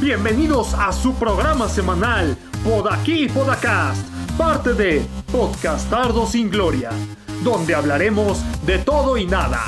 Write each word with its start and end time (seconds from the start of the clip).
Bienvenidos 0.00 0.74
a 0.74 0.92
su 0.92 1.14
programa 1.14 1.68
semanal, 1.68 2.36
Podaquí 2.64 3.28
Podacast, 3.28 4.06
parte 4.36 4.74
de 4.74 5.06
Podcastardo 5.30 6.26
sin 6.26 6.50
Gloria, 6.50 6.90
donde 7.42 7.74
hablaremos 7.74 8.42
de 8.66 8.78
todo 8.78 9.16
y 9.16 9.26
nada. 9.26 9.60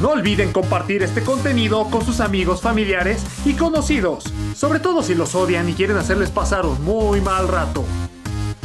No 0.00 0.10
olviden 0.10 0.52
compartir 0.52 1.02
este 1.02 1.22
contenido 1.22 1.84
con 1.90 2.04
sus 2.04 2.20
amigos, 2.20 2.60
familiares 2.60 3.24
y 3.44 3.54
conocidos, 3.54 4.24
sobre 4.54 4.80
todo 4.80 5.02
si 5.02 5.14
los 5.14 5.34
odian 5.34 5.68
y 5.68 5.74
quieren 5.74 5.96
hacerles 5.96 6.30
pasar 6.30 6.66
un 6.66 6.82
muy 6.82 7.20
mal 7.20 7.48
rato. 7.48 7.84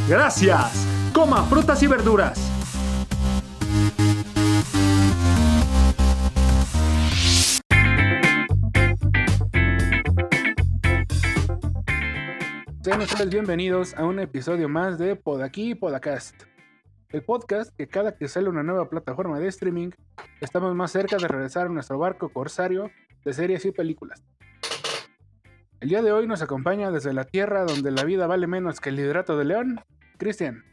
Gracias. 0.08 0.72
Coma 1.12 1.44
frutas 1.44 1.82
y 1.82 1.86
verduras. 1.86 2.49
Sean 12.82 13.02
ustedes 13.02 13.28
bienvenidos 13.28 13.94
a 13.98 14.06
un 14.06 14.20
episodio 14.20 14.66
más 14.66 14.98
de 14.98 15.14
Podaquí 15.14 15.74
Podacast. 15.74 16.44
El 17.10 17.20
podcast 17.22 17.76
que 17.76 17.86
cada 17.86 18.16
que 18.16 18.26
sale 18.26 18.48
una 18.48 18.62
nueva 18.62 18.88
plataforma 18.88 19.38
de 19.38 19.48
streaming, 19.48 19.90
estamos 20.40 20.74
más 20.74 20.90
cerca 20.90 21.18
de 21.18 21.28
regresar 21.28 21.66
a 21.66 21.68
nuestro 21.68 21.98
barco 21.98 22.30
corsario 22.30 22.90
de 23.22 23.34
series 23.34 23.66
y 23.66 23.72
películas. 23.72 24.24
El 25.80 25.90
día 25.90 26.00
de 26.00 26.10
hoy 26.10 26.26
nos 26.26 26.40
acompaña 26.40 26.90
desde 26.90 27.12
la 27.12 27.24
tierra 27.24 27.66
donde 27.66 27.90
la 27.90 28.02
vida 28.04 28.26
vale 28.26 28.46
menos 28.46 28.80
que 28.80 28.88
el 28.88 28.98
hidrato 28.98 29.36
de 29.36 29.44
león, 29.44 29.80
Cristian. 30.16 30.64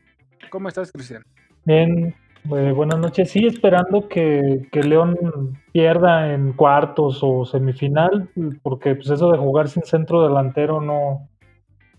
¿Cómo 0.49 0.69
estás, 0.69 0.93
Cristian? 0.93 1.23
Bien, 1.65 2.15
eh, 2.55 2.71
buenas 2.73 2.99
noches. 2.99 3.31
Sí, 3.31 3.45
esperando 3.45 4.07
que, 4.07 4.65
que, 4.71 4.81
León 4.81 5.59
pierda 5.73 6.33
en 6.33 6.53
cuartos 6.53 7.19
o 7.21 7.43
semifinal, 7.43 8.29
porque 8.63 8.95
pues 8.95 9.09
eso 9.09 9.29
de 9.29 9.37
jugar 9.37 9.67
sin 9.67 9.83
centro 9.83 10.25
delantero 10.25 10.79
no, 10.79 11.27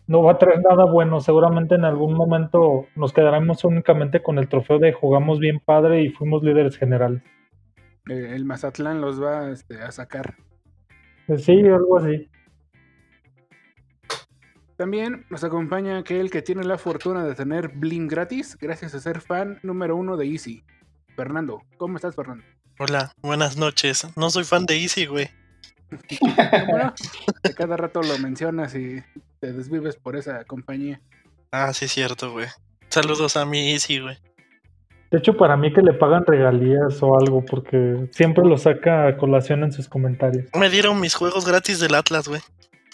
no 0.08 0.22
va 0.22 0.32
a 0.32 0.38
traer 0.38 0.60
nada 0.62 0.86
bueno. 0.86 1.20
Seguramente 1.20 1.76
en 1.76 1.84
algún 1.84 2.14
momento 2.14 2.86
nos 2.96 3.12
quedaremos 3.12 3.62
únicamente 3.62 4.22
con 4.22 4.38
el 4.38 4.48
trofeo 4.48 4.78
de 4.78 4.92
jugamos 4.92 5.38
bien 5.38 5.60
padre 5.60 6.02
y 6.02 6.08
fuimos 6.08 6.42
líderes 6.42 6.76
generales. 6.76 7.22
Eh, 8.08 8.32
el 8.34 8.44
Mazatlán 8.44 9.00
los 9.00 9.22
va 9.22 9.50
este, 9.50 9.80
a 9.80 9.92
sacar. 9.92 10.36
Pues 11.26 11.44
sí, 11.44 11.60
algo 11.60 11.98
así. 11.98 12.28
También 14.76 15.26
nos 15.28 15.44
acompaña 15.44 15.98
aquel 15.98 16.30
que 16.30 16.40
tiene 16.40 16.64
la 16.64 16.78
fortuna 16.78 17.24
de 17.24 17.34
tener 17.34 17.68
Bling 17.68 18.08
gratis 18.08 18.56
gracias 18.58 18.94
a 18.94 19.00
ser 19.00 19.20
fan 19.20 19.58
número 19.62 19.94
uno 19.94 20.16
de 20.16 20.26
Easy. 20.26 20.64
Fernando, 21.16 21.60
¿cómo 21.76 21.96
estás, 21.96 22.14
Fernando? 22.14 22.44
Hola, 22.78 23.12
buenas 23.20 23.58
noches. 23.58 24.06
No 24.16 24.30
soy 24.30 24.44
fan 24.44 24.64
de 24.64 24.80
Easy, 24.80 25.04
güey. 25.04 25.28
bueno, 26.70 26.94
cada 27.56 27.76
rato 27.76 28.00
lo 28.02 28.18
mencionas 28.18 28.74
y 28.74 29.02
te 29.40 29.52
desvives 29.52 29.96
por 29.96 30.16
esa 30.16 30.44
compañía. 30.44 31.00
Ah, 31.50 31.72
sí, 31.72 31.86
es 31.86 31.92
cierto, 31.92 32.32
güey. 32.32 32.46
Saludos 32.88 33.36
a 33.36 33.44
mi 33.44 33.72
Easy, 33.72 34.00
güey. 34.00 34.16
De 35.10 35.18
hecho, 35.18 35.36
para 35.36 35.56
mí 35.56 35.72
que 35.72 35.80
le 35.80 35.94
pagan 35.94 36.24
regalías 36.26 37.02
o 37.02 37.18
algo, 37.18 37.42
porque 37.44 38.08
siempre 38.12 38.44
lo 38.44 38.58
saca 38.58 39.06
a 39.06 39.16
colación 39.16 39.64
en 39.64 39.72
sus 39.72 39.88
comentarios. 39.88 40.46
Me 40.54 40.68
dieron 40.68 41.00
mis 41.00 41.14
juegos 41.14 41.46
gratis 41.46 41.80
del 41.80 41.94
Atlas, 41.94 42.28
güey. 42.28 42.42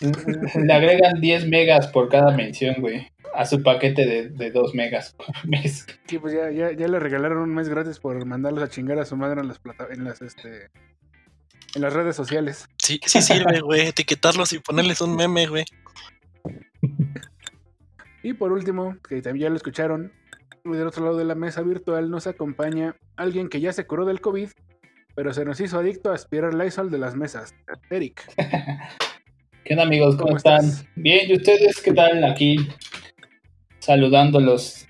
Le 0.01 0.73
agregan 0.73 1.21
10 1.21 1.49
megas 1.49 1.89
por 1.89 2.09
cada 2.09 2.31
mención, 2.37 2.77
güey. 2.79 3.09
A 3.35 3.45
su 3.47 3.63
paquete 3.65 4.07
de, 4.07 4.29
de 4.29 4.51
2 4.53 4.75
megas 4.75 5.15
por 5.15 5.49
mes. 5.49 5.87
Sí, 6.07 6.19
pues 6.19 6.35
ya, 6.35 6.51
ya, 6.53 6.73
ya, 6.73 6.87
le 6.87 7.01
regalaron 7.01 7.39
un 7.39 7.55
mes 7.55 7.69
gratis 7.69 7.99
por 7.99 8.25
mandarlos 8.25 8.63
a 8.63 8.69
chingar 8.69 8.99
a 9.01 9.05
su 9.05 9.17
madre 9.17 9.41
en 9.41 9.49
las 9.49 9.59
plata 9.59 9.89
en 9.91 10.05
las 10.05 10.23
este 10.23 10.71
en 11.75 11.83
las 11.83 11.93
redes 11.93 12.15
sociales. 12.15 12.69
Sí, 12.79 13.01
sí 13.05 13.21
sirve, 13.23 13.61
güey, 13.61 13.89
etiquetarlos 13.89 14.53
y 14.53 14.61
ponerles 14.61 15.01
un 15.01 15.17
meme, 15.17 15.49
güey. 15.49 15.65
Y 18.23 18.33
por 18.33 18.53
último, 18.53 18.97
que 19.07 19.21
también 19.21 19.45
ya 19.45 19.51
lo 19.51 19.57
escucharon, 19.57 20.13
del 20.65 20.87
otro 20.87 21.05
lado 21.05 21.19
de 21.19 21.25
la 21.25 21.35
mesa 21.35 21.61
virtual 21.61 22.11
nos 22.11 22.27
acompaña 22.27 22.97
alguien 23.17 23.51
que 23.51 23.61
ya 23.61 23.73
se 23.73 23.87
curó 23.87 24.07
del 24.07 24.23
COVID, 24.23 24.49
pero 25.15 25.35
se 25.35 25.45
nos 25.45 25.61
hizo 25.61 25.79
adicto 25.79 26.11
a 26.11 26.15
aspirar 26.15 26.55
Lysol 26.55 26.91
de 26.91 26.99
las 26.99 27.17
mesas. 27.17 27.55
Eric. 27.91 28.23
¿Qué 29.65 29.75
onda 29.75 29.85
amigos? 29.85 30.17
¿Cómo, 30.17 30.37
están? 30.37 30.65
Bien, 30.97 31.31
¿y 31.31 31.37
ustedes 31.37 31.81
qué 31.83 31.93
tal 31.93 32.25
aquí? 32.25 32.57
Saludándolos 33.79 34.87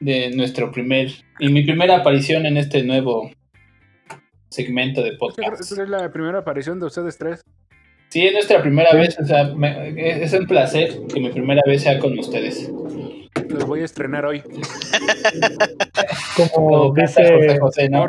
de 0.00 0.30
nuestro 0.30 0.70
primer 0.70 1.10
y 1.40 1.48
mi 1.48 1.64
primera 1.64 1.96
aparición 1.96 2.46
en 2.46 2.56
este 2.56 2.82
nuevo 2.84 3.30
segmento 4.48 5.02
de 5.02 5.12
podcast. 5.16 5.60
Esta 5.60 5.82
es 5.82 5.88
la 5.88 6.10
primera 6.12 6.38
aparición 6.38 6.78
de 6.78 6.86
ustedes 6.86 7.18
tres. 7.18 7.42
Sí, 8.08 8.26
es 8.26 8.32
nuestra 8.32 8.62
primera 8.62 8.92
vez, 8.92 9.18
o 9.18 9.24
sea, 9.24 9.52
es 9.96 10.32
un 10.32 10.46
placer 10.46 10.90
que 11.12 11.20
mi 11.20 11.30
primera 11.30 11.62
vez 11.66 11.82
sea 11.82 11.98
con 11.98 12.18
ustedes. 12.18 12.70
Los 13.48 13.66
voy 13.66 13.82
a 13.82 13.84
estrenar 13.84 14.24
hoy. 14.24 14.42
Como, 16.36 16.52
Como 16.52 16.94
dice 16.94 17.58
José, 17.58 17.88
¿no? 17.88 18.08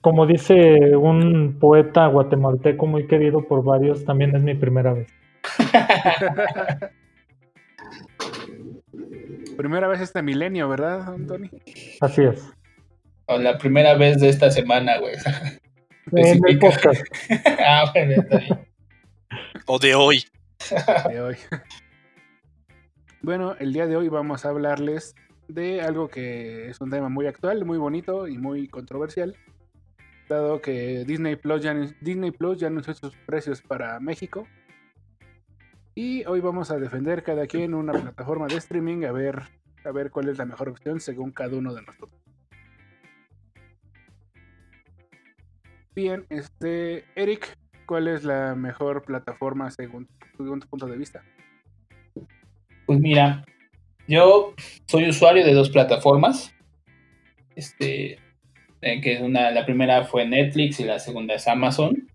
Como 0.00 0.26
dice 0.26 0.96
un 0.96 1.58
poeta 1.58 2.06
guatemalteco 2.06 2.86
muy 2.86 3.06
querido 3.06 3.46
por 3.46 3.62
varios, 3.64 4.04
también 4.04 4.34
es 4.34 4.42
mi 4.42 4.54
primera 4.54 4.94
vez. 4.94 5.08
primera 9.56 9.88
vez 9.88 10.00
este 10.00 10.22
milenio, 10.22 10.68
¿verdad, 10.68 11.12
Antonio? 11.12 11.50
Así 12.00 12.22
es. 12.22 12.50
O 13.26 13.36
la 13.38 13.58
primera 13.58 13.94
vez 13.94 14.20
de 14.20 14.30
esta 14.30 14.50
semana, 14.50 14.98
güey. 14.98 15.14
En 16.12 16.40
el 16.46 16.58
podcast. 16.58 17.02
ah, 17.66 17.90
bueno, 17.94 18.22
O 19.66 19.78
de 19.78 19.94
hoy. 19.94 20.24
De 21.08 21.20
hoy. 21.20 21.36
Bueno, 23.22 23.54
el 23.58 23.72
día 23.72 23.86
de 23.86 23.96
hoy 23.96 24.08
vamos 24.08 24.44
a 24.44 24.48
hablarles 24.48 25.14
de 25.48 25.82
algo 25.82 26.08
que 26.08 26.68
es 26.70 26.80
un 26.80 26.90
tema 26.90 27.08
muy 27.08 27.26
actual, 27.26 27.64
muy 27.64 27.78
bonito 27.78 28.28
y 28.28 28.38
muy 28.38 28.68
controversial 28.68 29.36
dado 30.30 30.62
que 30.62 31.04
Disney 31.04 31.36
Plus 31.36 31.62
ya, 31.62 31.74
Disney 32.00 32.30
Plus 32.30 32.58
ya 32.58 32.68
anunció 32.68 32.94
sus 32.94 33.14
precios 33.26 33.60
para 33.60 33.98
México. 34.00 34.46
Y 35.94 36.24
hoy 36.24 36.40
vamos 36.40 36.70
a 36.70 36.78
defender 36.78 37.22
cada 37.22 37.46
quien 37.46 37.74
una 37.74 37.92
plataforma 37.92 38.46
de 38.46 38.56
streaming 38.56 39.04
a 39.04 39.12
ver, 39.12 39.42
a 39.84 39.90
ver 39.90 40.10
cuál 40.10 40.28
es 40.28 40.38
la 40.38 40.46
mejor 40.46 40.70
opción 40.70 41.00
según 41.00 41.32
cada 41.32 41.56
uno 41.56 41.74
de 41.74 41.82
nosotros. 41.82 42.29
Bien, 45.94 46.24
este 46.30 47.04
Eric, 47.16 47.56
¿cuál 47.86 48.08
es 48.08 48.24
la 48.24 48.54
mejor 48.54 49.04
plataforma 49.04 49.70
según, 49.70 50.08
según 50.36 50.60
tu 50.60 50.68
punto 50.68 50.86
de 50.86 50.96
vista? 50.96 51.22
Pues 52.86 53.00
mira, 53.00 53.44
yo 54.06 54.54
soy 54.86 55.08
usuario 55.08 55.44
de 55.44 55.52
dos 55.52 55.70
plataformas. 55.70 56.54
Este, 57.56 58.18
eh, 58.82 59.00
que 59.00 59.18
una, 59.22 59.50
la 59.50 59.66
primera 59.66 60.04
fue 60.04 60.26
Netflix 60.26 60.80
y 60.80 60.84
la 60.84 60.98
segunda 60.98 61.34
es 61.34 61.46
Amazon. 61.46 62.08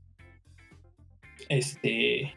Este. 1.50 2.34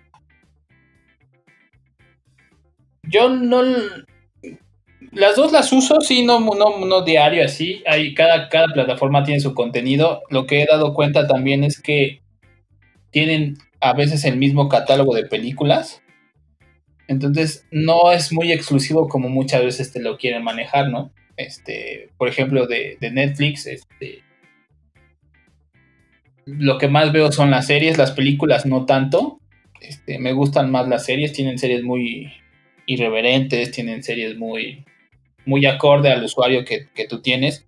Yo 3.04 3.30
no. 3.30 3.62
Las 5.12 5.36
dos 5.36 5.52
las 5.52 5.72
uso, 5.72 6.00
sí, 6.00 6.24
no, 6.24 6.40
no, 6.40 6.84
no 6.84 7.02
diario 7.02 7.44
así. 7.44 7.82
Hay, 7.86 8.14
cada, 8.14 8.48
cada 8.48 8.66
plataforma 8.68 9.24
tiene 9.24 9.40
su 9.40 9.54
contenido. 9.54 10.22
Lo 10.30 10.46
que 10.46 10.62
he 10.62 10.66
dado 10.66 10.94
cuenta 10.94 11.26
también 11.26 11.64
es 11.64 11.80
que 11.80 12.20
tienen 13.10 13.56
a 13.80 13.94
veces 13.94 14.24
el 14.24 14.36
mismo 14.36 14.68
catálogo 14.68 15.14
de 15.14 15.24
películas. 15.24 16.02
Entonces 17.06 17.66
no 17.70 18.12
es 18.12 18.32
muy 18.32 18.52
exclusivo 18.52 19.08
como 19.08 19.28
muchas 19.28 19.64
veces 19.64 19.92
te 19.92 20.00
lo 20.00 20.18
quieren 20.18 20.44
manejar, 20.44 20.90
¿no? 20.90 21.10
este, 21.38 22.10
por 22.18 22.28
ejemplo, 22.28 22.66
de, 22.66 22.98
Netflix, 23.00 23.66
este, 23.66 24.22
lo 26.44 26.76
que 26.76 26.88
más 26.88 27.12
veo 27.12 27.32
son 27.32 27.50
las 27.50 27.66
series, 27.66 27.96
las 27.96 28.10
películas 28.10 28.66
no 28.66 28.84
tanto. 28.84 29.40
Este, 29.80 30.18
me 30.18 30.32
gustan 30.32 30.70
más 30.70 30.88
las 30.88 31.06
series, 31.06 31.32
tienen 31.32 31.58
series 31.58 31.82
muy 31.82 32.32
irreverentes, 32.86 33.70
tienen 33.70 34.02
series 34.02 34.36
muy, 34.36 34.84
muy 35.48 35.64
acorde 35.64 36.12
al 36.12 36.22
usuario 36.22 36.64
que, 36.64 37.06
tú 37.08 37.22
tienes. 37.22 37.66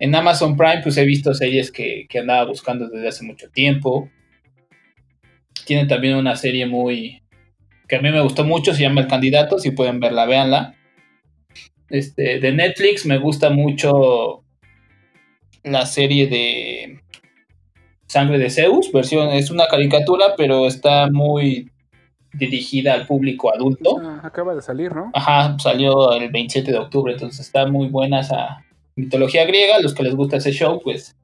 En 0.00 0.14
Amazon 0.14 0.56
Prime, 0.56 0.80
pues 0.82 0.96
he 0.96 1.04
visto 1.04 1.32
series 1.32 1.70
que, 1.70 2.06
que, 2.08 2.18
andaba 2.18 2.44
buscando 2.44 2.88
desde 2.88 3.08
hace 3.08 3.24
mucho 3.24 3.48
tiempo. 3.50 4.10
Tienen 5.64 5.86
también 5.86 6.16
una 6.16 6.34
serie 6.34 6.66
muy. 6.66 7.22
que 7.88 7.96
a 7.96 8.02
mí 8.02 8.10
me 8.10 8.20
gustó 8.20 8.44
mucho, 8.44 8.74
se 8.74 8.82
llama 8.82 9.00
El 9.00 9.06
Candidato. 9.06 9.60
Si 9.60 9.70
pueden 9.70 10.00
verla, 10.00 10.26
véanla. 10.26 10.74
Este, 11.88 12.40
de 12.40 12.52
Netflix 12.52 13.06
me 13.06 13.18
gusta 13.18 13.48
mucho 13.48 14.44
la 15.62 15.86
serie 15.86 16.26
de 16.26 17.00
Sangre 18.06 18.38
de 18.38 18.50
Zeus, 18.50 18.90
versión, 18.92 19.30
es 19.30 19.50
una 19.50 19.68
caricatura, 19.68 20.34
pero 20.36 20.66
está 20.66 21.08
muy 21.10 21.70
dirigida 22.32 22.94
al 22.94 23.06
público 23.06 23.54
adulto. 23.54 23.98
Ah, 24.02 24.20
acaba 24.22 24.54
de 24.54 24.62
salir, 24.62 24.94
¿no? 24.94 25.10
Ajá, 25.14 25.56
salió 25.58 26.12
el 26.12 26.30
27 26.30 26.70
de 26.70 26.78
octubre, 26.78 27.12
entonces 27.12 27.40
está 27.40 27.66
muy 27.66 27.88
buena 27.88 28.20
esa 28.20 28.64
mitología 28.96 29.44
griega. 29.46 29.80
Los 29.80 29.94
que 29.94 30.02
les 30.02 30.14
gusta 30.14 30.36
ese 30.36 30.52
show, 30.52 30.80
pues 30.82 31.16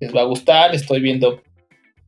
les 0.00 0.14
va 0.14 0.22
a 0.22 0.24
gustar. 0.24 0.74
Estoy 0.74 1.00
viendo 1.00 1.42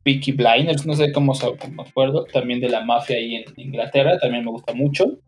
Peaky 0.03 0.31
Blinders, 0.31 0.85
no 0.85 0.95
sé 0.95 1.11
cómo 1.11 1.35
se 1.35 1.47
me 1.71 1.83
acuerdo, 1.83 2.25
también 2.25 2.59
de 2.59 2.69
la 2.69 2.83
mafia 2.83 3.17
ahí 3.17 3.35
en 3.35 3.45
Inglaterra, 3.57 4.17
también 4.19 4.45
me 4.45 4.51
gusta 4.51 4.73
mucho. 4.73 5.19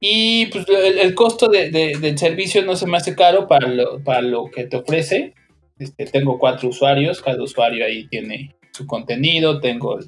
Y 0.00 0.46
pues 0.46 0.64
el, 0.68 1.14
costo 1.14 1.48
del 1.48 2.18
servicio 2.18 2.64
no 2.64 2.76
se 2.76 2.86
me 2.86 2.98
hace 2.98 3.16
caro 3.16 3.48
para 3.48 3.66
lo, 3.66 4.02
para 4.04 4.22
lo 4.22 4.46
que 4.46 4.64
te 4.64 4.76
ofrece. 4.76 5.34
Este, 5.78 6.06
tengo 6.06 6.38
cuatro 6.38 6.68
usuarios, 6.68 7.20
cada 7.20 7.42
usuario 7.42 7.84
ahí 7.84 8.06
tiene 8.06 8.54
su 8.72 8.86
contenido, 8.86 9.60
tengo 9.60 9.98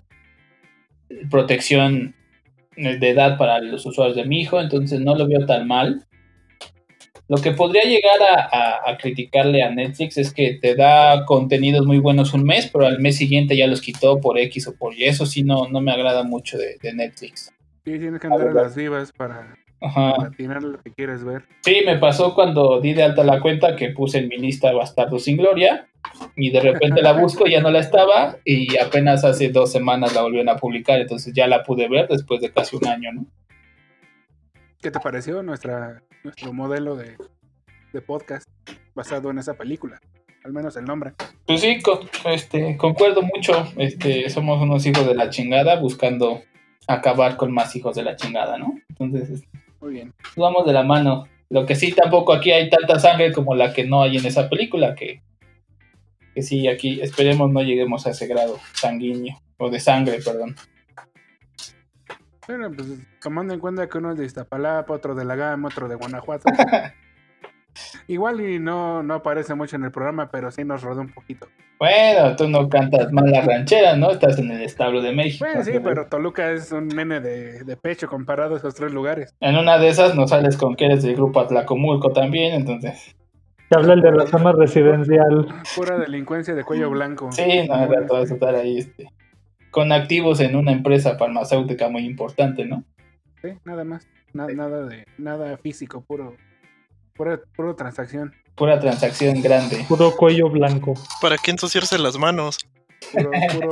protección 1.30 2.14
de 2.76 3.10
edad 3.10 3.36
para 3.36 3.60
los 3.60 3.84
usuarios 3.84 4.16
de 4.16 4.24
mi 4.24 4.40
hijo, 4.40 4.60
entonces 4.60 5.00
no 5.00 5.14
lo 5.14 5.28
veo 5.28 5.44
tan 5.46 5.66
mal. 5.66 6.06
Lo 7.28 7.36
que 7.36 7.52
podría 7.52 7.84
llegar 7.84 8.18
a, 8.52 8.96
criticarle 8.98 9.62
a 9.62 9.70
Netflix 9.70 10.18
es 10.18 10.34
que 10.34 10.58
te 10.60 10.74
da 10.74 11.24
contenidos 11.26 11.86
muy 11.86 12.00
buenos 12.00 12.34
un 12.34 12.42
mes, 12.42 12.68
pero 12.72 12.86
al 12.86 12.98
mes 12.98 13.16
siguiente 13.16 13.56
ya 13.56 13.68
los 13.68 13.80
quitó 13.80 14.20
por 14.20 14.36
X 14.36 14.66
o 14.66 14.74
por 14.74 14.94
Y. 14.94 15.04
Eso 15.04 15.26
sí 15.26 15.44
no, 15.44 15.68
no 15.68 15.80
me 15.80 15.92
agrada 15.92 16.24
mucho 16.24 16.58
de, 16.58 16.76
Netflix. 16.92 17.52
Sí, 17.84 17.98
tienes 18.00 18.20
que 18.20 18.26
andar 18.26 18.48
a 18.48 18.52
las 18.52 18.74
vivas 18.74 19.12
para, 19.12 19.54
tener 20.36 20.62
lo 20.62 20.78
que 20.82 20.92
quieres 20.92 21.24
ver. 21.24 21.44
Sí, 21.62 21.82
me 21.86 21.96
pasó 21.98 22.34
cuando 22.34 22.80
di 22.80 22.92
de 22.92 23.02
alta 23.02 23.24
la 23.24 23.40
cuenta 23.40 23.76
que 23.76 23.90
puse 23.90 24.18
en 24.18 24.28
mi 24.28 24.36
lista 24.36 24.72
Bastardo 24.72 25.18
sin 25.18 25.38
Gloria 25.38 25.88
y 26.36 26.50
de 26.50 26.60
repente 26.60 27.02
la 27.02 27.12
busco 27.12 27.46
y 27.46 27.52
ya 27.52 27.60
no 27.60 27.70
la 27.70 27.80
estaba 27.80 28.36
y 28.44 28.76
apenas 28.76 29.24
hace 29.24 29.48
dos 29.48 29.72
semanas 29.72 30.14
la 30.14 30.22
volvieron 30.22 30.48
a 30.48 30.56
publicar, 30.56 31.00
entonces 31.00 31.32
ya 31.34 31.46
la 31.46 31.62
pude 31.62 31.88
ver 31.88 32.08
después 32.08 32.40
de 32.40 32.50
casi 32.50 32.76
un 32.76 32.86
año, 32.86 33.12
¿no? 33.12 33.26
¿Qué 34.82 34.90
te 34.90 35.00
pareció 35.00 35.42
nuestra, 35.42 36.02
nuestro 36.24 36.52
modelo 36.52 36.96
de, 36.96 37.16
podcast 38.06 38.48
basado 38.94 39.30
en 39.30 39.38
esa 39.38 39.54
película? 39.54 40.00
Al 40.42 40.54
menos 40.54 40.74
el 40.78 40.86
nombre. 40.86 41.12
Pues 41.46 41.60
sí, 41.60 41.78
este, 42.24 42.78
concuerdo 42.78 43.20
mucho. 43.20 43.70
Este, 43.76 44.30
somos 44.30 44.62
unos 44.62 44.86
hijos 44.86 45.06
de 45.06 45.14
la 45.14 45.28
chingada 45.28 45.78
buscando 45.78 46.42
acabar 46.86 47.36
con 47.36 47.52
más 47.52 47.76
hijos 47.76 47.94
de 47.94 48.04
la 48.04 48.16
chingada, 48.16 48.56
¿no? 48.56 48.74
Entonces, 48.88 49.28
este, 49.28 49.48
muy 49.80 49.92
bien. 49.92 50.14
Vamos 50.36 50.66
de 50.66 50.72
la 50.72 50.82
mano. 50.82 51.26
Lo 51.48 51.66
que 51.66 51.74
sí, 51.74 51.92
tampoco 51.92 52.32
aquí 52.32 52.52
hay 52.52 52.70
tanta 52.70 52.98
sangre 53.00 53.32
como 53.32 53.54
la 53.54 53.72
que 53.72 53.84
no 53.84 54.02
hay 54.02 54.16
en 54.16 54.26
esa 54.26 54.48
película, 54.48 54.94
que, 54.94 55.22
que 56.34 56.42
sí, 56.42 56.68
aquí 56.68 57.00
esperemos 57.00 57.50
no 57.50 57.62
lleguemos 57.62 58.06
a 58.06 58.10
ese 58.10 58.28
grado 58.28 58.58
sanguíneo, 58.74 59.40
o 59.58 59.68
de 59.68 59.80
sangre, 59.80 60.20
perdón. 60.24 60.54
Bueno, 62.46 62.70
pues 62.72 62.88
tomando 63.20 63.54
en 63.54 63.60
cuenta 63.60 63.88
que 63.88 63.98
uno 63.98 64.12
es 64.12 64.18
de 64.18 64.26
Iztapalapa, 64.26 64.92
otro 64.92 65.14
de 65.14 65.24
la 65.24 65.34
Gama, 65.34 65.68
otro 65.68 65.88
de 65.88 65.96
Guanajuato. 65.96 66.44
Igual 68.06 68.40
y 68.40 68.58
no, 68.58 69.02
no 69.02 69.14
aparece 69.14 69.54
mucho 69.54 69.76
en 69.76 69.84
el 69.84 69.90
programa, 69.90 70.30
pero 70.30 70.50
sí 70.50 70.64
nos 70.64 70.82
rodó 70.82 71.00
un 71.00 71.12
poquito. 71.12 71.46
Bueno, 71.78 72.36
tú 72.36 72.48
no 72.48 72.68
cantas 72.68 73.12
mal 73.12 73.30
la 73.30 73.40
ranchera, 73.40 73.96
¿no? 73.96 74.10
Estás 74.10 74.38
en 74.38 74.50
el 74.50 74.62
establo 74.62 75.00
de 75.00 75.12
México. 75.12 75.46
Bueno, 75.46 75.64
sí, 75.64 75.72
pero 75.82 76.06
Toluca 76.06 76.50
es 76.50 76.72
un 76.72 76.88
nene 76.88 77.20
de, 77.20 77.76
pecho 77.80 78.08
comparado 78.08 78.54
a 78.54 78.58
esos 78.58 78.74
tres 78.74 78.92
lugares. 78.92 79.34
En 79.40 79.56
una 79.56 79.78
de 79.78 79.88
esas 79.88 80.14
no 80.14 80.28
sales 80.28 80.56
con 80.56 80.76
que 80.76 80.86
eres 80.86 81.02
del 81.02 81.16
grupo 81.16 81.40
Atlacomulco 81.40 82.12
también, 82.12 82.54
entonces. 82.54 83.16
Te 83.68 83.78
habla 83.78 83.94
el 83.94 84.02
de 84.02 84.12
la 84.12 84.26
zona 84.26 84.52
residencial. 84.52 85.46
Pura 85.76 85.98
delincuencia 85.98 86.54
de 86.54 86.64
cuello 86.64 86.90
blanco. 86.90 87.30
Sí, 87.32 87.66
no, 87.68 87.82
era 87.82 88.06
todo 88.06 88.22
estar 88.22 88.54
ahí, 88.54 88.78
este 88.78 89.08
con 89.70 89.92
activos 89.92 90.40
en 90.40 90.56
una 90.56 90.72
empresa 90.72 91.16
farmacéutica 91.16 91.88
muy 91.88 92.04
importante, 92.04 92.64
¿no? 92.64 92.84
Sí, 93.42 93.50
nada 93.64 93.84
más. 93.84 94.06
nada 94.32 94.86
de 94.86 95.06
nada 95.18 95.56
físico, 95.56 96.02
puro, 96.02 96.36
pura, 97.20 97.38
puro 97.54 97.76
transacción. 97.76 98.34
Pura 98.54 98.80
transacción 98.80 99.42
grande. 99.42 99.84
Puro 99.86 100.16
cuello 100.16 100.48
blanco. 100.48 100.94
¿Para 101.20 101.36
qué 101.36 101.50
ensuciarse 101.50 101.98
las 101.98 102.16
manos? 102.16 102.56
Puro, 103.12 103.30
puro, 103.52 103.68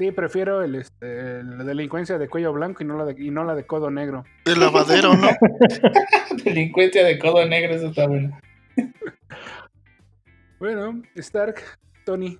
sí, 0.00 0.10
prefiero 0.10 0.64
el, 0.64 0.74
este, 0.74 1.44
la 1.44 1.62
delincuencia 1.62 2.18
de 2.18 2.28
cuello 2.28 2.52
blanco 2.52 2.82
y 2.82 2.86
no 2.86 2.98
la 2.98 3.04
de, 3.04 3.22
y 3.22 3.30
no 3.30 3.44
la 3.44 3.54
de 3.54 3.66
codo 3.66 3.92
negro. 3.92 4.24
De 4.44 4.56
lavadero, 4.56 5.14
¿no? 5.14 5.28
delincuencia 6.44 7.04
de 7.04 7.20
codo 7.20 7.46
negro, 7.46 7.72
eso 7.72 7.86
está 7.86 8.08
bueno. 8.08 8.36
bueno, 10.58 11.02
Stark, 11.14 11.62
Tony, 12.04 12.36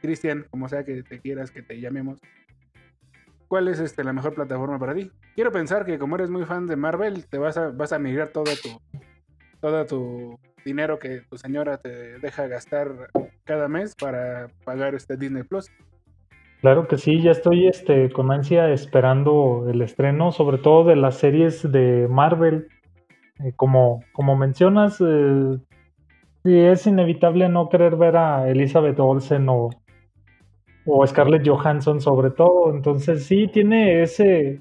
Cristian, 0.00 0.46
como 0.50 0.70
sea 0.70 0.82
que 0.82 1.02
te 1.02 1.20
quieras 1.20 1.50
que 1.50 1.60
te 1.60 1.78
llamemos, 1.78 2.20
¿cuál 3.48 3.68
es 3.68 3.80
este, 3.80 4.02
la 4.02 4.14
mejor 4.14 4.32
plataforma 4.34 4.78
para 4.78 4.94
ti? 4.94 5.10
Quiero 5.34 5.52
pensar 5.52 5.84
que 5.84 5.98
como 5.98 6.14
eres 6.14 6.30
muy 6.30 6.46
fan 6.46 6.66
de 6.66 6.76
Marvel, 6.76 7.26
te 7.26 7.36
vas 7.36 7.58
a, 7.58 7.68
vas 7.68 7.92
a 7.92 7.98
migrar 7.98 8.28
todo 8.28 8.50
tu, 8.62 8.80
todo 9.64 9.86
tu 9.86 10.38
dinero 10.62 10.98
que 10.98 11.22
tu 11.30 11.38
señora 11.38 11.78
te 11.78 12.18
deja 12.18 12.46
gastar 12.48 13.08
cada 13.44 13.66
mes 13.66 13.94
para 13.98 14.48
pagar 14.62 14.94
este 14.94 15.16
Disney 15.16 15.42
Plus. 15.42 15.70
Claro 16.60 16.86
que 16.86 16.98
sí, 16.98 17.22
ya 17.22 17.30
estoy 17.30 17.66
este, 17.66 18.10
con 18.10 18.30
ansia 18.30 18.68
esperando 18.68 19.66
el 19.70 19.80
estreno, 19.80 20.32
sobre 20.32 20.58
todo 20.58 20.84
de 20.84 20.96
las 20.96 21.16
series 21.16 21.62
de 21.72 22.06
Marvel. 22.10 22.68
Eh, 23.42 23.52
como, 23.56 24.04
como 24.12 24.36
mencionas, 24.36 25.00
eh, 25.00 25.58
es 26.44 26.86
inevitable 26.86 27.48
no 27.48 27.70
querer 27.70 27.96
ver 27.96 28.18
a 28.18 28.46
Elizabeth 28.50 29.00
Olsen 29.00 29.48
o, 29.48 29.70
o 30.84 31.06
Scarlett 31.06 31.48
Johansson 31.48 32.02
sobre 32.02 32.30
todo. 32.32 32.70
Entonces 32.70 33.24
sí 33.24 33.48
tiene 33.48 34.02
ese 34.02 34.60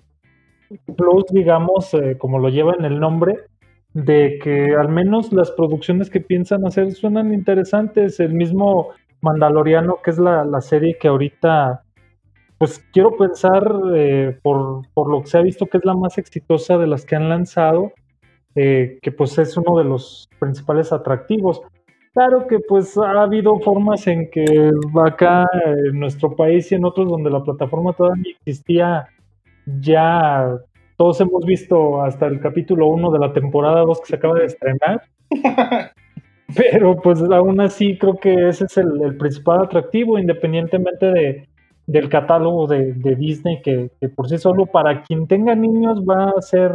plus, 0.95 1.25
digamos, 1.29 1.93
eh, 1.93 2.17
como 2.17 2.39
lo 2.39 2.47
lleva 2.47 2.73
en 2.79 2.85
el 2.85 3.01
nombre, 3.01 3.49
de 3.93 4.39
que 4.41 4.75
al 4.75 4.89
menos 4.89 5.31
las 5.31 5.51
producciones 5.51 6.09
que 6.09 6.19
piensan 6.19 6.65
hacer 6.65 6.91
suenan 6.93 7.33
interesantes. 7.33 8.19
El 8.19 8.33
mismo 8.33 8.89
Mandaloriano, 9.21 9.99
que 10.03 10.11
es 10.11 10.19
la, 10.19 10.61
serie 10.61 10.97
que 10.99 11.07
ahorita, 11.07 11.83
pues 12.57 12.83
quiero 12.91 13.15
pensar, 13.15 13.63
eh, 13.95 14.37
por, 14.41 14.81
por, 14.93 15.09
lo 15.09 15.21
que 15.21 15.27
se 15.27 15.37
ha 15.37 15.41
visto 15.41 15.67
que 15.67 15.77
es 15.77 15.85
la 15.85 15.93
más 15.93 16.17
exitosa 16.17 16.77
de 16.77 16.87
las 16.87 17.05
que 17.05 17.15
han 17.15 17.29
lanzado, 17.29 17.93
eh, 18.55 18.99
que 19.01 19.11
pues 19.11 19.37
es 19.37 19.55
uno 19.57 19.77
de 19.77 19.85
los 19.85 20.27
principales 20.39 20.91
atractivos. 20.91 21.61
Claro 22.13 22.45
que 22.47 22.59
pues 22.59 22.97
ha 22.97 23.21
habido 23.23 23.59
formas 23.59 24.05
en 24.07 24.29
que 24.29 24.71
acá 25.03 25.47
en 25.65 25.99
nuestro 25.99 26.35
país 26.35 26.71
y 26.71 26.75
en 26.75 26.85
otros 26.85 27.09
donde 27.09 27.31
la 27.31 27.43
plataforma 27.43 27.93
todavía 27.93 28.35
existía, 28.45 29.07
ya 29.65 30.59
todos 30.97 31.19
hemos 31.21 31.45
visto 31.45 32.01
hasta 32.01 32.27
el 32.27 32.39
capítulo 32.39 32.87
1 32.87 33.11
de 33.11 33.19
la 33.19 33.33
temporada 33.33 33.81
2 33.81 34.01
que 34.01 34.07
se 34.07 34.15
acaba 34.15 34.39
de 34.39 34.45
estrenar. 34.45 35.03
Pero 36.55 36.97
pues 36.97 37.21
aún 37.21 37.61
así 37.61 37.97
creo 37.97 38.17
que 38.17 38.49
ese 38.49 38.65
es 38.65 38.77
el, 38.77 39.17
principal 39.17 39.61
atractivo, 39.63 40.19
independientemente 40.19 41.07
de, 41.07 41.47
del 41.87 42.09
catálogo 42.09 42.67
de, 42.67 42.93
Disney, 43.15 43.61
que, 43.61 43.89
por 44.15 44.29
sí 44.29 44.37
solo 44.37 44.65
para 44.67 45.01
quien 45.01 45.27
tenga 45.27 45.55
niños 45.55 46.03
va 46.03 46.33
a 46.37 46.41
ser, 46.41 46.71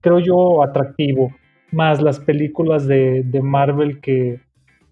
creo 0.00 0.20
yo, 0.20 0.62
atractivo. 0.62 1.32
Más 1.72 2.00
las 2.00 2.18
películas 2.18 2.86
de 2.86 3.40
Marvel 3.42 4.00
que, 4.00 4.40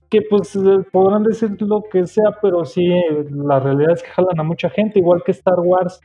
que 0.08 0.22
pues 0.22 0.56
eh, 0.56 0.84
podrán 0.90 1.22
decir 1.22 1.50
lo 1.60 1.82
que 1.90 2.06
sea, 2.06 2.36
pero 2.40 2.64
sí, 2.64 2.88
la 3.30 3.60
realidad 3.60 3.92
es 3.92 4.02
que 4.02 4.10
jalan 4.10 4.40
a 4.40 4.42
mucha 4.42 4.70
gente, 4.70 4.98
igual 4.98 5.22
que 5.24 5.32
Star 5.32 5.60
Wars, 5.60 6.00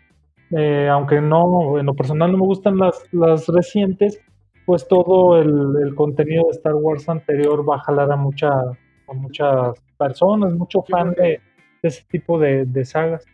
eh, 0.57 0.87
aunque 0.89 1.21
no, 1.21 1.79
en 1.79 1.85
lo 1.85 1.93
personal 1.93 2.31
no 2.31 2.37
me 2.37 2.45
gustan 2.45 2.77
las, 2.77 3.03
las 3.11 3.47
recientes, 3.47 4.19
pues 4.65 4.87
todo 4.87 5.41
el, 5.41 5.93
contenido 5.95 6.45
de 6.45 6.51
Star 6.51 6.75
Wars 6.75 7.09
anterior 7.09 7.67
va 7.67 7.75
a 7.75 7.79
jalar 7.79 8.11
a, 8.11 8.15
mucha, 8.15 8.49
a 8.49 9.13
muchas 9.13 9.73
personas, 9.97 10.53
mucho 10.53 10.83
fan 10.83 11.13
de, 11.13 11.41
ese 11.81 12.03
tipo 12.09 12.39
de, 12.39 12.65
de 12.65 12.85
sagas. 12.85 13.25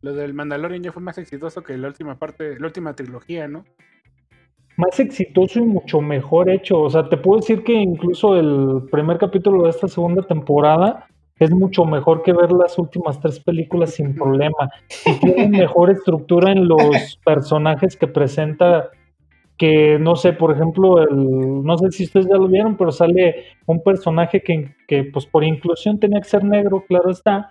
Lo 0.00 0.14
del 0.14 0.34
Mandalorian 0.34 0.82
ya 0.82 0.92
fue 0.92 1.02
más 1.02 1.18
exitoso 1.18 1.62
que 1.62 1.76
la 1.76 1.88
última 1.88 2.18
parte, 2.18 2.58
la 2.58 2.66
última 2.66 2.94
trilogía, 2.94 3.48
¿no? 3.48 3.64
más 4.78 5.00
exitoso 5.00 5.58
y 5.58 5.64
mucho 5.64 6.00
mejor 6.00 6.48
hecho. 6.48 6.80
O 6.80 6.88
sea, 6.88 7.08
te 7.08 7.16
puedo 7.16 7.40
decir 7.40 7.64
que 7.64 7.72
incluso 7.72 8.36
el 8.36 8.88
primer 8.90 9.18
capítulo 9.18 9.64
de 9.64 9.70
esta 9.70 9.88
segunda 9.88 10.22
temporada 10.22 11.08
es 11.38 11.50
mucho 11.50 11.84
mejor 11.84 12.22
que 12.22 12.32
ver 12.32 12.52
las 12.52 12.78
últimas 12.78 13.20
tres 13.20 13.40
películas 13.40 13.94
sin 13.94 14.14
problema. 14.14 14.70
Y 15.06 15.12
tiene 15.20 15.48
mejor 15.48 15.90
estructura 15.90 16.52
en 16.52 16.68
los 16.68 17.18
personajes 17.24 17.96
que 17.96 18.06
presenta. 18.06 18.90
Que 19.56 19.98
no 19.98 20.14
sé, 20.14 20.32
por 20.34 20.52
ejemplo, 20.52 21.02
el, 21.02 21.64
no 21.64 21.76
sé 21.78 21.90
si 21.90 22.04
ustedes 22.04 22.28
ya 22.28 22.36
lo 22.36 22.46
vieron, 22.46 22.76
pero 22.76 22.92
sale 22.92 23.44
un 23.66 23.82
personaje 23.82 24.40
que, 24.40 24.72
que 24.86 25.02
pues 25.04 25.26
por 25.26 25.42
inclusión 25.42 25.98
tenía 25.98 26.20
que 26.20 26.28
ser 26.28 26.44
negro, 26.44 26.84
claro 26.86 27.10
está, 27.10 27.50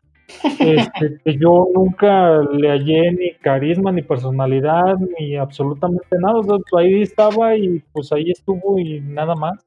este, 0.60 1.20
que 1.24 1.38
yo 1.38 1.67
nunca 1.74 2.41
le 2.41 2.70
hallé 2.70 3.12
ni 3.12 3.34
carisma, 3.36 3.91
ni 3.91 4.01
personalidad, 4.01 4.98
ni 5.20 5.36
absolutamente 5.36 6.17
nada. 6.20 6.41
ahí 6.77 7.01
estaba 7.01 7.56
y 7.56 7.79
pues 7.91 8.12
ahí 8.12 8.32
estuvo 8.32 8.77
y 8.79 9.00
nada 9.01 9.36
más. 9.36 9.65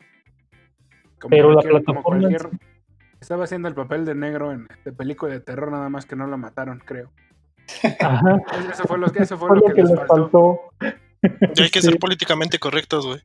Pero 1.29 1.53
la 1.53 1.63
plataforma. 1.63 2.29
Estaba 3.21 3.45
haciendo 3.45 3.69
el 3.69 3.75
papel 3.75 4.05
de 4.05 4.15
negro 4.15 4.53
en 4.53 4.67
de 4.85 4.93
película 4.93 5.33
de 5.33 5.41
terror, 5.41 5.71
nada 5.71 5.89
más 5.89 6.07
que 6.07 6.17
no 6.17 6.27
lo 6.27 6.39
mataron, 6.39 6.81
creo. 6.85 7.11
Ajá. 8.01 8.39
Eso 8.73 8.85
fue 8.87 8.99
lo, 8.99 9.13
que, 9.13 9.21
les 9.83 10.07
faltó. 10.07 10.61
Ya 11.23 11.65
hay 11.65 11.71
que 11.71 11.83
ser 11.83 11.99
políticamente 11.99 12.59
correctos, 12.59 13.07
güey. 13.07 13.21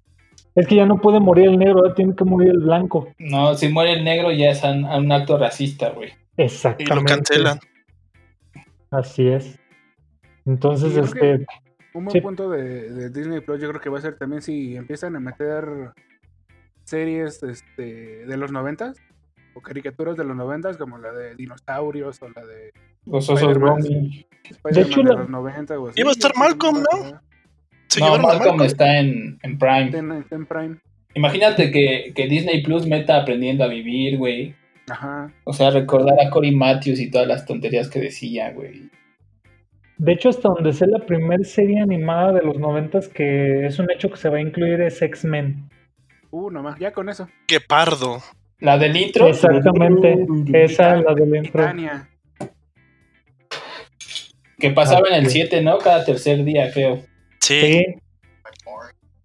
Es 0.56 0.68
que 0.68 0.76
ya 0.76 0.86
no 0.86 1.02
puede 1.02 1.20
morir 1.20 1.48
el 1.48 1.58
negro, 1.58 1.80
ahora 1.80 1.96
tiene 1.96 2.16
que 2.16 2.24
morir 2.24 2.50
el 2.50 2.60
blanco. 2.60 3.14
No, 3.18 3.56
si 3.56 3.70
muere 3.70 3.94
el 3.94 4.04
negro 4.04 4.32
ya 4.32 4.52
es 4.52 4.64
un, 4.64 4.86
un 4.86 5.12
acto 5.12 5.38
racista, 5.38 5.90
güey. 5.90 6.12
Y 6.38 6.44
Exactamente. 6.44 6.96
lo 6.96 7.04
cancelan. 7.04 7.60
Así 8.92 9.28
es. 9.28 9.60
Entonces, 10.46 10.94
Sí, 10.94 11.00
este, 11.00 11.46
Un 11.94 12.06
buen 12.06 12.12
Sí. 12.12 12.22
punto 12.22 12.50
de, 12.50 12.90
de 12.92 13.10
Disney 13.10 13.42
Plus 13.42 13.60
yo 13.62 13.70
creo 13.70 13.82
que 13.82 13.90
va 13.90 13.98
a 13.98 14.02
ser 14.02 14.18
también 14.18 14.42
si 14.42 14.76
empiezan 14.76 15.16
a 15.16 15.20
meter 15.20 15.92
series 16.84 17.42
este, 17.44 18.26
de 18.26 18.38
los 18.38 18.52
noventas 18.52 18.98
o 19.56 19.62
caricaturas 19.62 20.16
de 20.18 20.24
los 20.26 20.36
noventas 20.36 20.78
como 20.78 20.98
la 20.98 21.12
de 21.12 21.34
dinosaurios 21.36 22.22
o 22.22 22.30
la 22.30 22.46
de 22.46 22.72
Los 23.06 23.30
osos 23.30 23.42
hecho, 23.42 25.02
de, 25.02 25.10
la- 25.10 25.16
los 25.22 25.30
90 25.30 25.80
o 25.80 25.88
así. 25.90 26.00
Iba 26.00 26.10
a 26.10 26.14
estar 26.14 26.32
Malcolm, 26.38 26.78
¿no? 26.84 27.22
Se 27.88 28.00
No, 28.02 28.10
Malcolm 28.18 28.40
Malcolm. 28.40 28.62
está 28.64 29.00
en, 29.00 29.40
en 29.42 29.58
Prime. 29.58 29.86
Está 29.86 29.98
en, 30.00 30.12
está 30.12 30.36
en 30.36 30.46
Prime. 30.46 30.76
Imagínate 31.14 31.72
que, 31.72 32.12
que 32.14 32.28
Disney 32.28 32.62
Plus 32.62 32.86
meta 32.86 33.18
aprendiendo 33.22 33.64
a 33.64 33.68
vivir, 33.68 34.18
güey. 34.18 34.54
Ajá. 34.90 35.32
O 35.46 35.54
sea, 35.54 35.72
recordar 35.72 36.16
a 36.20 36.30
Cory 36.30 36.54
Matthews 36.56 37.00
y 37.00 37.10
todas 37.10 37.28
las 37.28 37.46
tonterías 37.46 37.90
que 37.90 38.00
decía, 38.00 38.52
güey. 38.52 38.90
de 39.98 40.12
hecho, 40.12 40.30
hasta 40.30 40.50
donde 40.50 40.74
sé 40.74 40.86
la 40.88 41.00
primera 41.00 41.44
serie 41.46 41.80
animada 41.82 42.34
de 42.34 42.42
los 42.44 42.58
noventas 42.60 43.08
que 43.08 43.66
es 43.66 43.80
un 43.80 43.90
hecho 43.90 44.10
que 44.10 44.18
se 44.18 44.30
va 44.30 44.38
a 44.38 44.42
incluir 44.42 44.82
es 44.82 45.02
X-Men. 45.02 45.70
Uh, 46.32 46.52
nomás, 46.52 46.78
ya 46.80 46.92
con 46.92 47.08
eso. 47.08 47.30
Qué 47.48 47.62
pardo. 47.62 48.22
La 48.60 48.78
del 48.78 48.96
intro. 48.96 49.28
Exactamente. 49.28 50.26
Esa, 50.54 50.96
la 50.98 51.14
del 51.14 51.36
intro. 51.36 51.62
Titania. 51.62 52.10
Que 54.58 54.72
pasaba 54.72 55.08
en 55.10 55.16
el 55.16 55.26
Así 55.26 55.42
7, 55.42 55.62
¿no? 55.62 55.78
Cada 55.78 56.06
tercer 56.06 56.44
día, 56.44 56.72
creo. 56.72 57.02
Sí. 57.40 57.62
Sí. 57.62 57.86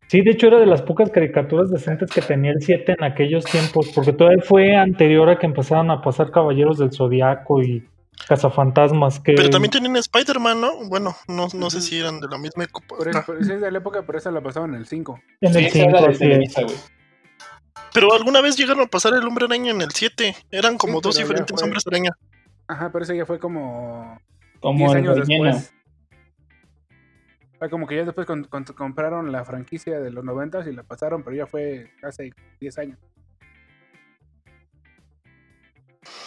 Sí, 0.09 0.23
de 0.23 0.33
hecho 0.33 0.49
era 0.49 0.59
de 0.59 0.67
las 0.67 0.83
pocas 0.83 1.09
caricaturas 1.11 1.71
decentes 1.71 2.11
que 2.11 2.21
tenía 2.21 2.51
el 2.51 2.61
7 2.61 2.97
en 2.99 3.05
aquellos 3.05 3.45
tiempos, 3.45 3.93
porque 3.95 4.13
todavía 4.13 4.43
fue 4.43 4.75
anterior 4.75 5.31
a 5.31 5.39
que 5.39 5.47
empezaran 5.47 5.89
a 5.93 6.03
pasar 6.03 6.33
Caballeros 6.33 6.79
del 6.79 6.93
Zodiaco 6.93 7.63
y 7.63 7.87
Cazafantasmas, 8.27 9.21
que 9.21 9.35
Pero 9.35 9.51
también 9.51 9.71
tenían 9.71 9.95
Spider-Man, 9.95 10.61
¿no? 10.61 10.89
Bueno, 10.89 11.15
no, 11.29 11.47
no 11.55 11.71
sé 11.71 11.81
si 11.81 12.01
eran 12.01 12.19
de 12.19 12.27
la 12.29 12.39
misma 12.39 12.65
época. 12.65 12.89
Por 12.89 13.07
eso, 13.07 13.39
es 13.39 13.61
de 13.61 13.71
la 13.71 13.79
época, 13.79 14.03
pero 14.05 14.19
esa 14.19 14.33
la 14.33 14.41
pasaban 14.41 14.71
en 14.71 14.81
el 14.81 14.87
5. 14.87 15.21
en 15.43 15.53
Sí, 15.53 15.59
el 15.61 15.67
esa 15.67 15.79
era 15.79 16.13
5, 16.13 16.25
de 16.25 16.67
Pero 17.93 18.13
alguna 18.15 18.41
vez 18.41 18.57
llegaron 18.57 18.83
a 18.85 18.87
pasar 18.87 19.15
el 19.15 19.27
hombre 19.27 19.47
araña 19.47 19.71
en 19.73 19.81
el 19.81 19.91
7. 19.91 20.35
Eran 20.51 20.77
como 20.79 20.95
Sí, 20.95 21.01
dos 21.03 21.17
diferentes 21.19 21.55
fue- 21.59 21.65
hombres 21.65 21.87
araña. 21.87 22.11
Ajá, 22.69 22.91
pero 22.93 23.05
ese 23.05 23.17
ya 23.17 23.27
fue 23.27 23.39
como 23.39 24.21
Como 24.61 24.79
10 24.79 24.91
el 24.93 24.97
años 24.99 25.19
relleno. 25.19 25.45
después. 25.45 25.75
Fue 27.59 27.69
como 27.69 27.87
que 27.87 27.97
ya 27.97 28.05
después 28.05 28.27
con- 28.27 28.45
con- 28.45 28.65
compraron 28.65 29.33
la 29.33 29.45
franquicia 29.45 30.01
de 30.01 30.11
los 30.11 30.25
90 30.25 30.67
y 30.69 30.73
la 30.73 30.83
pasaron, 30.83 31.23
pero 31.23 31.37
ya 31.37 31.47
fue 31.47 31.91
hace 32.03 32.31
10 32.61 32.79
años. 32.79 32.99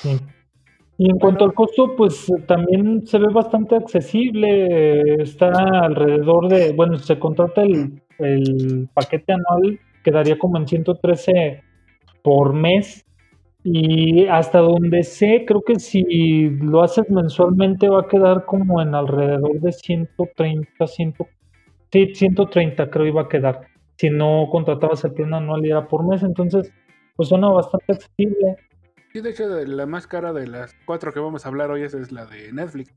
Sí. 0.01 0.19
Y 0.97 1.09
en 1.09 1.17
cuanto 1.17 1.43
al 1.45 1.53
costo, 1.53 1.95
pues 1.95 2.29
eh, 2.29 2.41
también 2.45 3.05
se 3.07 3.17
ve 3.17 3.27
bastante 3.33 3.75
accesible. 3.75 5.23
Está 5.23 5.51
alrededor 5.81 6.49
de, 6.49 6.71
bueno, 6.73 6.97
se 6.99 7.17
contrata 7.17 7.63
el, 7.63 8.01
el 8.19 8.89
paquete 8.93 9.33
anual, 9.33 9.79
quedaría 10.03 10.37
como 10.37 10.57
en 10.57 10.67
113 10.67 11.63
por 12.23 12.53
mes. 12.53 13.05
Y 13.63 14.27
hasta 14.27 14.59
donde 14.59 15.03
sé, 15.03 15.45
creo 15.47 15.61
que 15.61 15.79
si 15.79 16.49
lo 16.49 16.83
haces 16.83 17.09
mensualmente 17.09 17.87
va 17.87 18.01
a 18.01 18.07
quedar 18.07 18.45
como 18.45 18.81
en 18.81 18.93
alrededor 18.93 19.59
de 19.61 19.71
130, 19.71 20.85
100, 20.85 21.13
sí, 21.91 22.11
130 22.13 22.89
creo 22.89 23.05
iba 23.05 23.21
a 23.21 23.29
quedar. 23.29 23.61
Si 23.97 24.09
no 24.09 24.49
contratabas 24.51 25.05
el 25.05 25.13
plan 25.13 25.33
anual 25.33 25.65
y 25.65 25.69
era 25.69 25.87
por 25.87 26.05
mes, 26.05 26.23
entonces 26.23 26.73
pues 27.15 27.29
suena 27.29 27.49
bastante 27.49 27.93
accesible. 27.93 28.57
Sí, 29.13 29.21
de 29.21 29.29
hecho, 29.29 29.47
la 29.47 29.85
más 29.85 30.07
cara 30.07 30.33
de 30.33 30.47
las 30.47 30.75
cuatro 30.85 31.13
que 31.13 31.19
vamos 31.19 31.45
a 31.45 31.49
hablar 31.49 31.71
hoy 31.71 31.83
esa 31.83 31.99
es 32.01 32.11
la 32.11 32.25
de 32.25 32.51
Netflix. 32.51 32.93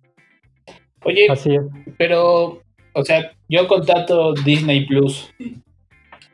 Oye, 1.04 1.26
Así 1.30 1.54
es. 1.54 1.62
pero, 1.98 2.60
o 2.94 3.04
sea, 3.04 3.30
yo 3.48 3.68
contrato 3.68 4.32
Disney 4.44 4.86
Plus 4.86 5.32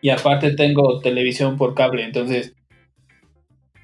y 0.02 0.10
aparte 0.10 0.50
tengo 0.50 0.98
televisión 0.98 1.56
por 1.56 1.74
cable, 1.74 2.02
entonces, 2.02 2.54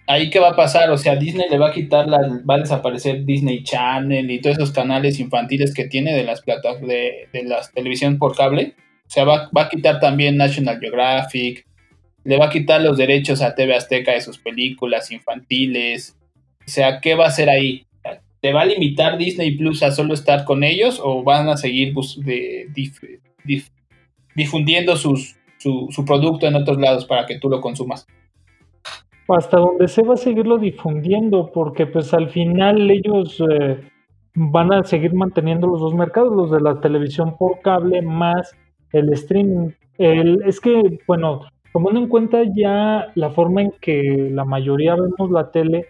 ¿ahí 0.08 0.30
qué 0.30 0.40
va 0.40 0.48
a 0.48 0.56
pasar? 0.56 0.90
O 0.90 0.98
sea, 0.98 1.14
Disney 1.14 1.48
le 1.48 1.58
va 1.58 1.68
a 1.68 1.72
quitar, 1.72 2.08
la, 2.08 2.18
va 2.48 2.56
a 2.56 2.58
desaparecer 2.58 3.24
Disney 3.24 3.62
Channel 3.62 4.28
y 4.28 4.40
todos 4.40 4.56
esos 4.56 4.72
canales 4.72 5.20
infantiles 5.20 5.72
que 5.72 5.86
tiene 5.86 6.14
de 6.14 6.24
las 6.24 6.42
plata, 6.42 6.74
de, 6.74 7.28
de 7.32 7.44
las 7.44 7.72
televisión 7.72 8.18
por 8.18 8.36
cable. 8.36 8.74
O 9.06 9.10
sea, 9.10 9.24
va, 9.24 9.48
va 9.56 9.62
a 9.62 9.68
quitar 9.68 10.00
también 10.00 10.36
National 10.36 10.80
Geographic, 10.80 11.64
le 12.24 12.36
va 12.36 12.46
a 12.46 12.50
quitar 12.50 12.82
los 12.82 12.98
derechos 12.98 13.40
a 13.40 13.54
TV 13.54 13.76
Azteca 13.76 14.12
de 14.12 14.20
sus 14.20 14.38
películas 14.38 15.12
infantiles. 15.12 16.16
O 16.66 16.68
sea, 16.68 17.00
¿qué 17.00 17.14
va 17.14 17.26
a 17.26 17.28
hacer 17.28 17.48
ahí? 17.48 17.86
¿Te 18.40 18.52
va 18.52 18.62
a 18.62 18.66
limitar 18.66 19.18
Disney 19.18 19.56
Plus 19.56 19.84
a 19.84 19.92
solo 19.92 20.14
estar 20.14 20.44
con 20.44 20.64
ellos 20.64 21.00
o 21.02 21.22
van 21.22 21.48
a 21.48 21.56
seguir 21.56 21.94
difundiendo 24.34 24.96
sus, 24.96 25.37
su, 25.58 25.88
producto 26.06 26.46
en 26.46 26.56
otros 26.56 26.78
lados 26.78 27.04
para 27.04 27.26
que 27.26 27.38
tú 27.38 27.48
lo 27.48 27.60
consumas? 27.60 28.06
hasta 29.30 29.58
donde 29.58 29.88
se 29.88 30.02
va 30.02 30.14
a 30.14 30.16
seguirlo 30.16 30.56
difundiendo, 30.56 31.50
porque 31.52 31.86
pues 31.86 32.14
al 32.14 32.30
final 32.30 32.90
ellos 32.90 33.44
eh, 33.50 33.78
van 34.34 34.72
a 34.72 34.84
seguir 34.84 35.12
manteniendo 35.12 35.66
los 35.66 35.80
dos 35.80 35.94
mercados, 35.94 36.34
los 36.34 36.50
de 36.50 36.62
la 36.62 36.80
televisión 36.80 37.36
por 37.36 37.60
cable 37.60 38.00
más 38.00 38.56
el 38.92 39.12
streaming. 39.12 39.72
El, 39.98 40.42
es 40.46 40.60
que, 40.60 41.00
bueno, 41.06 41.42
tomando 41.74 42.00
en 42.00 42.08
cuenta 42.08 42.38
ya 42.56 43.12
la 43.14 43.30
forma 43.30 43.62
en 43.62 43.72
que 43.80 44.30
la 44.32 44.46
mayoría 44.46 44.94
vemos 44.94 45.30
la 45.30 45.50
tele, 45.50 45.86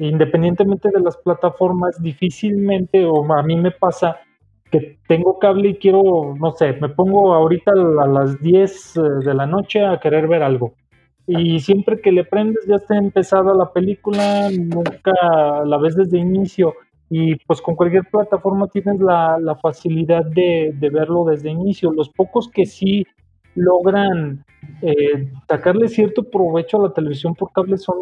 independientemente 0.00 0.88
de 0.92 1.00
las 1.00 1.16
plataformas, 1.18 2.02
difícilmente, 2.02 3.04
o 3.04 3.32
a 3.32 3.42
mí 3.44 3.54
me 3.54 3.70
pasa 3.70 4.16
que 4.70 4.98
tengo 5.08 5.38
cable 5.38 5.70
y 5.70 5.76
quiero, 5.76 6.34
no 6.38 6.52
sé, 6.52 6.72
me 6.74 6.88
pongo 6.88 7.34
ahorita 7.34 7.72
a 7.72 8.06
las 8.06 8.40
10 8.40 8.94
de 9.24 9.34
la 9.34 9.46
noche 9.46 9.84
a 9.84 9.98
querer 9.98 10.28
ver 10.28 10.42
algo. 10.42 10.74
Y 11.26 11.60
siempre 11.60 12.00
que 12.00 12.12
le 12.12 12.24
prendes 12.24 12.66
ya 12.66 12.76
está 12.76 12.96
empezada 12.96 13.54
la 13.54 13.72
película, 13.72 14.48
nunca 14.50 15.64
la 15.64 15.78
ves 15.78 15.96
desde 15.96 16.18
inicio. 16.18 16.74
Y 17.08 17.36
pues 17.46 17.60
con 17.60 17.74
cualquier 17.74 18.04
plataforma 18.10 18.68
tienes 18.68 19.00
la, 19.00 19.38
la 19.38 19.56
facilidad 19.56 20.24
de, 20.24 20.72
de, 20.74 20.90
verlo 20.90 21.24
desde 21.24 21.50
inicio. 21.50 21.92
Los 21.92 22.08
pocos 22.08 22.48
que 22.48 22.66
sí 22.66 23.04
logran 23.54 24.44
eh, 24.82 25.30
sacarle 25.48 25.88
cierto 25.88 26.22
provecho 26.22 26.78
a 26.78 26.88
la 26.88 26.94
televisión 26.94 27.34
por 27.34 27.52
cable 27.52 27.78
son 27.78 27.98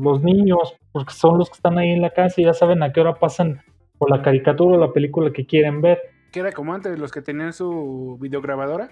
los 0.00 0.22
niños, 0.22 0.76
porque 0.92 1.12
son 1.12 1.38
los 1.38 1.50
que 1.50 1.56
están 1.56 1.78
ahí 1.78 1.90
en 1.90 2.02
la 2.02 2.10
casa 2.10 2.40
y 2.40 2.44
ya 2.44 2.54
saben 2.54 2.82
a 2.82 2.92
qué 2.92 3.00
hora 3.00 3.14
pasan 3.14 3.60
o 3.98 4.08
la 4.08 4.22
caricatura 4.22 4.76
o 4.76 4.80
la 4.80 4.92
película 4.92 5.32
que 5.32 5.46
quieren 5.46 5.80
ver. 5.80 5.98
Que 6.32 6.40
era 6.40 6.52
como 6.52 6.74
antes, 6.74 6.98
los 6.98 7.12
que 7.12 7.22
tenían 7.22 7.52
su 7.52 8.18
videograbadora, 8.20 8.90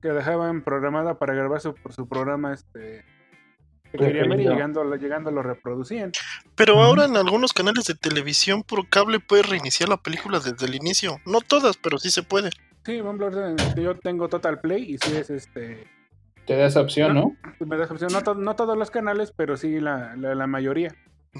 que 0.00 0.08
dejaban 0.08 0.62
programada 0.62 1.18
para 1.18 1.34
grabar 1.34 1.60
su, 1.60 1.74
su 1.90 2.08
programa 2.08 2.52
este 2.52 3.04
que 3.92 3.98
querían 3.98 4.30
ver 4.30 4.40
y 4.40 4.48
llegando, 4.48 4.96
llegando 4.96 5.30
lo 5.30 5.42
reproducían. 5.42 6.12
Pero 6.54 6.82
ahora 6.82 7.04
en 7.04 7.16
algunos 7.16 7.52
canales 7.52 7.84
de 7.84 7.94
televisión 7.94 8.62
por 8.62 8.88
cable 8.88 9.20
puedes 9.20 9.48
reiniciar 9.48 9.88
la 9.88 9.98
película 9.98 10.40
desde 10.40 10.66
el 10.66 10.74
inicio. 10.74 11.18
No 11.26 11.40
todas, 11.40 11.76
pero 11.76 11.98
sí 11.98 12.10
se 12.10 12.22
puede. 12.22 12.50
Sí, 12.84 13.00
yo 13.76 13.98
tengo 13.98 14.28
Total 14.28 14.60
Play 14.60 14.94
y 14.94 14.98
sí 14.98 15.14
es 15.16 15.30
este. 15.30 15.86
Te 16.46 16.56
da 16.56 16.66
esa 16.66 16.80
opción, 16.80 17.14
¿no? 17.14 17.36
Me 17.60 17.76
da 17.76 17.84
esa 17.84 17.92
opción. 17.92 18.12
No, 18.12 18.22
to 18.22 18.34
no, 18.34 18.56
todos 18.56 18.76
los 18.76 18.90
canales, 18.90 19.32
pero 19.36 19.56
sí 19.56 19.78
la, 19.78 20.16
la, 20.16 20.34
la, 20.34 20.46
mayoría. 20.48 20.92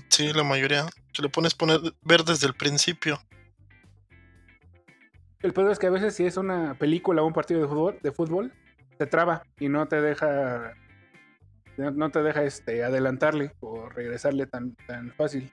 Sí, 0.08 0.32
la 0.32 0.44
mayoría. 0.44 0.86
Que 1.12 1.22
le 1.22 1.28
pones 1.28 1.54
poner 1.54 1.80
ver 2.02 2.24
desde 2.24 2.46
el 2.46 2.54
principio. 2.54 3.18
El 5.40 5.52
peor 5.52 5.70
es 5.70 5.78
que 5.78 5.88
a 5.88 5.90
veces 5.90 6.14
si 6.14 6.24
es 6.24 6.36
una 6.36 6.74
película 6.74 7.22
o 7.22 7.26
un 7.26 7.32
partido 7.32 7.60
de 7.60 7.68
fútbol, 7.68 7.98
de 8.02 8.12
fútbol, 8.12 8.52
te 8.96 9.06
traba 9.06 9.42
y 9.58 9.68
no 9.68 9.86
te 9.88 10.00
deja 10.00 10.74
no 11.76 12.10
te 12.10 12.22
deja 12.22 12.44
este 12.44 12.84
adelantarle 12.84 13.52
o 13.60 13.88
regresarle 13.88 14.46
tan, 14.46 14.76
tan 14.86 15.10
fácil. 15.12 15.50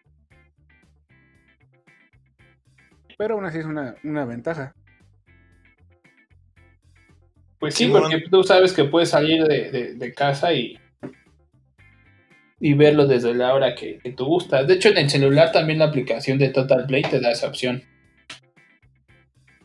Pero 3.17 3.35
aún 3.35 3.45
así 3.45 3.59
es 3.59 3.65
una, 3.65 3.95
una 4.03 4.25
ventaja. 4.25 4.73
Pues 7.57 7.75
sí, 7.75 7.87
porque 7.87 8.23
tú 8.29 8.43
sabes 8.43 8.73
que 8.73 8.85
puedes 8.85 9.09
salir 9.09 9.43
de, 9.43 9.71
de, 9.71 9.93
de 9.95 10.13
casa 10.13 10.53
y, 10.53 10.79
y 12.59 12.73
verlo 12.73 13.07
desde 13.07 13.33
la 13.33 13.53
hora 13.53 13.73
que, 13.75 13.99
que, 13.99 14.11
tú 14.11 14.25
gustas. 14.25 14.67
De 14.67 14.73
hecho, 14.75 14.89
en 14.89 14.97
el 14.97 15.09
celular 15.09 15.51
también 15.51 15.79
la 15.79 15.85
aplicación 15.85 16.37
de 16.37 16.49
Total 16.49 16.85
Play 16.85 17.03
te 17.03 17.19
da 17.19 17.31
esa 17.31 17.47
opción. 17.47 17.83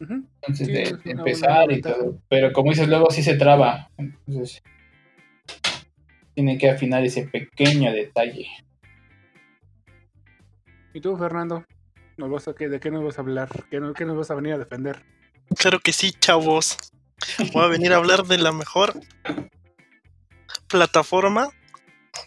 Uh 0.01 0.05
-huh. 0.05 0.27
Entonces, 0.43 0.67
sí, 0.67 0.73
de, 0.73 0.97
de 1.05 1.11
empezar 1.11 1.73
y 1.73 1.81
todo. 1.81 2.19
Pero 2.29 2.53
como 2.53 2.71
dices, 2.71 2.89
luego 2.89 3.11
sí 3.11 3.23
se 3.23 3.37
traba. 3.37 3.91
Entonces, 3.97 4.63
tiene 6.35 6.59
que 6.59 6.71
afinar 6.71 7.05
ese 7.05 7.27
pequeño 7.27 7.93
detalle. 7.93 8.47
¿Y 10.93 11.01
tú, 11.01 11.17
Fernando? 11.17 11.65
¿Nos 12.17 12.31
vas 12.31 12.47
a, 12.47 12.53
¿De 12.53 12.79
qué 12.79 12.91
nos 12.91 13.05
vas 13.05 13.19
a 13.19 13.23
hablar? 13.23 13.49
¿Qué, 13.71 13.81
¿Qué 13.97 14.05
nos 14.05 14.17
vas 14.17 14.31
a 14.31 14.35
venir 14.35 14.53
a 14.53 14.59
defender? 14.59 15.03
Claro 15.59 15.81
que 15.81 15.93
sí, 15.93 16.13
chavos. 16.13 16.77
Voy 17.53 17.65
a 17.65 17.69
venir 17.69 17.93
a 17.93 17.97
hablar 17.97 18.25
de 18.25 18.39
la 18.39 18.53
mejor 18.53 18.95
plataforma 20.69 21.49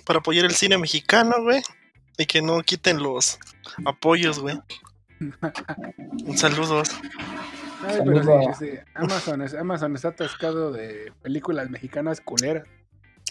para 0.05 0.19
apoyar 0.19 0.45
el 0.45 0.55
cine 0.55 0.77
mexicano, 0.77 1.35
güey. 1.41 1.61
Y 2.17 2.25
que 2.25 2.41
no 2.41 2.61
quiten 2.63 3.01
los 3.01 3.37
apoyos, 3.85 4.39
güey. 4.39 4.59
Saludos. 6.35 6.89
Ay, 7.87 7.99
pero 8.05 8.23
Saludos 8.23 8.57
sí, 8.59 8.65
sí, 8.65 8.71
Amazon, 8.95 9.41
es- 9.41 9.53
Amazon 9.53 9.95
está 9.95 10.09
atascado 10.09 10.71
de 10.71 11.11
películas 11.21 11.69
mexicanas 11.69 12.21
culeras. 12.21 12.67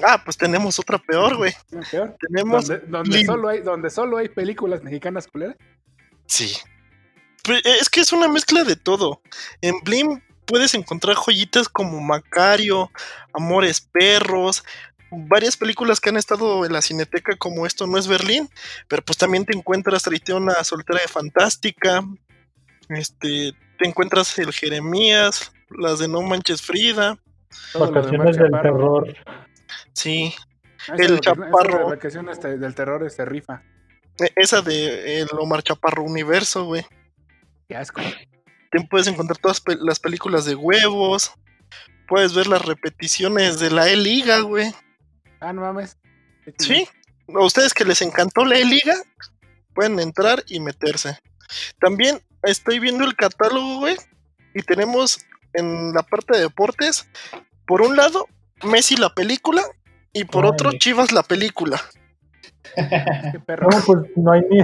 Ah, 0.04 0.20
pues 0.24 0.36
tenemos 0.36 0.78
otra 0.78 0.98
peor, 0.98 1.36
güey. 1.36 1.52
Peor. 1.90 2.16
Tenemos. 2.20 2.68
Donde, 2.88 3.24
solo 3.24 3.48
hay, 3.48 3.60
donde 3.62 3.90
solo 3.90 4.18
hay 4.18 4.28
películas 4.28 4.82
mexicanas 4.82 5.26
culeras. 5.26 5.56
Sí. 6.26 6.54
Pero 7.42 7.58
es 7.64 7.88
que 7.88 8.00
es 8.00 8.12
una 8.12 8.28
mezcla 8.28 8.62
de 8.64 8.76
todo. 8.76 9.22
En 9.62 9.74
Blim 9.84 10.20
puedes 10.44 10.74
encontrar 10.74 11.16
joyitas 11.16 11.68
como 11.68 12.00
Macario, 12.00 12.90
Amores 13.32 13.80
Perros, 13.80 14.64
varias 15.10 15.56
películas 15.56 16.00
que 16.00 16.08
han 16.10 16.16
estado 16.16 16.64
en 16.64 16.72
la 16.72 16.82
cineteca 16.82 17.36
como 17.36 17.66
Esto 17.66 17.86
no 17.86 17.98
es 17.98 18.06
Berlín, 18.08 18.48
pero 18.88 19.02
pues 19.02 19.16
también 19.18 19.44
te 19.44 19.56
encuentras 19.56 20.02
Traiteona 20.02 20.62
Soltera 20.64 21.00
de 21.00 21.08
Fantástica, 21.08 22.02
este, 22.88 23.52
te 23.78 23.88
encuentras 23.88 24.38
el 24.38 24.52
Jeremías, 24.52 25.52
las 25.70 25.98
de 25.98 26.08
No 26.08 26.22
Manches 26.22 26.62
Frida, 26.62 27.18
Vacaciones 27.78 28.36
del 28.36 28.50
Chaparro. 28.50 29.02
terror. 29.02 29.16
sí, 29.92 30.34
Ah, 30.88 30.94
El 30.98 31.18
Chaparro. 31.20 31.78
de 31.78 31.84
vacaciones 31.96 32.40
del 32.40 32.74
terror 32.74 33.04
este 33.04 33.24
rifa. 33.24 33.62
e- 34.20 34.32
esa 34.36 34.62
de 34.62 35.20
el 35.20 35.28
Omar 35.32 35.62
Chaparro 35.64 36.04
Universo, 36.04 36.64
güey. 36.66 36.86
Qué 37.68 37.74
asco. 37.76 38.00
Te 38.70 38.84
puedes 38.88 39.08
encontrar 39.08 39.38
todas 39.38 39.62
las 39.80 39.98
películas 39.98 40.44
de 40.44 40.54
huevos, 40.54 41.32
puedes 42.06 42.34
ver 42.34 42.46
las 42.46 42.64
repeticiones 42.64 43.58
de 43.58 43.70
la 43.72 43.88
E-Liga, 43.88 44.40
güey. 44.40 44.72
Ah, 45.40 45.52
no 45.52 45.62
mames. 45.62 45.98
Sí, 46.58 46.88
a 47.34 47.44
ustedes 47.44 47.74
que 47.74 47.84
les 47.84 48.02
encantó 48.02 48.44
la 48.44 48.56
E-Liga, 48.56 48.94
pueden 49.74 49.98
entrar 49.98 50.44
y 50.46 50.60
meterse. 50.60 51.18
También 51.80 52.20
estoy 52.42 52.78
viendo 52.78 53.04
el 53.04 53.16
catálogo, 53.16 53.78
güey, 53.78 53.96
y 54.54 54.62
tenemos 54.62 55.24
en 55.52 55.92
la 55.92 56.02
parte 56.02 56.36
de 56.36 56.42
deportes, 56.44 57.08
por 57.66 57.82
un 57.82 57.96
lado, 57.96 58.26
Messi 58.62 58.96
la 58.96 59.14
película, 59.14 59.62
y 60.12 60.24
por 60.24 60.46
otro. 60.46 60.72
Chivas 60.72 61.12
la 61.12 61.22
película. 61.22 61.80
Qué 62.74 63.40
perro. 63.44 63.68
No, 63.70 63.80
pues 63.84 63.98
no 64.16 64.32
hay 64.32 64.42
ni, 64.50 64.62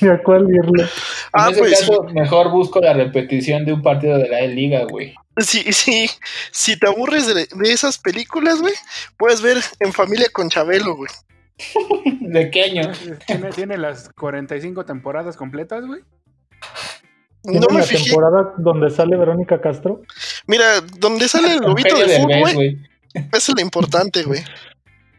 ni 0.00 0.08
a 0.08 0.22
cuál 0.22 0.46
irle. 0.48 0.86
Ah, 1.32 1.46
en 1.46 1.52
ese 1.52 1.60
pues 1.60 1.80
caso, 1.80 2.04
mejor 2.14 2.50
busco 2.50 2.80
la 2.80 2.92
repetición 2.92 3.64
de 3.64 3.72
un 3.72 3.82
partido 3.82 4.18
de 4.18 4.28
la 4.28 4.40
E-Liga, 4.40 4.84
güey. 4.88 5.14
sí, 5.38 5.72
sí, 5.72 6.08
si 6.50 6.78
te 6.78 6.86
aburres 6.88 7.26
de, 7.26 7.46
de 7.50 7.72
esas 7.72 7.98
películas, 7.98 8.60
güey, 8.60 8.74
puedes 9.16 9.40
ver 9.42 9.56
En 9.80 9.92
Familia 9.92 10.26
con 10.32 10.48
Chabelo, 10.48 10.96
güey. 10.96 11.10
¿De 12.20 12.50
qué 12.50 12.62
año? 12.64 12.90
Tiene, 13.26 13.50
tiene 13.50 13.76
las 13.78 14.10
45 14.18 14.84
temporadas 14.84 15.36
completas, 15.36 15.84
güey. 15.86 16.00
¿Tiene 17.42 17.60
No 17.60 17.66
me 17.74 17.80
la 17.80 17.86
fijé. 17.86 18.04
temporada 18.04 18.54
donde 18.58 18.90
sale 18.90 19.16
Verónica 19.16 19.60
Castro? 19.60 20.02
Mira, 20.46 20.80
donde 20.98 21.28
sale 21.28 21.54
el 21.54 21.60
lobito 21.60 21.98
de 21.98 22.18
fútbol, 22.20 22.40
güey, 22.40 22.54
güey. 22.54 22.78
eso 23.32 23.52
es 23.52 23.54
lo 23.54 23.60
importante, 23.60 24.22
güey. 24.24 24.42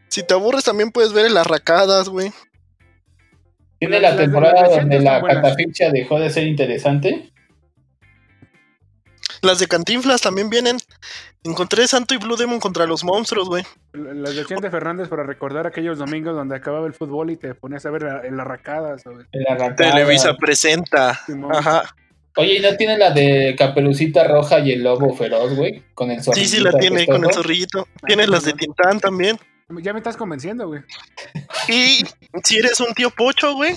Si 0.09 0.23
te 0.23 0.33
aburres, 0.33 0.63
también 0.65 0.91
puedes 0.91 1.13
ver 1.13 1.25
en 1.25 1.33
las 1.33 1.47
racadas, 1.47 2.09
güey. 2.09 2.31
Tiene 3.81 3.99
la 3.99 4.15
temporada 4.15 4.69
de 4.69 4.75
donde 4.77 4.99
la 4.99 5.19
catafixia 5.23 5.89
dejó 5.89 6.19
de 6.19 6.29
ser 6.29 6.45
interesante. 6.45 7.31
Las 9.41 9.57
de 9.57 9.65
Cantinflas 9.67 10.21
también 10.21 10.51
vienen. 10.51 10.77
Encontré 11.43 11.87
Santo 11.87 12.13
y 12.13 12.17
Blue 12.17 12.35
Demon 12.37 12.59
contra 12.59 12.85
los 12.85 13.03
monstruos, 13.03 13.49
güey. 13.49 13.63
Las 13.93 14.35
de 14.35 14.45
Chente 14.45 14.69
Fernández 14.69 15.07
para 15.09 15.23
recordar 15.23 15.65
aquellos 15.65 15.97
domingos 15.97 16.35
donde 16.35 16.55
acababa 16.55 16.85
el 16.85 16.93
fútbol 16.93 17.31
y 17.31 17.37
te 17.37 17.55
ponías 17.55 17.83
a 17.87 17.89
ver 17.89 18.03
la- 18.03 18.21
en 18.23 18.37
las 18.37 18.45
racadas. 18.45 19.01
la. 19.33 19.75
Televisa 19.75 20.35
presenta. 20.37 21.19
Simón. 21.25 21.55
Ajá. 21.55 21.95
Oye, 22.37 22.57
¿y 22.57 22.59
no 22.59 22.75
tiene 22.77 22.99
la 22.99 23.09
de 23.09 23.55
Caperucita 23.57 24.25
Roja 24.25 24.59
y 24.59 24.73
el 24.73 24.83
Lobo 24.83 25.11
Feroz, 25.15 25.55
güey? 25.55 25.83
Con 25.95 26.11
el 26.11 26.19
Sí, 26.19 26.25
zorrillito 26.25 26.55
sí, 26.57 26.61
la 26.63 26.71
tiene 26.73 27.07
con 27.07 27.25
el 27.25 27.33
zorrillito. 27.33 27.87
Tiene 28.05 28.27
las 28.27 28.45
de 28.45 28.53
Tintán 28.53 28.99
también. 28.99 29.39
Ya 29.79 29.93
me 29.93 29.99
estás 29.99 30.17
convenciendo, 30.17 30.67
güey. 30.67 30.81
Y 31.67 32.03
si 32.43 32.57
eres 32.57 32.79
un 32.79 32.93
tío 32.93 33.09
pocho, 33.11 33.53
güey, 33.55 33.75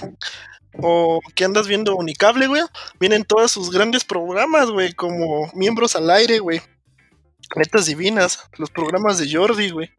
o 0.79 1.21
que 1.35 1.45
andas 1.45 1.69
viendo 1.69 1.95
Unicable, 1.97 2.47
güey, 2.47 2.63
vienen 2.99 3.25
todos 3.25 3.53
sus 3.53 3.71
grandes 3.71 4.05
programas, 4.05 4.71
güey, 4.71 4.93
como 4.95 5.51
miembros 5.55 5.95
al 5.97 6.11
aire, 6.11 6.39
güey. 6.41 6.61
Netas 7.57 7.87
divinas, 7.87 8.49
los 8.59 8.71
programas 8.71 9.19
de 9.19 9.31
Jordi, 9.33 9.71
güey. 9.71 9.91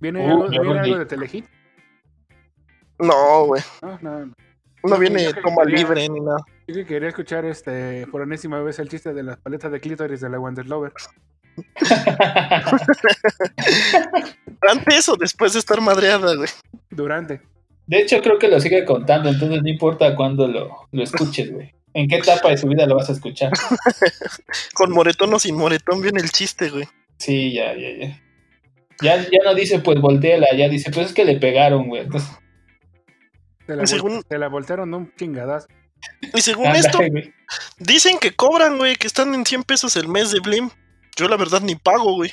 ¿Viene, 0.00 0.20
Uh, 0.24 0.30
algo, 0.30 0.44
ya 0.46 0.50
¿viene 0.60 0.66
volví. 0.66 0.78
algo 0.90 0.98
de 0.98 1.06
Telehit? 1.06 1.44
No, 2.98 3.44
güey, 3.46 3.62
No, 3.82 3.98
no. 4.02 4.26
no 4.26 4.34
Yo- 4.84 4.98
viene 4.98 5.32
toma 5.34 5.62
quería- 5.64 5.78
libre 5.78 6.08
ni 6.08 6.20
nada. 6.20 6.38
Yo 6.66 6.74
que 6.74 6.86
quería 6.86 7.08
escuchar 7.08 7.44
este 7.44 8.06
por 8.08 8.22
enésima 8.22 8.60
vez 8.60 8.78
el 8.78 8.88
chiste 8.88 9.14
de 9.14 9.22
las 9.22 9.38
paletas 9.38 9.70
de 9.72 9.80
clítoris 9.80 10.20
de 10.20 10.28
la 10.28 10.38
Wanderlover. 10.40 10.92
Antes 14.68 15.08
o 15.08 15.16
después 15.16 15.52
de 15.52 15.60
estar 15.60 15.80
madreada, 15.80 16.34
güey. 16.34 16.48
Durante. 16.90 17.40
De 17.86 18.00
hecho, 18.00 18.20
creo 18.20 18.38
que 18.38 18.48
lo 18.48 18.60
sigue 18.60 18.84
contando, 18.84 19.30
entonces 19.30 19.62
no 19.62 19.68
importa 19.68 20.14
cuándo 20.14 20.46
lo, 20.46 20.88
lo 20.92 21.02
escuches, 21.02 21.50
güey. 21.52 21.72
¿En 21.94 22.06
qué 22.06 22.16
etapa 22.16 22.50
de 22.50 22.58
su 22.58 22.68
vida 22.68 22.86
lo 22.86 22.96
vas 22.96 23.08
a 23.08 23.12
escuchar? 23.12 23.50
Con 24.74 24.92
moretón 24.92 25.32
o 25.32 25.38
sin 25.38 25.56
moretón 25.56 26.02
viene 26.02 26.20
el 26.20 26.30
chiste, 26.30 26.68
güey. 26.70 26.84
Sí, 27.18 27.54
ya, 27.54 27.74
ya, 27.74 27.88
ya. 27.98 28.22
Ya, 29.00 29.16
ya 29.22 29.38
no 29.44 29.54
dice, 29.54 29.78
pues 29.78 30.00
volteala, 30.00 30.48
ya 30.56 30.68
dice, 30.68 30.90
pues 30.90 31.08
es 31.08 31.12
que 31.14 31.24
le 31.24 31.38
pegaron, 31.38 31.88
güey. 31.88 32.02
Entonces, 32.02 32.28
Se 33.66 33.76
la, 33.76 33.86
Según- 33.86 34.22
se 34.28 34.38
la 34.38 34.48
voltearon 34.48 34.92
un 34.92 35.12
chingadazo. 35.16 35.68
Y 36.34 36.40
según 36.42 36.66
esto, 36.76 36.98
güey. 36.98 37.32
dicen 37.78 38.18
que 38.20 38.32
cobran, 38.32 38.76
güey, 38.78 38.96
que 38.96 39.06
están 39.06 39.34
en 39.34 39.44
100 39.46 39.62
pesos 39.64 39.96
el 39.96 40.08
mes 40.08 40.30
de 40.30 40.40
Blim. 40.40 40.68
Yo 41.18 41.28
la 41.28 41.36
verdad 41.36 41.60
ni 41.62 41.74
pago, 41.74 42.14
güey. 42.14 42.30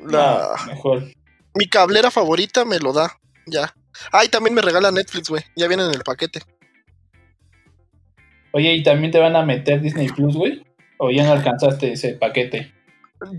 La... 0.00 0.56
No, 0.58 0.66
mejor. 0.66 1.04
Mi 1.54 1.66
cablera 1.66 2.10
favorita 2.10 2.64
me 2.64 2.80
lo 2.80 2.92
da, 2.92 3.16
ya. 3.46 3.72
Ay, 4.10 4.28
también 4.28 4.54
me 4.54 4.62
regala 4.62 4.90
Netflix, 4.90 5.28
güey. 5.28 5.44
Ya 5.54 5.68
viene 5.68 5.84
en 5.84 5.94
el 5.94 6.02
paquete. 6.02 6.40
Oye, 8.52 8.74
¿y 8.74 8.82
también 8.82 9.12
te 9.12 9.20
van 9.20 9.36
a 9.36 9.44
meter 9.44 9.80
Disney 9.80 10.08
Plus, 10.08 10.34
güey? 10.34 10.64
¿O 10.98 11.10
ya 11.10 11.24
no 11.24 11.32
alcanzaste 11.32 11.92
ese 11.92 12.14
paquete? 12.14 12.74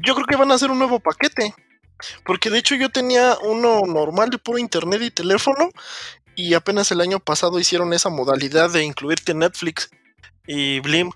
Yo 0.05 0.15
creo 0.15 0.25
que 0.25 0.37
van 0.37 0.51
a 0.51 0.55
hacer 0.55 0.71
un 0.71 0.79
nuevo 0.79 1.01
paquete. 1.01 1.53
Porque 2.25 2.49
de 2.49 2.59
hecho 2.59 2.75
yo 2.75 2.89
tenía 2.89 3.37
uno 3.43 3.81
normal 3.81 4.29
de 4.29 4.37
puro 4.37 4.59
internet 4.59 5.01
y 5.01 5.11
teléfono. 5.11 5.69
Y 6.35 6.53
apenas 6.53 6.89
el 6.91 7.01
año 7.01 7.19
pasado 7.19 7.59
hicieron 7.59 7.93
esa 7.93 8.09
modalidad 8.09 8.71
de 8.71 8.83
incluirte 8.83 9.33
Netflix 9.33 9.89
y 10.47 10.79
Blim. 10.79 11.11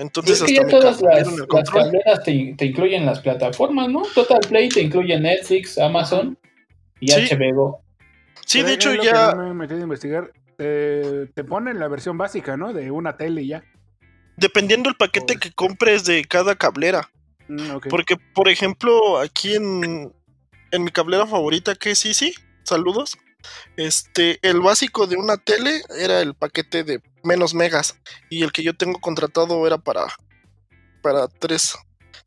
Entonces 0.00 0.40
es 0.40 0.46
que 0.46 0.54
ya 0.54 0.66
todas 0.66 1.02
las, 1.02 1.28
el 1.28 1.46
cableras 1.46 2.24
te, 2.24 2.54
te 2.56 2.64
incluyen 2.64 3.04
las 3.04 3.20
plataformas, 3.20 3.90
¿no? 3.90 4.00
Total 4.14 4.40
Play 4.40 4.70
te 4.70 4.80
incluye 4.80 5.20
Netflix, 5.20 5.76
Amazon 5.76 6.38
y 7.00 7.08
Sí. 7.08 7.28
HBO. 7.30 7.82
Sí, 8.46 8.62
de 8.62 8.72
hecho 8.72 8.94
ya. 8.94 9.34
me 9.34 9.50
he 9.50 9.54
metido 9.54 9.78
a 9.80 9.82
investigar. 9.82 10.32
Te, 10.56 11.26
te 11.26 11.44
ponen 11.44 11.78
la 11.78 11.88
versión 11.88 12.16
básica, 12.16 12.56
¿no? 12.56 12.72
De 12.72 12.90
una 12.90 13.18
tele 13.18 13.42
y 13.42 13.48
ya. 13.48 13.64
Dependiendo 14.38 14.88
el 14.88 14.96
paquete 14.96 15.36
que 15.36 15.52
compres 15.52 16.04
de 16.06 16.24
cada 16.24 16.54
cablera. 16.54 17.10
Mm. 17.48 17.80
Porque, 17.90 18.16
por 18.34 18.48
ejemplo, 18.48 19.18
aquí 19.18 19.54
en, 19.54 20.12
en 20.70 20.84
mi 20.84 20.90
cablera 20.90 21.26
favorita, 21.26 21.74
que 21.74 21.90
es 21.90 22.06
Easy, 22.06 22.32
saludos. 22.62 23.18
Este, 23.76 24.38
el 24.42 24.60
básico 24.60 25.06
de 25.06 25.16
una 25.16 25.36
tele 25.36 25.82
era 25.98 26.20
el 26.20 26.34
paquete 26.34 26.84
de 26.84 27.00
menos 27.24 27.54
megas. 27.54 27.98
Y 28.28 28.42
el 28.42 28.52
que 28.52 28.62
yo 28.62 28.74
tengo 28.74 28.98
contratado 29.00 29.66
era 29.66 29.78
para, 29.78 30.06
para 31.02 31.28
tres, 31.28 31.76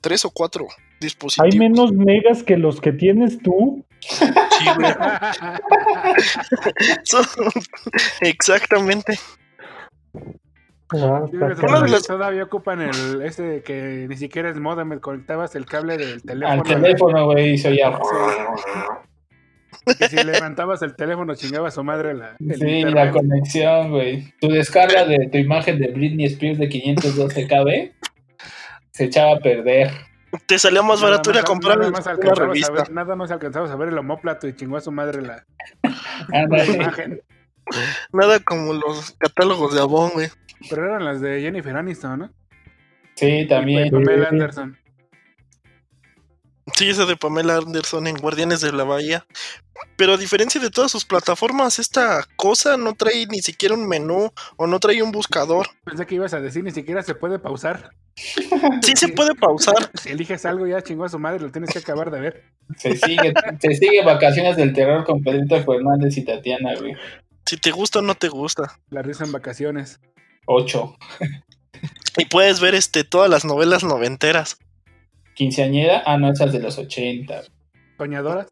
tres 0.01 0.25
o 0.25 0.32
cuatro 0.32 0.67
dispositivos. 0.99 1.53
Hay 1.53 1.60
menos 1.60 1.91
megas 1.91 2.43
que 2.43 2.58
los 2.58 2.82
que 2.82 2.91
tienes 2.91 3.39
tú. 3.39 3.86
Sí, 3.99 4.25
güey. 4.75 4.93
Son- 7.03 7.25
Exactamente. 8.21 9.17
Ah, 10.89 11.25
las- 11.32 12.06
Todavía 12.06 12.43
ocupan 12.43 12.82
el 12.82 13.21
este 13.23 13.63
que 13.63 14.06
ni 14.08 14.15
siquiera 14.15 14.49
es 14.49 14.60
modem, 14.60 14.99
conectabas 14.99 15.56
el 15.56 15.65
cable 15.65 15.97
del 15.97 16.21
teléfono. 16.21 16.62
Al 16.62 16.67
teléfono, 16.67 17.25
güey, 17.25 17.53
y 17.53 17.58
se 17.58 17.69
oía. 17.69 17.97
Y 19.85 20.03
si 20.05 20.23
levantabas 20.23 20.81
el 20.81 20.95
teléfono, 20.95 21.35
chingaba 21.35 21.67
a 21.67 21.71
su 21.71 21.83
madre 21.83 22.13
la, 22.13 22.35
el 22.39 22.55
Sí, 22.55 22.63
la 22.65 22.77
internet. 22.79 23.11
conexión, 23.13 23.91
güey. 23.91 24.33
Tu 24.39 24.47
descarga 24.49 25.05
de 25.05 25.27
tu 25.31 25.37
imagen 25.37 25.79
de 25.79 25.87
Britney 25.89 26.25
Spears 26.27 26.57
de 26.59 26.69
512 26.69 27.47
KB 27.47 27.91
se 28.91 29.05
echaba 29.05 29.33
a 29.33 29.39
perder. 29.39 29.91
Te 30.47 30.57
salía 30.57 30.81
más 30.81 30.99
Nada 31.01 31.11
barato 31.11 31.31
ir 31.31 31.37
a 31.37 31.43
comprar 31.43 31.77
nada 31.77 31.91
más 31.91 32.05
una 32.05 32.11
alcanzabas 32.13 32.39
a 32.39 32.45
revista. 32.45 32.71
ver- 32.71 32.91
nada 32.91 33.15
más 33.15 33.31
alcanzabas 33.31 33.71
a 33.71 33.75
ver 33.75 33.89
el 33.89 33.97
homóplato 33.97 34.47
y 34.47 34.55
chingó 34.55 34.77
a 34.77 34.81
su 34.81 34.91
madre 34.91 35.21
la, 35.21 35.45
imagen. 36.65 37.21
Nada 38.11 38.39
como 38.39 38.73
los 38.73 39.11
catálogos 39.19 39.73
de 39.75 39.81
Avon, 39.81 40.11
güey. 40.13 40.27
Pero 40.69 40.85
eran 40.85 41.05
las 41.05 41.21
de 41.21 41.41
Jennifer 41.41 41.75
Aniston, 41.75 42.19
¿no? 42.19 42.29
Sí, 43.15 43.45
también. 43.47 43.87
Y 43.87 43.91
Pamela 43.91 44.23
Sí. 44.23 44.29
Anderson. 44.31 44.77
Sí, 46.75 46.89
esa 46.89 47.05
de 47.05 47.15
Pamela 47.15 47.57
Anderson 47.57 48.07
en 48.07 48.17
Guardianes 48.17 48.62
de 48.62 48.71
la 48.71 48.83
Bahía. 48.83 49.25
Pero 49.95 50.13
a 50.13 50.17
diferencia 50.17 50.59
de 50.59 50.69
todas 50.69 50.91
sus 50.91 51.05
plataformas, 51.05 51.77
esta 51.77 52.25
cosa 52.36 52.77
no 52.77 52.93
trae 52.93 53.25
ni 53.27 53.41
siquiera 53.41 53.75
un 53.75 53.88
menú 53.88 54.31
o 54.55 54.67
no 54.67 54.79
trae 54.79 55.03
un 55.03 55.12
buscador. 55.12 55.67
Pensé 55.83 56.05
que 56.05 56.15
ibas 56.15 56.33
a 56.33 56.41
decir, 56.41 56.63
ni 56.63 56.71
siquiera 56.71 57.03
se 57.03 57.15
puede 57.15 57.39
pausar. 57.39 57.91
Sí 58.15 58.93
se 58.95 59.09
puede 59.09 59.36
pausar. 59.36 59.91
Si 60.01 60.09
eliges 60.09 60.45
algo, 60.45 60.67
ya 60.67 60.81
chingó 60.81 61.05
a 61.05 61.09
su 61.09 61.19
madre, 61.19 61.39
lo 61.39 61.51
tienes 61.51 61.71
que 61.71 61.79
acabar 61.79 62.12
de 62.12 62.19
ver. 62.19 62.43
Se 62.77 62.95
sigue, 62.95 63.33
se 63.59 63.75
sigue 63.75 64.03
Vacaciones 64.03 64.57
del 64.57 64.73
Terror 64.73 65.05
con 65.05 65.23
Pedrito 65.23 65.63
Fernández 65.63 66.17
y 66.17 66.25
Tatiana, 66.25 66.75
güey. 66.75 66.93
Si 67.45 67.57
te 67.57 67.71
gusta 67.71 67.99
o 67.99 68.01
no 68.01 68.15
te 68.15 68.29
gusta. 68.29 68.79
La 68.89 69.01
risa 69.01 69.23
en 69.23 69.31
vacaciones. 69.31 69.99
Ocho. 70.45 70.97
Y 72.17 72.25
puedes 72.25 72.59
ver 72.59 72.75
este 72.75 73.03
todas 73.03 73.29
las 73.29 73.45
novelas 73.45 73.83
noventeras. 73.83 74.57
Quinceañera, 75.35 76.03
ah, 76.05 76.17
no, 76.17 76.31
esas 76.31 76.51
de 76.51 76.59
los 76.59 76.77
80. 76.77 77.43
Soñadoras. 77.97 78.47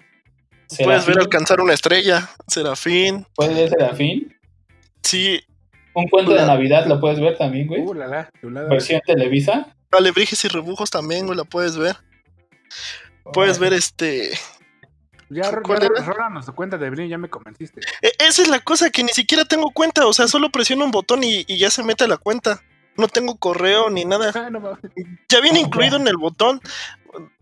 Puedes 0.84 1.06
ver 1.06 1.20
alcanzar 1.20 1.60
una 1.60 1.74
estrella, 1.74 2.30
Serafín. 2.48 3.26
¿Puedes 3.36 3.56
ver 3.56 3.70
Serafín? 3.70 4.38
Sí, 5.04 5.42
Un 5.94 6.08
cuento 6.08 6.32
de 6.32 6.38
La- 6.38 6.48
Navidad 6.48 6.86
lo 6.86 7.00
puedes 7.02 7.20
ver 7.20 7.38
también, 7.38 7.68
güey. 7.68 7.82
Uh, 7.82 7.94
la 7.94 8.08
la, 8.08 8.30
chulada. 8.40 8.70
Versión 8.70 9.02
Televisa. 9.06 9.76
Alebrijes 9.92 10.46
y 10.46 10.48
rebujos 10.48 10.90
también, 10.90 11.26
güey, 11.26 11.38
la 11.38 11.44
puedes 11.44 11.78
ver. 11.78 11.98
Puedes 13.34 13.60
ver 13.60 13.74
este. 13.74 14.32
Ya, 15.30 15.50
rólanos 15.52 16.46
tu 16.46 16.54
cuenta 16.54 16.78
de 16.78 16.90
Brin, 16.90 17.10
ya 17.10 17.18
me 17.18 17.30
convenciste. 17.30 17.82
E- 18.02 18.12
esa 18.20 18.42
es 18.42 18.48
la 18.50 18.60
cosa 18.60 18.90
que 18.90 19.04
ni 19.04 19.10
siquiera 19.10 19.46
tengo 19.46 19.72
cuenta. 19.72 20.06
O 20.08 20.14
sea, 20.14 20.28
solo 20.28 20.50
presiono 20.50 20.86
un 20.86 20.92
botón 20.92 21.24
y, 21.24 21.44
y 21.48 21.58
ya 21.58 21.70
se 21.70 21.84
mete 21.84 22.04
a 22.06 22.08
la 22.08 22.18
cuenta. 22.18 22.62
No 22.98 23.08
tengo 23.08 23.38
correo 23.38 23.90
ni 23.90 24.06
nada. 24.06 24.32
Ah, 24.36 24.50
no. 24.50 24.78
Ya 25.30 25.40
viene 25.42 25.60
incluido 25.60 25.98
en 25.98 26.08
el 26.08 26.18
botón. 26.18 26.60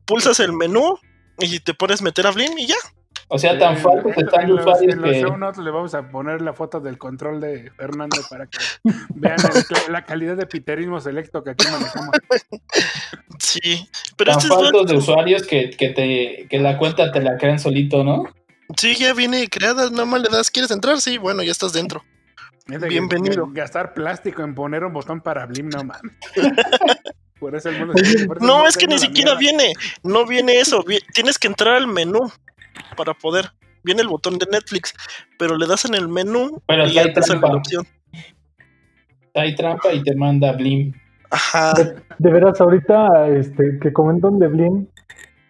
Pulsas 0.05 0.39
el 0.39 0.53
menú 0.53 0.97
y 1.39 1.59
te 1.59 1.73
pones 1.73 2.01
meter 2.01 2.27
a 2.27 2.31
Blim 2.31 2.57
y 2.57 2.67
ya. 2.67 2.75
O 3.31 3.37
sea, 3.37 3.57
tan 3.59 3.75
En- 3.75 3.81
faltos 3.83 4.11
en- 4.17 4.25
están 4.25 4.41
en 4.43 4.49
los 4.55 4.65
los, 4.65 4.65
usuarios 4.65 4.93
en 4.95 5.01
los 5.01 5.11
que. 5.11 5.21
show 5.21 5.37
notes 5.37 5.63
le 5.63 5.69
vamos 5.69 5.93
a 5.93 6.09
poner 6.09 6.41
la 6.41 6.53
foto 6.53 6.79
del 6.79 6.97
control 6.97 7.39
de 7.39 7.69
Fernando 7.77 8.17
para 8.27 8.47
que 8.47 8.57
vean 9.15 9.37
el- 9.87 9.93
la 9.93 10.03
calidad 10.03 10.35
de 10.35 10.47
piterismo 10.47 10.99
selecto 10.99 11.43
que 11.43 11.51
aquí 11.51 11.65
manejamos. 11.71 12.09
Sí. 13.39 13.87
Pero 14.17 14.31
Tan 14.31 14.39
este 14.39 14.53
es 14.53 14.59
faltos 14.59 14.71
de 14.87 14.93
bueno. 14.93 14.99
usuarios 14.99 15.43
que, 15.47 15.69
que, 15.71 15.89
te, 15.89 16.47
que 16.49 16.59
la 16.59 16.77
cuenta 16.77 17.11
te 17.11 17.21
la 17.21 17.37
crean 17.37 17.57
solito, 17.59 18.03
¿no? 18.03 18.25
Sí, 18.77 18.95
ya 18.95 19.13
viene 19.13 19.47
creada. 19.47 19.89
Nada 19.89 20.05
más 20.05 20.21
le 20.21 20.29
das, 20.29 20.51
¿quieres 20.51 20.71
entrar? 20.71 20.99
Sí, 21.01 21.17
bueno, 21.17 21.41
ya 21.41 21.51
estás 21.51 21.73
dentro. 21.73 22.03
De 22.69 22.87
Bienvenido. 22.87 23.47
Gastar 23.51 23.93
plástico 23.93 24.43
en 24.43 24.53
poner 24.53 24.83
un 24.83 24.93
botón 24.93 25.21
para 25.21 25.45
Blim, 25.45 25.69
no 25.69 25.83
mames. 25.83 26.13
Por 27.39 27.55
eso 27.55 27.69
el 27.69 27.79
mundo 27.79 27.93
el 27.95 28.27
No, 28.41 28.67
es 28.67 28.77
que 28.77 28.85
ni 28.85 28.99
siquiera 28.99 29.35
mierda. 29.35 29.39
viene. 29.39 29.73
No 30.03 30.25
viene 30.25 30.59
eso. 30.59 30.83
vi- 30.83 30.99
Tienes 31.13 31.39
que 31.39 31.47
entrar 31.47 31.75
al 31.75 31.87
menú 31.87 32.19
para 32.97 33.13
poder. 33.13 33.49
Viene 33.83 34.01
el 34.01 34.09
botón 34.09 34.37
de 34.37 34.45
Netflix, 34.51 34.93
pero 35.37 35.55
le 35.57 35.65
das 35.65 35.85
en 35.85 35.95
el 35.95 36.09
menú 36.09 36.61
Pero 36.67 36.85
y 36.85 36.93
te 37.13 37.23
sale 37.23 37.39
la 37.39 37.55
opción. 37.55 37.87
Hay 39.35 39.55
trampa 39.55 39.93
y 39.93 40.03
te 40.03 40.15
manda 40.15 40.51
Blim. 40.51 40.93
Ajá. 41.31 41.73
De 42.17 42.31
veras, 42.31 42.59
ahorita 42.59 43.29
este, 43.29 43.79
que 43.81 43.93
comentan 43.93 44.37
de 44.39 44.47
Blim, 44.47 44.87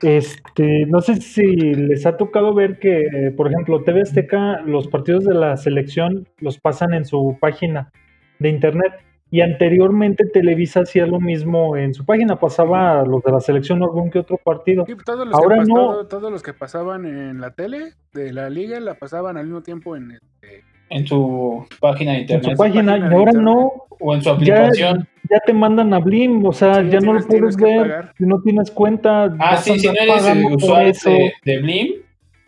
este, 0.01 0.85
no 0.87 1.01
sé 1.01 1.15
si 1.17 1.45
les 1.45 2.05
ha 2.05 2.17
tocado 2.17 2.53
ver 2.53 2.79
que, 2.79 3.33
por 3.35 3.47
ejemplo, 3.51 3.83
TV 3.83 4.01
Azteca, 4.01 4.61
los 4.61 4.87
partidos 4.87 5.25
de 5.25 5.33
la 5.33 5.57
selección 5.57 6.27
los 6.39 6.57
pasan 6.59 6.93
en 6.93 7.05
su 7.05 7.37
página 7.39 7.91
de 8.39 8.49
internet. 8.49 8.93
Y 9.31 9.41
anteriormente 9.41 10.25
Televisa 10.25 10.79
hacía 10.79 11.05
lo 11.05 11.19
mismo 11.19 11.77
en 11.77 11.93
su 11.93 12.03
página, 12.03 12.39
pasaba 12.39 13.03
los 13.05 13.21
de 13.21 13.31
la 13.31 13.39
selección 13.39 13.83
algún 13.83 14.09
que 14.09 14.17
otro 14.19 14.37
partido. 14.37 14.85
Sí, 14.87 14.93
todos, 15.05 15.27
los 15.27 15.35
Ahora 15.35 15.57
que 15.59 15.65
no. 15.65 15.75
todo- 15.75 16.07
todos 16.07 16.31
los 16.31 16.41
que 16.41 16.53
pasaban 16.53 17.05
en 17.05 17.39
la 17.39 17.51
tele 17.51 17.93
de 18.11 18.33
la 18.33 18.49
liga 18.49 18.79
la 18.79 18.95
pasaban 18.95 19.37
al 19.37 19.45
mismo 19.45 19.61
tiempo 19.61 19.95
en 19.95 20.11
este, 20.13 20.63
en 20.89 21.05
su 21.05 21.63
página 21.79 22.13
de 22.13 22.17
En 22.17 22.21
internet 22.23 22.51
su 22.53 22.57
página, 22.57 22.91
página 22.93 22.97
y 22.97 23.13
ahora 23.13 23.31
internet. 23.31 23.43
no, 23.43 23.71
o 23.99 24.15
en 24.15 24.21
su 24.23 24.29
ya, 24.29 24.33
aplicación. 24.35 25.07
Ya 25.29 25.39
te 25.45 25.53
mandan 25.53 25.93
a 25.93 25.99
Blim, 25.99 26.45
o 26.45 26.51
sea, 26.51 26.75
Sí, 26.83 26.89
ya 26.89 26.99
no 26.99 27.13
lo 27.13 27.19
tienes- 27.21 27.55
puedes 27.55 27.57
ver, 27.57 27.81
pagar. 27.89 28.13
si 28.17 28.23
no 28.25 28.41
tienes 28.41 28.71
cuenta. 28.71 29.35
Ah, 29.39 29.57
sí, 29.57 29.79
si 29.79 29.87
no 29.87 29.93
eres 29.93 30.23
por 30.43 30.53
usuario 30.55 30.89
eso. 30.91 31.09
de, 31.09 31.33
de 31.45 31.57
Blim, 31.59 31.87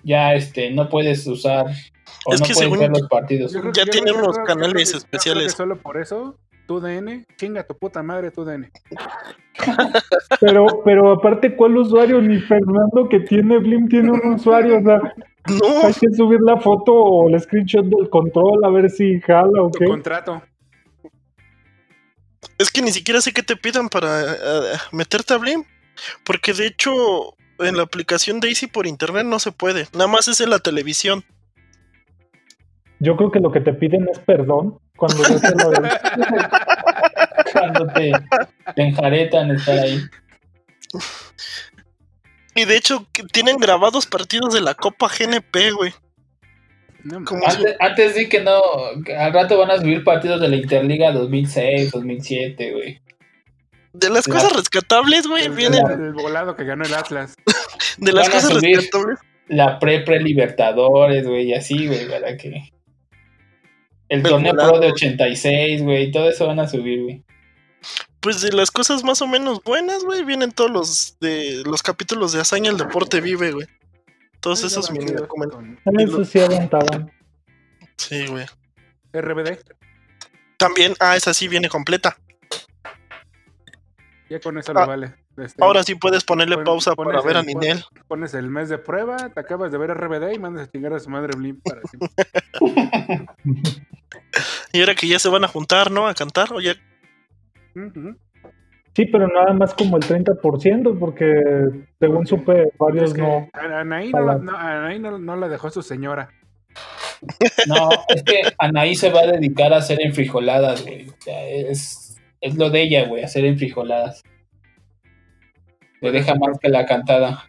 ya 0.04 0.34
este, 0.34 0.72
no 0.72 0.90
puedes 0.90 1.26
usar 1.28 1.68
o 2.26 2.34
Es 2.34 2.42
no 2.42 2.48
que 2.48 2.54
puedes 2.54 2.58
según- 2.58 2.80
ver 2.80 2.90
los 2.90 3.08
partidos. 3.08 3.54
Yo 3.54 3.62
creo 3.62 3.74
Ya 3.74 3.84
yo 3.86 3.92
tienen 3.92 4.14
creo- 4.14 4.24
unos 4.26 4.36
creo 4.38 4.46
canales 4.48 4.94
especiales. 4.96 5.52
solo 5.54 5.76
por 5.78 5.98
eso, 5.98 6.38
tu 6.68 6.80
DN, 6.80 7.26
chinga 7.38 7.64
tu 7.64 7.76
puta 7.78 8.02
madre, 8.04 8.32
tu 8.32 8.44
DN. 8.46 8.70
Pero, 10.40 10.66
pero 10.86 11.12
aparte, 11.12 11.56
¿cuál 11.56 11.78
usuario? 11.78 12.22
Ni 12.22 12.40
Fernando 12.40 13.08
que 13.10 13.20
tiene 13.20 13.58
Blim 13.60 13.88
tiene 13.90 14.12
un 14.12 14.34
usuario, 14.34 14.80
o 14.80 14.82
sea, 14.82 15.00
No, 15.48 15.88
hay 15.88 15.94
que 15.94 16.08
subir 16.16 16.40
la 16.42 16.58
foto 16.58 16.94
o 16.94 17.28
el 17.30 17.40
screenshot 17.40 17.84
del 17.86 18.10
control 18.10 18.64
a 18.64 18.70
ver 18.70 18.90
si 18.92 19.20
jala 19.22 19.64
o 19.64 19.72
Tu 19.72 19.80
qué. 19.80 19.86
contrato. 19.86 20.42
Es 22.62 22.72
que 22.72 22.82
ni 22.82 22.92
siquiera 22.92 23.22
sé 23.22 23.32
qué 23.34 23.44
te 23.44 23.56
pidan 23.56 23.90
para 23.90 24.34
eh, 24.34 24.78
meterte 24.92 25.34
a 25.34 25.38
Blim. 25.38 25.64
Porque 26.24 26.54
de 26.54 26.68
hecho, 26.68 27.36
en 27.60 27.78
la 27.78 27.84
aplicación 27.84 28.40
de 28.40 28.50
Easy 28.50 28.68
por 28.68 28.88
internet 28.88 29.26
no 29.26 29.40
se 29.40 29.52
puede. 29.52 29.88
Nada 29.94 30.08
más 30.08 30.28
es 30.28 30.42
en 30.42 30.50
la 30.50 30.60
televisión. 30.60 31.24
Yo 33.00 33.18
creo 33.18 33.32
que 33.32 33.40
lo 33.40 33.52
que 33.52 33.62
te 33.62 33.74
piden 33.74 34.08
es 34.10 34.20
perdón 34.20 34.80
cuando 34.96 35.24
te 35.24 35.56
lo 35.56 35.72
Cuando 37.52 37.88
te, 37.94 38.12
te 38.76 38.82
enjaretan 38.82 39.52
estar 39.52 39.80
ahí. 39.80 40.02
Y 42.56 42.66
de 42.66 42.78
hecho, 42.78 43.08
tienen 43.32 43.58
grabados 43.58 44.06
partidos 44.06 44.54
de 44.54 44.62
la 44.62 44.76
Copa 44.76 45.08
GNP, 45.08 45.72
güey. 45.72 45.94
No. 47.04 47.24
Antes, 47.46 47.76
antes 47.80 48.16
di 48.16 48.30
que 48.30 48.42
no, 48.42 48.62
que 49.06 49.16
al 49.16 49.34
rato 49.34 49.58
van 49.58 49.72
a 49.72 49.78
subir 49.78 50.04
partidos 50.04 50.40
de 50.42 50.50
la 50.50 50.56
Interliga 50.56 51.12
2006, 51.12 51.92
2007, 51.92 52.72
güey. 52.74 53.02
De 53.94 54.10
las 54.10 54.28
La- 54.28 54.34
cosas 54.36 54.54
rescatables, 54.56 55.28
güey, 55.28 55.46
el, 55.46 55.52
vienen. 55.52 55.86
el 55.90 56.14
volado 56.14 56.56
que 56.56 56.64
ganó 56.64 56.86
el 56.86 56.94
Atlas. 56.94 57.34
De 57.98 58.14
las 58.14 58.28
van 58.30 58.38
a 58.38 58.42
cosas 58.42 58.54
subir. 58.60 58.78
rescatables. 58.78 59.20
La 59.48 59.80
pre-pre-libertadores, 59.80 61.28
güey, 61.28 61.50
y 61.50 61.54
así, 61.54 61.88
güey, 61.88 62.08
para 62.10 62.38
que... 62.38 62.70
El 64.08 64.24
torneo 64.24 64.54
volado. 64.54 64.72
pro 64.74 64.80
de 64.82 64.92
86, 64.92 65.82
güey, 65.84 66.12
todo 66.12 66.30
eso 66.30 66.48
van 66.48 66.60
a 66.60 66.68
subir, 66.68 67.02
güey. 67.04 67.24
Pues 68.20 68.42
de 68.42 68.52
las 68.52 68.70
cosas 68.72 69.04
más 69.04 69.22
o 69.22 69.28
menos 69.28 69.62
buenas, 69.64 70.04
güey, 70.04 70.24
vienen 70.24 70.52
todos 70.52 70.70
los 70.70 71.18
de 71.20 71.64
los 71.66 71.82
capítulos 71.82 72.32
de 72.32 72.42
Hazaña 72.42 72.70
el 72.70 72.78
Deporte 72.78 73.20
Vive, 73.20 73.52
güey. 73.52 73.68
Todos 74.42 74.64
esos 74.64 74.92
mini 74.92 75.12
documentales. 75.12 76.28
sí 76.30 76.40
aguantaban. 76.40 77.12
Sí, 77.98 78.26
güey. 78.28 78.46
RBD. 79.14 79.60
También, 80.58 80.94
ah, 81.00 81.16
esa 81.16 81.34
sí 81.34 81.48
viene 81.48 81.70
completa. 81.70 82.18
Ya 84.30 84.40
con 84.40 84.58
eso 84.58 84.72
Ah, 84.72 84.82
lo 84.82 84.88
vale. 84.88 85.16
Este, 85.38 85.64
Ahora 85.64 85.82
sí 85.84 85.96
puedes 85.96 86.24
ponerle 86.24 86.56
pon- 86.56 86.66
pausa 86.66 86.94
pones 86.96 87.14
para 87.14 87.26
ver 87.26 87.38
a 87.38 87.40
el- 87.40 87.46
Ninel. 87.46 87.84
Pones 88.08 88.34
el 88.34 88.50
mes 88.50 88.68
de 88.70 88.78
prueba, 88.78 89.30
te 89.30 89.40
acabas 89.40 89.72
de 89.72 89.78
ver 89.78 89.92
RBD 89.92 90.34
y 90.34 90.40
mandas 90.40 90.68
a 90.68 90.72
chingar 90.72 90.94
a 90.94 91.00
su 91.00 91.10
madre 91.10 91.34
Blim 91.38 91.62
para 91.62 91.82
siempre. 91.84 92.10
Y 94.74 94.80
ahora 94.80 94.96
que 94.96 95.08
ya 95.08 95.20
se 95.20 95.28
van 95.30 95.44
a 95.44 95.48
juntar, 95.50 95.92
¿no? 95.92 96.08
A 96.08 96.14
cantar, 96.14 96.54
oye. 96.54 96.76
Ujú. 97.76 98.16
Sí, 98.94 99.06
pero 99.06 99.28
nada 99.28 99.54
más 99.54 99.74
como 99.74 99.96
el 99.98 100.04
30%, 100.04 101.00
porque 101.00 101.42
según 102.00 102.28
supe, 102.28 102.72
varios 102.78 103.12
Es 103.12 103.14
que 103.16 103.22
no. 103.22 103.50
a- 103.54 103.80
Anaí, 103.80 104.12
no, 104.12 104.22
la- 104.22 104.38
no, 104.38 104.58
Anaí 104.58 105.00
no- 105.00 105.18
no 105.18 105.36
la 105.38 105.48
dejó 105.48 105.70
su 105.70 105.82
señora. 105.82 106.30
No, 107.68 107.90
es 108.10 108.24
que 108.24 108.42
Anaí 108.58 108.96
se 108.96 109.12
va 109.12 109.22
a 109.22 109.28
dedicar 109.28 109.74
a 109.74 109.78
hacer 109.78 110.02
enfrijoladas, 110.02 110.84
güey. 110.84 111.08
O 111.10 111.16
sea, 111.20 111.48
es, 111.48 112.18
es 112.42 112.58
lo 112.58 112.70
de 112.70 112.82
ella, 112.82 113.08
güey, 113.08 113.24
hacer 113.24 113.46
enfrijoladas. 113.46 114.24
Le 116.02 116.12
deja 116.12 116.34
más 116.36 116.58
que 116.60 116.68
la 116.70 116.86
cantada. 116.86 117.46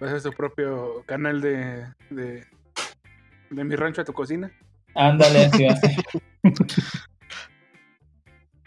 Va 0.00 0.06
a 0.06 0.10
hacer 0.10 0.20
su 0.20 0.32
propio 0.32 1.02
canal 1.04 1.40
de, 1.40 1.84
de, 2.10 2.44
de 3.50 3.64
mi 3.64 3.74
rancho 3.74 4.00
a 4.02 4.04
tu 4.04 4.12
cocina. 4.14 4.50
Ándale, 4.94 5.46
así 5.46 5.64
va 5.64 5.72
a 5.72 5.76
ser. 5.76 5.96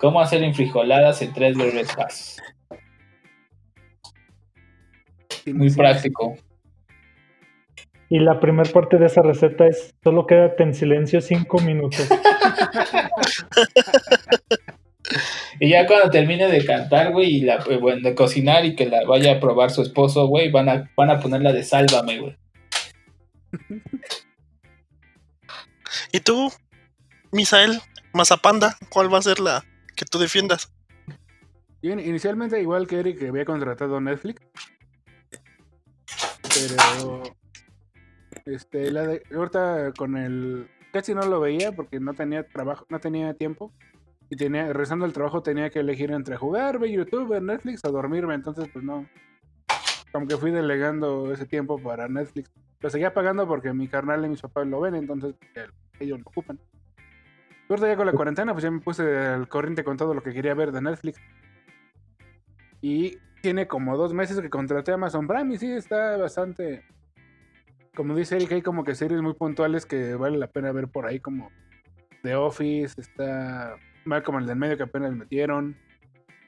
¿Cómo 0.04 0.20
hacer 0.20 0.44
enfrijoladas 0.44 1.22
en 1.22 1.32
tres 1.32 1.56
breves 1.56 1.96
pasos? 1.96 2.38
Muy 5.46 5.74
práctico. 5.74 6.36
Y 8.10 8.20
la 8.20 8.38
primera 8.42 8.70
parte 8.70 8.98
de 8.98 9.06
esa 9.06 9.22
receta 9.22 9.66
es 9.66 9.96
solo 10.04 10.28
quédate 10.28 10.64
en 10.64 10.74
silencio 10.74 11.22
cinco 11.22 11.60
minutos. 11.60 12.10
Y 15.60 15.70
ya 15.70 15.86
cuando 15.86 16.10
termine 16.10 16.48
de 16.48 16.66
cantar, 16.66 17.12
güey, 17.12 17.36
y 17.36 17.42
la, 17.42 17.64
eh, 17.70 17.78
bueno, 17.78 18.02
de 18.02 18.16
cocinar 18.16 18.66
y 18.66 18.76
que 18.76 18.88
la 18.88 19.06
vaya 19.06 19.34
a 19.34 19.40
probar 19.40 19.70
su 19.70 19.84
esposo, 19.84 20.28
güey, 20.28 20.50
van 20.50 20.68
a, 20.68 20.90
van 20.98 21.12
a 21.12 21.20
ponerla 21.20 21.54
de 21.54 21.64
sálvame, 21.64 22.20
güey. 22.20 22.36
¿Y 26.12 26.20
tú, 26.22 26.52
Misael, 27.32 27.80
Mazapanda, 28.12 28.76
cuál 28.90 29.14
va 29.14 29.20
a 29.20 29.22
ser 29.22 29.40
la 29.40 29.64
que 29.96 30.06
tú 30.06 30.20
defiendas? 30.20 30.74
In- 31.82 32.00
inicialmente, 32.00 32.62
igual 32.62 32.88
que 32.88 33.00
Eric, 33.00 33.22
había 33.24 33.46
contratado 33.46 34.00
Netflix. 34.00 34.42
Pero. 36.44 37.24
Este, 38.46 38.92
la 38.92 39.08
de. 39.08 39.24
Ahorita 39.34 39.94
con 39.98 40.18
el. 40.18 40.70
Casi 40.92 41.14
no 41.14 41.24
lo 41.24 41.40
veía 41.40 41.72
porque 41.72 42.00
no 42.00 42.14
tenía 42.14 42.48
trabajo, 42.48 42.86
no 42.90 43.00
tenía 43.00 43.34
tiempo. 43.34 43.74
Y 44.30 44.36
tenía, 44.36 44.72
rezando 44.74 45.06
el 45.06 45.14
trabajo, 45.14 45.44
tenía 45.44 45.70
que 45.70 45.80
elegir 45.80 46.12
entre 46.12 46.38
jugar, 46.38 46.80
ver 46.80 46.90
YouTube, 46.90 47.30
ver 47.30 47.44
Netflix 47.44 47.84
o 47.86 47.92
dormirme. 47.92 48.34
Entonces, 48.34 48.68
pues 48.72 48.84
no. 48.84 49.08
Como 50.12 50.28
que 50.28 50.38
fui 50.38 50.52
delegando 50.52 51.32
ese 51.34 51.46
tiempo 51.46 51.82
para 51.82 52.08
Netflix. 52.08 52.52
Lo 52.80 52.90
seguía 52.90 53.14
pagando 53.14 53.48
porque 53.48 53.74
mi 53.74 53.88
carnal 53.88 54.26
y 54.26 54.30
mis 54.30 54.42
papás 54.42 54.68
lo 54.68 54.82
ven, 54.82 54.96
entonces 54.96 55.36
pues, 55.54 55.70
ellos 56.00 56.20
lo 56.20 56.26
ocupan. 56.28 56.60
Ahorita 57.74 57.88
ya 57.88 57.96
con 57.96 58.06
la 58.06 58.14
cuarentena, 58.14 58.54
pues 58.54 58.64
ya 58.64 58.70
me 58.70 58.82
puse 58.82 59.02
al 59.18 59.48
corriente 59.48 59.84
con 59.84 59.98
todo 59.98 60.14
lo 60.14 60.22
que 60.22 60.32
quería 60.32 60.54
ver 60.54 60.72
de 60.72 60.80
Netflix. 60.80 61.20
Y 62.82 63.18
tiene 63.42 63.68
como 63.68 63.98
dos 63.98 64.14
meses 64.14 64.40
que 64.40 64.50
contraté 64.52 64.92
Amazon 64.92 65.26
Prime 65.26 65.56
y 65.56 65.58
sí, 65.58 65.72
está 65.72 66.18
bastante... 66.18 66.86
Como 67.96 68.16
dice 68.16 68.36
Eric, 68.36 68.52
hay 68.52 68.62
como 68.62 68.84
que 68.84 68.94
series 68.94 69.22
muy 69.24 69.34
puntuales 69.34 69.88
que 69.88 70.14
vale 70.14 70.38
la 70.38 70.48
pena 70.48 70.72
ver 70.72 70.88
por 70.88 71.08
ahí, 71.08 71.20
como 71.20 71.50
The 72.22 72.36
Office, 72.36 73.02
está 73.02 73.76
como 74.24 74.38
el 74.38 74.46
del 74.46 74.56
medio 74.56 74.78
que 74.78 74.84
apenas 74.84 75.16
metieron. 75.16 75.76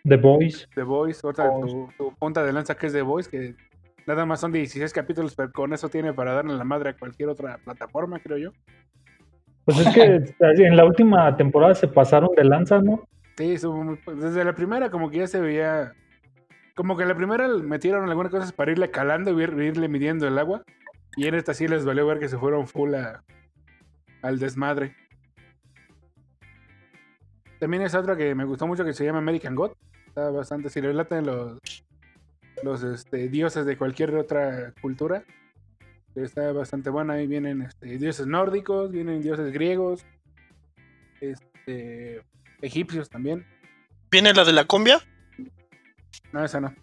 The 0.03 0.17
Voice. 0.17 0.67
The 0.75 0.83
Voice, 0.83 1.25
otra 1.25 1.49
tu, 1.49 1.89
punta 2.19 2.43
de 2.43 2.53
lanza 2.53 2.75
que 2.75 2.85
es 2.85 2.93
The 2.93 3.01
Voice, 3.01 3.31
que 3.31 3.55
nada 4.05 4.27
más 4.27 4.41
son 4.41 4.51
16 4.51 4.93
capítulos, 4.93 5.35
pero 5.35 5.51
con 5.51 5.73
eso 5.73 5.89
tiene 5.89 6.13
para 6.13 6.33
darle 6.33 6.53
la 6.53 6.63
madre 6.63 6.91
a 6.91 6.97
cualquier 6.97 7.29
otra 7.29 7.57
plataforma, 7.57 8.19
creo 8.19 8.37
yo. 8.37 8.51
Pues 9.65 9.79
es 9.79 9.93
que 9.93 10.63
en 10.63 10.77
la 10.77 10.85
última 10.85 11.35
temporada 11.35 11.73
se 11.73 11.87
pasaron 11.87 12.29
de 12.35 12.43
lanza, 12.43 12.79
¿no? 12.79 13.07
Sí, 13.37 13.57
desde 14.15 14.45
la 14.45 14.53
primera 14.53 14.89
como 14.89 15.09
que 15.09 15.17
ya 15.17 15.27
se 15.27 15.41
veía 15.41 15.93
como 16.75 16.97
que 16.97 17.03
en 17.03 17.09
la 17.09 17.15
primera 17.15 17.47
metieron 17.47 18.07
algunas 18.07 18.31
cosas 18.31 18.51
para 18.51 18.71
irle 18.71 18.91
calando 18.91 19.31
y 19.31 19.43
irle 19.43 19.87
midiendo 19.87 20.27
el 20.27 20.37
agua. 20.37 20.63
Y 21.15 21.27
en 21.27 21.35
esta 21.35 21.53
sí 21.53 21.67
les 21.67 21.85
valió 21.85 22.05
ver 22.05 22.19
que 22.19 22.27
se 22.27 22.37
fueron 22.37 22.67
full 22.67 22.93
al 24.21 24.39
desmadre. 24.39 24.95
También 27.59 27.83
es 27.83 27.95
otra 27.95 28.17
que 28.17 28.35
me 28.35 28.43
gustó 28.43 28.67
mucho 28.67 28.83
que 28.83 28.93
se 28.93 29.05
llama 29.05 29.19
American 29.19 29.55
God. 29.55 29.71
Está 30.07 30.29
bastante, 30.29 30.69
si 30.69 30.81
le 30.81 30.93
laten 30.93 31.25
los, 31.25 31.57
los 32.61 32.83
este, 32.83 33.29
dioses 33.29 33.65
de 33.65 33.77
cualquier 33.77 34.13
otra 34.15 34.73
cultura. 34.81 35.23
Está 36.15 36.53
bastante 36.53 36.89
buena. 36.89 37.13
Ahí 37.13 37.27
vienen 37.27 37.61
este, 37.61 37.97
dioses 37.97 38.25
nórdicos, 38.25 38.91
vienen 38.91 39.21
dioses 39.21 39.51
griegos, 39.51 40.05
este, 41.19 42.23
egipcios 42.61 43.09
también. 43.09 43.45
¿Viene 44.09 44.33
la 44.33 44.45
de 44.45 44.53
la 44.53 44.65
cumbia? 44.65 45.01
No, 46.31 46.43
esa 46.43 46.61
no. 46.61 46.73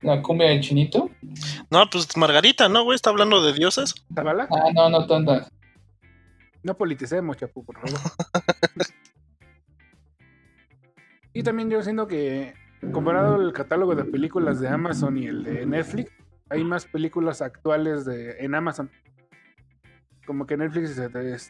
¿La 0.00 0.22
cumbia 0.22 0.48
del 0.48 0.60
chinito? 0.60 1.10
No, 1.70 1.84
pues 1.90 2.16
Margarita, 2.16 2.68
¿no, 2.68 2.84
güey? 2.84 2.96
Está 2.96 3.10
hablando 3.10 3.42
de 3.42 3.52
dioses. 3.52 3.94
¿Tabala? 4.14 4.48
Ah, 4.50 4.70
no, 4.72 4.88
no 4.88 5.06
tonta. 5.06 5.48
No 6.62 6.76
politicemos, 6.76 7.36
chapu, 7.36 7.64
por 7.64 7.76
favor. 7.78 7.98
y 11.34 11.42
también 11.42 11.68
yo 11.68 11.82
siento 11.82 12.06
que, 12.06 12.54
comparado 12.92 13.40
el 13.40 13.52
catálogo 13.52 13.94
de 13.94 14.04
películas 14.04 14.60
de 14.60 14.68
Amazon 14.68 15.18
y 15.18 15.26
el 15.26 15.44
de 15.44 15.66
Netflix, 15.66 16.12
hay 16.50 16.64
más 16.64 16.86
películas 16.86 17.42
actuales 17.42 18.04
de, 18.04 18.38
en 18.40 18.54
Amazon 18.54 18.90
como 20.28 20.46
que 20.46 20.58
Netflix, 20.58 21.00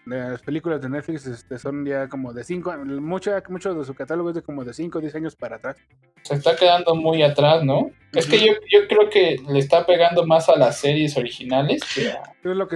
las 0.07 0.43
películas 0.43 0.81
de 0.81 0.89
Netflix 0.89 1.27
este, 1.27 1.59
son 1.59 1.85
ya 1.85 2.09
como 2.09 2.33
de 2.33 2.45
5, 2.45 2.77
mucho, 3.01 3.33
mucho 3.49 3.75
de 3.75 3.85
su 3.85 3.93
catálogo 3.93 4.29
es 4.29 4.37
de 4.37 4.43
como 4.43 4.65
de 4.65 4.73
5 4.73 4.99
o 4.99 5.01
10 5.01 5.17
años 5.17 5.35
para 5.35 5.57
atrás. 5.57 5.77
Se 6.23 6.35
está 6.35 6.55
quedando 6.55 6.95
muy 6.95 7.25
atrás, 7.25 7.65
¿no? 7.65 7.91
Es 8.13 8.27
que 8.27 8.39
yo, 8.39 8.53
yo 8.71 8.87
creo 8.87 9.11
que 9.11 9.43
le 9.49 9.59
está 9.59 9.85
pegando 9.85 10.25
más 10.25 10.49
a 10.49 10.57
las 10.57 10.79
series 10.79 11.17
originales 11.17 11.83
que 11.93 12.13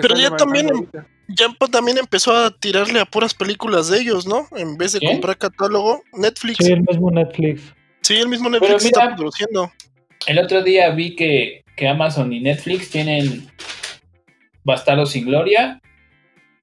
Pero 0.00 0.16
ya 0.16 0.34
también, 0.34 0.66
ya 1.28 1.46
también 1.70 1.98
empezó 1.98 2.36
a 2.36 2.50
tirarle 2.50 2.98
a 2.98 3.04
puras 3.04 3.32
películas 3.32 3.88
de 3.88 4.00
ellos, 4.00 4.26
¿no? 4.26 4.48
En 4.56 4.76
vez 4.76 4.94
de 4.94 5.06
comprar 5.06 5.38
catálogo, 5.38 6.02
Netflix. 6.14 6.66
Sí, 6.66 6.72
el 6.72 6.82
mismo 6.82 7.12
Netflix. 7.12 7.74
Sí, 8.00 8.14
el 8.14 8.28
mismo 8.28 8.50
Netflix 8.50 8.86
está 8.86 9.14
produciendo. 9.14 9.70
El 10.26 10.38
otro 10.38 10.62
día 10.62 10.90
vi 10.90 11.16
que, 11.16 11.64
que 11.76 11.88
Amazon 11.88 12.32
y 12.32 12.40
Netflix 12.40 12.90
tienen 12.90 13.48
Bastardo 14.64 15.06
sin 15.06 15.26
Gloria 15.26 15.80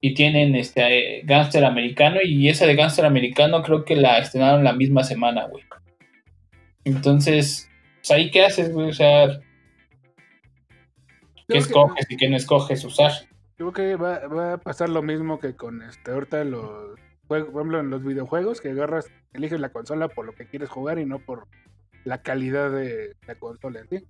y 0.00 0.14
tienen 0.14 0.54
este 0.54 1.22
Gangster 1.24 1.64
Americano 1.64 2.20
y 2.24 2.48
esa 2.48 2.66
de 2.66 2.74
Gangster 2.74 3.04
Americano 3.04 3.62
creo 3.62 3.84
que 3.84 3.96
la 3.96 4.18
estrenaron 4.18 4.64
la 4.64 4.72
misma 4.72 5.04
semana, 5.04 5.46
güey. 5.46 5.64
Entonces, 6.84 7.68
pues 7.98 8.10
ahí 8.10 8.30
qué 8.30 8.44
haces, 8.44 8.72
güey, 8.72 8.88
o 8.88 8.94
sea, 8.94 9.40
¿qué 11.48 11.58
escoges 11.58 12.06
y 12.08 12.16
qué 12.16 12.28
no 12.30 12.36
escoges 12.36 12.82
usar? 12.84 13.12
Creo 13.56 13.72
que 13.72 13.96
va, 13.96 14.54
a 14.54 14.58
pasar 14.58 14.88
lo 14.88 15.02
mismo 15.02 15.38
que 15.38 15.54
con 15.54 15.82
este 15.82 16.12
ahorita 16.12 16.44
los 16.44 16.98
juegos, 17.28 17.50
por 17.50 17.60
ejemplo, 17.60 17.80
en 17.80 17.90
los 17.90 18.02
videojuegos 18.02 18.62
que 18.62 18.70
agarras, 18.70 19.10
eliges 19.34 19.60
la 19.60 19.68
consola 19.68 20.08
por 20.08 20.24
lo 20.24 20.32
que 20.32 20.46
quieres 20.46 20.70
jugar 20.70 20.98
y 20.98 21.04
no 21.04 21.18
por 21.18 21.46
la 22.04 22.22
calidad 22.22 22.70
de 22.70 23.14
la 23.26 23.34
consola 23.34 23.80
en 23.80 23.88
sí. 23.88 24.06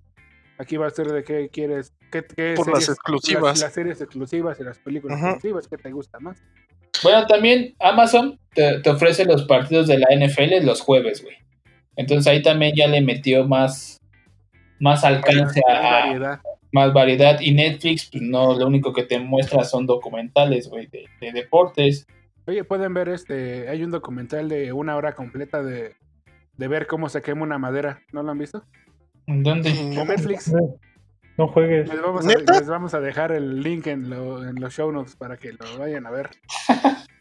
Aquí 0.57 0.77
va 0.77 0.87
a 0.87 0.91
ser 0.91 1.07
de 1.07 1.23
qué 1.23 1.49
quieres. 1.49 1.93
Qué, 2.11 2.53
Por 2.55 2.71
las 2.71 2.87
exclusivas. 2.87 3.59
Las, 3.59 3.73
series 3.73 3.99
exclusivas 3.99 4.59
y 4.59 4.63
las 4.63 4.77
películas 4.79 5.19
exclusivas, 5.19 5.67
¿qué 5.67 5.77
te 5.77 5.91
gusta 5.91 6.19
más? 6.19 6.43
Bueno, 7.03 7.25
también 7.25 7.73
Amazon 7.79 8.39
te, 8.53 8.87
ofrece 8.87 9.25
los 9.25 9.45
partidos 9.45 9.87
de 9.87 9.97
la 9.97 10.07
NFL 10.13 10.63
los 10.63 10.81
jueves, 10.81 11.23
güey. 11.23 11.35
Entonces 11.95 12.27
ahí 12.27 12.41
también 12.41 12.73
ya 12.75 12.87
le 12.87 13.01
metió 13.01 13.47
más, 13.47 13.99
más 14.79 15.03
alcance 15.03 15.61
a, 15.67 16.05
variedad. 16.05 16.41
más 16.71 16.93
variedad. 16.93 17.39
Y 17.41 17.53
Netflix, 17.53 18.09
pues 18.11 18.21
no, 18.21 18.57
lo 18.57 18.67
único 18.67 18.93
que 18.93 19.03
te 19.03 19.19
muestra 19.19 19.63
son 19.63 19.87
documentales, 19.87 20.69
güey, 20.69 20.87
de, 20.87 21.05
de, 21.19 21.31
deportes. 21.31 22.05
Oye, 22.45 22.63
pueden 22.63 22.93
ver 22.93 23.09
este, 23.09 23.67
hay 23.67 23.83
un 23.83 23.91
documental 23.91 24.47
de 24.47 24.73
una 24.73 24.95
hora 24.95 25.13
completa 25.13 25.63
de, 25.63 25.95
de 26.53 26.67
ver 26.67 26.87
cómo 26.87 27.09
se 27.09 27.21
quema 27.21 27.43
una 27.43 27.57
madera. 27.57 28.01
¿No 28.11 28.23
lo 28.23 28.31
han 28.31 28.37
visto? 28.37 28.63
¿Dónde? 29.27 29.69
En 29.69 29.91
Netflix. 29.91 30.51
No, 31.37 31.47
juegues. 31.47 31.89
Les 31.89 32.01
vamos, 32.01 32.25
a, 32.25 32.29
les 32.29 32.67
vamos, 32.67 32.93
a, 32.93 32.99
dejar 32.99 33.31
el 33.31 33.61
link 33.61 33.87
en, 33.87 34.09
lo, 34.09 34.47
en, 34.47 34.59
los 34.59 34.73
show 34.73 34.91
notes 34.91 35.15
para 35.15 35.37
que 35.37 35.53
lo 35.53 35.79
vayan 35.79 36.05
a 36.05 36.11
ver. 36.11 36.29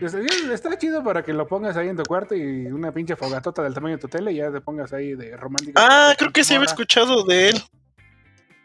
Está 0.00 0.78
chido 0.78 1.04
para 1.04 1.22
que 1.22 1.34
lo 1.34 1.46
pongas 1.46 1.76
ahí 1.76 1.88
en 1.88 1.96
tu 1.96 2.02
cuarto 2.04 2.34
y 2.34 2.66
una 2.66 2.90
pinche 2.90 3.16
fogatota 3.16 3.62
del 3.62 3.74
tamaño 3.74 3.96
de 3.96 4.00
tu 4.00 4.08
tele 4.08 4.32
y 4.32 4.36
ya 4.36 4.50
te 4.50 4.60
pongas 4.62 4.92
ahí 4.94 5.14
de 5.14 5.36
romántico. 5.36 5.78
Ah, 5.80 6.14
creo 6.16 6.32
que 6.32 6.42
sí 6.42 6.54
había 6.54 6.66
escuchado 6.66 7.22
de 7.24 7.50
él. 7.50 7.62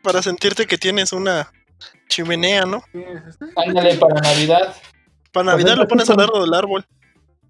Para 0.02 0.22
sentirte 0.22 0.66
que 0.66 0.78
tienes 0.78 1.12
una 1.12 1.52
chimenea, 2.08 2.66
¿no? 2.66 2.84
Ándale, 3.56 3.96
para 3.98 4.22
Navidad. 4.22 4.76
Para 5.34 5.46
Navidad 5.48 5.76
lo 5.76 5.88
pones 5.88 6.10
al 6.10 6.18
lado 6.18 6.42
del 6.42 6.54
árbol. 6.54 6.86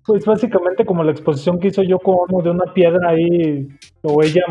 Pues 0.05 0.25
básicamente 0.25 0.85
como 0.85 1.03
la 1.03 1.11
exposición 1.11 1.59
que 1.59 1.69
hizo 1.69 1.81
yo 1.83 1.99
como 1.99 2.41
de 2.41 2.51
una 2.51 2.73
piedra 2.73 3.09
ahí, 3.09 3.67
o 4.03 4.21
ella 4.21 4.43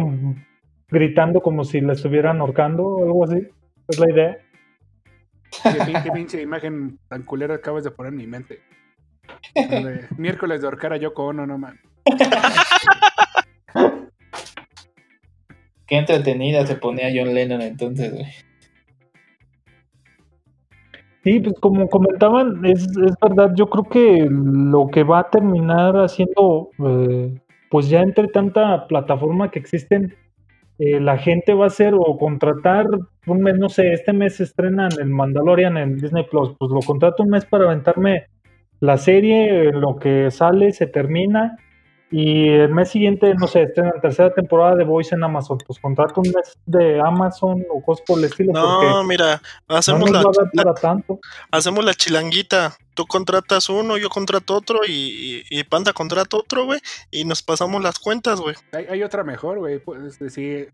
gritando 0.88 1.40
como 1.40 1.64
si 1.64 1.80
la 1.80 1.92
estuvieran 1.92 2.40
ahorcando 2.40 2.84
o 2.84 3.04
algo 3.04 3.24
así. 3.24 3.48
Es 3.88 3.98
la 3.98 4.10
idea. 4.10 4.38
Qué, 5.62 6.10
pinche 6.12 6.42
imagen 6.42 6.98
tan 7.08 7.22
culera 7.22 7.54
acabas 7.54 7.84
de 7.84 7.90
poner 7.90 8.12
en 8.12 8.18
mi 8.18 8.26
mente. 8.26 8.60
miércoles 10.16 10.60
de 10.60 10.66
ahorcar 10.66 10.92
a 10.92 10.96
Yoko 10.96 11.26
Ono, 11.26 11.46
no 11.46 11.58
man. 11.58 11.78
Qué 15.86 15.98
entretenida 15.98 16.66
se 16.66 16.76
ponía 16.76 17.12
John 17.14 17.34
Lennon 17.34 17.60
entonces, 17.62 18.12
güey. 18.12 18.26
Sí, 21.24 21.40
pues 21.40 21.54
como 21.58 21.88
comentaban, 21.88 22.64
es, 22.66 22.82
es, 22.82 23.14
verdad, 23.20 23.52
yo 23.56 23.70
creo 23.70 23.84
que 23.84 24.28
lo 24.30 24.88
que 24.88 25.04
va 25.04 25.20
a 25.20 25.30
terminar 25.30 25.96
haciendo, 25.96 26.68
eh, 26.86 27.34
pues 27.70 27.88
ya 27.88 28.02
entre 28.02 28.28
tanta 28.28 28.86
plataforma 28.86 29.50
que 29.50 29.58
existen, 29.58 30.14
eh, 30.78 31.00
la 31.00 31.16
gente 31.16 31.54
va 31.54 31.64
a 31.64 31.68
hacer 31.68 31.94
o 31.94 32.18
contratar 32.18 32.86
un 33.26 33.40
mes, 33.40 33.56
no 33.58 33.70
sé, 33.70 33.94
este 33.94 34.12
mes 34.12 34.36
se 34.36 34.44
estrena 34.44 34.88
en 34.92 35.00
el 35.00 35.08
Mandalorian 35.08 35.78
en 35.78 35.96
Disney 35.96 36.26
Plus, 36.30 36.54
pues 36.58 36.70
lo 36.70 36.80
contrato 36.80 37.22
un 37.22 37.30
mes 37.30 37.46
para 37.46 37.64
aventarme 37.64 38.26
la 38.80 38.98
serie, 38.98 39.72
lo 39.72 39.96
que 39.96 40.30
sale 40.30 40.72
se 40.72 40.86
termina 40.86 41.56
y 42.16 42.48
el 42.48 42.72
mes 42.72 42.90
siguiente, 42.90 43.34
no 43.34 43.48
sé, 43.48 43.64
está 43.64 43.80
en 43.80 43.88
la 43.88 44.00
tercera 44.00 44.32
temporada 44.32 44.76
de 44.76 44.84
Voice 44.84 45.12
en 45.12 45.24
Amazon. 45.24 45.58
Pues 45.66 45.80
contrato 45.80 46.20
un 46.20 46.28
mes 46.28 46.56
de 46.64 47.00
Amazon 47.00 47.64
o 47.68 47.82
cosas 47.82 48.04
por 48.06 48.20
el 48.20 48.26
estilo. 48.26 48.52
No, 48.52 49.02
mira, 49.02 49.42
hacemos 49.66 50.08
la, 50.12 50.22
hacemos 51.50 51.84
la 51.84 51.92
chilanguita. 51.92 52.76
Tú 52.94 53.04
contratas 53.06 53.68
uno, 53.68 53.96
yo 53.98 54.10
contrato 54.10 54.54
otro 54.54 54.78
y, 54.86 55.42
y, 55.50 55.64
Panda 55.64 55.92
contrata 55.92 56.36
otro, 56.36 56.66
güey. 56.66 56.78
Y 57.10 57.24
nos 57.24 57.42
pasamos 57.42 57.82
las 57.82 57.98
cuentas, 57.98 58.40
güey. 58.40 58.54
Hay, 58.70 59.02
otra 59.02 59.24
mejor, 59.24 59.58
güey. 59.58 59.80
Pues, 59.80 60.16
si, 60.32 60.66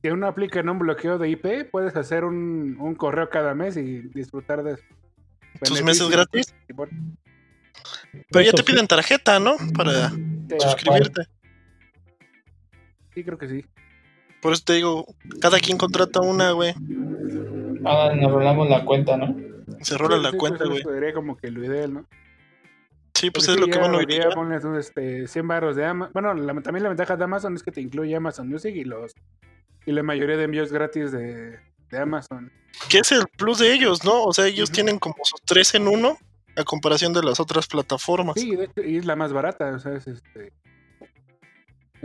si 0.00 0.08
uno 0.08 0.28
aplica 0.28 0.60
en 0.60 0.68
un 0.68 0.78
bloqueo 0.78 1.18
de 1.18 1.28
IP, 1.28 1.72
puedes 1.72 1.96
hacer 1.96 2.22
un, 2.22 2.76
un 2.78 2.94
correo 2.94 3.28
cada 3.30 3.52
mes 3.52 3.76
y 3.76 4.02
disfrutar 4.14 4.62
de 4.62 4.76
tus 5.60 5.82
meses 5.82 6.08
gratis. 6.08 6.54
Pero 8.30 8.44
ya 8.44 8.52
te 8.52 8.62
piden 8.62 8.86
tarjeta, 8.86 9.40
¿no? 9.40 9.56
Para 9.76 10.12
suscribirte. 10.58 11.22
Sí, 13.14 13.24
creo 13.24 13.38
que 13.38 13.48
sí. 13.48 13.64
Por 14.42 14.52
eso 14.52 14.62
te 14.64 14.74
digo, 14.74 15.06
cada 15.40 15.58
quien 15.60 15.78
contrata 15.78 16.20
una, 16.20 16.50
güey. 16.52 16.74
Ahora 17.84 18.14
nos 18.16 18.30
rolamos 18.32 18.68
la 18.68 18.84
cuenta, 18.84 19.16
¿no? 19.16 19.34
Se 19.80 19.96
rola 19.96 20.16
Sí, 20.16 20.22
la 20.22 20.30
sí, 20.32 20.36
cuenta, 20.36 20.58
pues, 20.58 20.68
güey. 20.70 20.80
eso 20.80 20.92
sería 20.92 21.12
como 21.14 21.36
que 21.36 21.50
lo 21.50 21.64
ideal, 21.64 21.94
¿no? 21.94 22.06
Sí, 23.14 23.30
pues 23.30 23.46
Porque 23.46 23.54
es 23.54 23.60
lo 23.60 23.72
que 23.72 23.78
van 23.78 23.94
a 23.94 24.34
ponle 24.34 24.60
tú, 24.60 24.74
este, 24.76 25.28
100 25.28 25.46
baros 25.48 25.76
de 25.76 25.84
Amazon. 25.84 26.12
Bueno, 26.12 26.34
la- 26.34 26.60
también 26.62 26.82
la 26.82 26.88
ventaja 26.88 27.16
de 27.16 27.24
Amazon 27.24 27.54
es 27.54 27.62
que 27.62 27.70
te 27.70 27.80
incluye 27.80 28.14
Amazon 28.16 28.48
Music 28.48 28.74
y 28.74 28.84
los 28.84 29.12
y 29.86 29.92
la 29.92 30.02
mayoría 30.02 30.36
de 30.36 30.44
envíos 30.44 30.72
gratis 30.72 31.12
de, 31.12 31.58
de 31.90 31.98
Amazon. 31.98 32.50
Que 32.88 32.98
es 32.98 33.12
el 33.12 33.24
plus 33.36 33.58
de 33.58 33.72
ellos, 33.72 34.04
¿no? 34.04 34.24
O 34.24 34.32
sea, 34.32 34.46
ellos 34.46 34.70
tienen 34.72 34.98
como 34.98 35.16
sus 35.24 35.40
tres 35.42 35.74
en 35.74 35.86
uno 35.86 36.16
a 36.56 36.64
comparación 36.64 37.12
de 37.12 37.22
las 37.22 37.40
otras 37.40 37.66
plataformas. 37.66 38.34
Sí, 38.38 38.54
de 38.56 38.64
hecho, 38.64 38.82
y 38.82 38.96
es 38.98 39.04
la 39.06 39.16
más 39.16 39.32
barata, 39.32 39.70
o 39.74 39.78
sea, 39.78 39.94
es 39.94 40.06
este 40.06 40.52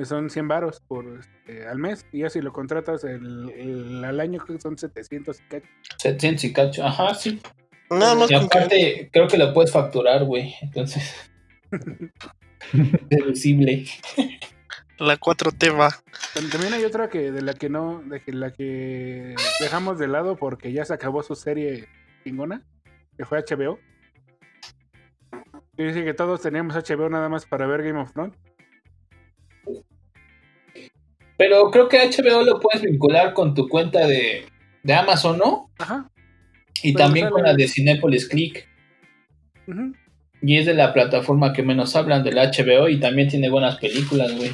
son 0.05 0.29
100 0.29 0.47
baros 0.47 0.79
por 0.87 1.05
este, 1.19 1.67
al 1.67 1.77
mes 1.77 2.05
y 2.13 2.19
ya 2.19 2.29
si 2.29 2.39
lo 2.41 2.53
contratas 2.53 3.03
el, 3.03 3.49
el- 3.49 4.05
al 4.05 4.19
año 4.21 4.39
creo 4.39 4.55
que 4.57 4.61
son 4.61 4.77
700 4.77 5.37
y 5.39 5.43
cacho. 5.49 5.67
700 5.97 6.43
y 6.45 6.53
cacho. 6.53 6.85
Ajá, 6.85 7.13
sí. 7.15 7.41
Nada 7.89 8.15
más 8.15 8.31
Y 8.31 8.35
aparte, 8.35 9.09
creo 9.11 9.27
que 9.27 9.37
lo 9.37 9.53
puedes 9.53 9.71
facturar, 9.73 10.23
güey. 10.23 10.53
Entonces. 10.61 11.13
deducible. 13.09 13.85
la 14.99 15.17
4T 15.17 15.77
va. 15.79 15.89
Tam- 16.33 16.49
También 16.51 16.73
hay 16.73 16.83
otra 16.85 17.09
que 17.09 17.31
de 17.31 17.41
la 17.41 17.53
que 17.53 17.69
no, 17.69 18.01
de 18.05 18.21
que 18.21 18.31
la 18.31 18.51
que 18.51 19.35
dejamos 19.59 19.97
de 19.99 20.07
lado 20.07 20.35
porque 20.37 20.71
ya 20.71 20.85
se 20.85 20.93
acabó 20.93 21.23
su 21.23 21.35
serie 21.35 21.87
chingona, 22.23 22.63
que 23.17 23.25
fue 23.25 23.39
HBO. 23.43 23.79
Dice 25.85 26.03
que 26.03 26.13
todos 26.13 26.41
teníamos 26.41 26.75
HBO 26.75 27.09
nada 27.09 27.29
más 27.29 27.45
para 27.45 27.65
ver 27.65 27.83
Game 27.83 27.99
of 27.99 28.11
Thrones. 28.11 28.35
Pero 31.37 31.71
creo 31.71 31.87
que 31.87 31.97
HBO 31.99 32.43
lo 32.43 32.59
puedes 32.59 32.81
vincular 32.81 33.33
con 33.33 33.53
tu 33.53 33.67
cuenta 33.69 34.05
de, 34.05 34.45
de 34.83 34.93
Amazon, 34.93 35.37
¿no? 35.37 35.69
Ajá. 35.79 36.09
Y 36.83 36.93
Pero 36.93 37.05
también 37.05 37.25
sale- 37.27 37.33
con 37.33 37.43
la 37.43 37.53
de 37.53 37.67
Cinepolis 37.67 38.27
Click. 38.27 38.67
ujú. 39.67 39.93
Y 40.41 40.57
es 40.57 40.65
de 40.65 40.73
la 40.73 40.93
plataforma 40.93 41.51
que 41.53 41.63
menos 41.63 41.95
hablan, 41.97 42.23
del 42.23 42.37
HBO, 42.37 42.87
y 42.87 42.99
también 42.99 43.27
tiene 43.27 43.49
buenas 43.49 43.77
películas, 43.77 44.35
güey. 44.37 44.51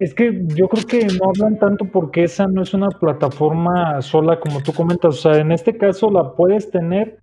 Es 0.00 0.12
que 0.14 0.40
yo 0.56 0.68
creo 0.68 0.84
que 0.84 1.04
no 1.06 1.30
hablan 1.30 1.58
tanto 1.60 1.84
porque 1.84 2.24
esa 2.24 2.48
no 2.48 2.62
es 2.62 2.74
una 2.74 2.88
plataforma 2.88 4.02
sola 4.02 4.40
como 4.40 4.60
tú 4.60 4.72
comentas. 4.72 5.14
O 5.14 5.20
sea, 5.32 5.36
en 5.40 5.52
este 5.52 5.76
caso 5.76 6.10
la 6.10 6.34
puedes 6.34 6.70
tener 6.72 7.21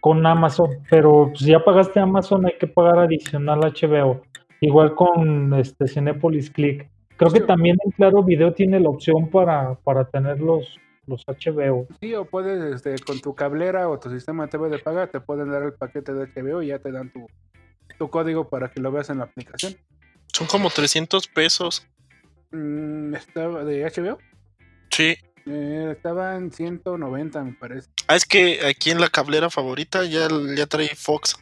con 0.00 0.24
Amazon, 0.26 0.70
pero 0.90 1.32
si 1.34 1.46
ya 1.46 1.64
pagaste 1.64 2.00
Amazon 2.00 2.46
hay 2.46 2.56
que 2.58 2.66
pagar 2.66 2.98
adicional 2.98 3.60
HBO. 3.60 4.22
Igual 4.60 4.94
con 4.94 5.54
este 5.54 5.86
Cinepolis 5.86 6.50
Click. 6.50 6.88
Creo 7.16 7.32
que 7.32 7.40
también 7.40 7.76
en 7.84 7.90
Claro 7.92 8.22
Video 8.22 8.52
tiene 8.52 8.80
la 8.80 8.90
opción 8.90 9.28
para, 9.28 9.74
para 9.76 10.04
tener 10.04 10.40
los, 10.40 10.78
los 11.06 11.24
HBO. 11.26 11.86
Sí, 12.00 12.14
o 12.14 12.24
puedes, 12.24 12.74
este, 12.74 12.96
con 13.04 13.20
tu 13.20 13.34
cablera 13.34 13.88
o 13.88 13.98
tu 13.98 14.10
sistema 14.10 14.46
TV 14.48 14.68
de 14.68 14.78
paga, 14.78 15.08
te 15.08 15.20
pueden 15.20 15.50
dar 15.50 15.62
el 15.62 15.72
paquete 15.72 16.12
de 16.12 16.26
HBO 16.26 16.62
y 16.62 16.68
ya 16.68 16.78
te 16.78 16.92
dan 16.92 17.12
tu, 17.12 17.26
tu 17.98 18.08
código 18.08 18.48
para 18.48 18.70
que 18.70 18.80
lo 18.80 18.92
veas 18.92 19.10
en 19.10 19.18
la 19.18 19.24
aplicación. 19.24 19.74
Son 20.32 20.46
como 20.46 20.70
300 20.70 21.26
pesos. 21.28 21.86
Mm, 22.52 23.12
de 23.12 23.84
HBO, 23.84 24.18
Sí. 24.90 25.16
Eh, 25.48 25.92
estaba 25.96 26.36
en 26.36 26.52
190 26.52 27.42
me 27.44 27.52
parece. 27.54 27.88
Ah, 28.06 28.16
es 28.16 28.24
que 28.24 28.60
aquí 28.66 28.90
en 28.90 29.00
la 29.00 29.08
cablera 29.08 29.50
favorita 29.50 30.04
ya, 30.04 30.28
ya 30.56 30.66
trae 30.66 30.88
Fox 30.94 31.36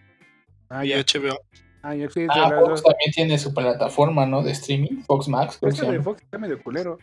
Ah, 0.69 0.85
y 0.85 0.89
ya. 0.91 0.99
HBO. 0.99 1.39
Ah, 1.83 1.95
ya 1.95 2.09
sí, 2.11 2.27
Ah, 2.29 2.51
Fox 2.51 2.69
dos. 2.69 2.83
también 2.83 3.13
tiene 3.15 3.39
su 3.39 3.55
plataforma, 3.55 4.27
¿no? 4.27 4.43
De 4.43 4.51
streaming, 4.53 5.03
Fox 5.07 5.29
Max, 5.29 5.59
creo 5.61 5.71
Este. 5.73 6.01
Fox 6.01 6.23
está 6.23 6.39
medio 6.39 6.61
culero. 6.63 6.99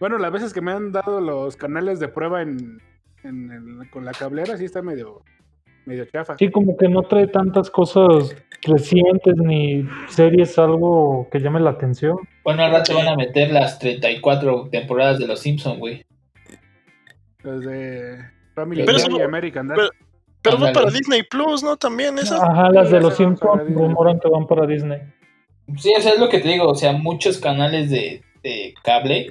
Bueno, 0.00 0.18
las 0.18 0.30
veces 0.30 0.52
que 0.52 0.60
me 0.60 0.72
han 0.72 0.92
dado 0.92 1.20
los 1.20 1.56
canales 1.56 1.98
de 1.98 2.08
prueba 2.08 2.42
en, 2.42 2.80
en- 3.24 3.50
en- 3.50 3.88
con 3.90 4.04
la 4.04 4.12
cablera, 4.12 4.56
sí 4.56 4.64
está 4.64 4.80
medio, 4.82 5.24
medio 5.88 6.04
chafa. 6.06 6.36
Sí, 6.38 6.50
como 6.50 6.76
que 6.76 6.88
no 6.88 7.02
trae 7.02 7.26
tantas 7.26 7.70
cosas 7.70 8.36
recientes 8.62 9.34
ni 9.38 9.84
series, 10.08 10.58
algo 10.58 11.28
que 11.32 11.40
llame 11.40 11.60
la 11.60 11.70
atención. 11.70 12.16
Bueno, 12.44 12.62
al 12.64 12.70
rato 12.72 12.94
van 12.94 13.08
a 13.08 13.16
meter 13.16 13.50
las 13.52 13.78
34 13.78 14.68
temporadas 14.70 15.18
de 15.18 15.26
Los 15.26 15.40
Simpsons, 15.40 15.78
güey. 15.78 16.04
Los 17.42 17.64
de 17.64 18.18
Family 18.54 18.82
Pero 18.84 18.98
Guy 18.98 19.06
eso- 19.06 19.18
y 19.18 19.22
American 19.22 19.68
Dad. 19.68 19.76
pero- 19.76 19.90
Pero 20.40 20.56
va 20.60 20.68
Ándale. 20.68 20.86
para 20.86 20.96
Disney 20.96 21.22
Plus, 21.28 21.64
¿no? 21.64 21.76
También 21.76 22.16
esas. 22.16 22.40
Ajá, 22.40 22.70
las 22.70 22.90
de 22.92 23.00
los 23.00 23.18
van 23.18 23.36
Simpsons 23.36 23.74
rumoran 23.74 24.20
que 24.20 24.28
van 24.28 24.46
para 24.46 24.66
Disney. 24.66 25.00
Sí, 25.76 25.92
o 25.98 26.00
sea, 26.00 26.12
es 26.12 26.20
lo 26.20 26.28
que 26.28 26.38
te 26.38 26.48
digo, 26.48 26.68
o 26.68 26.74
sea, 26.76 26.92
muchos 26.92 27.38
canales 27.38 27.90
de, 27.90 28.22
de 28.44 28.72
cable, 28.84 29.26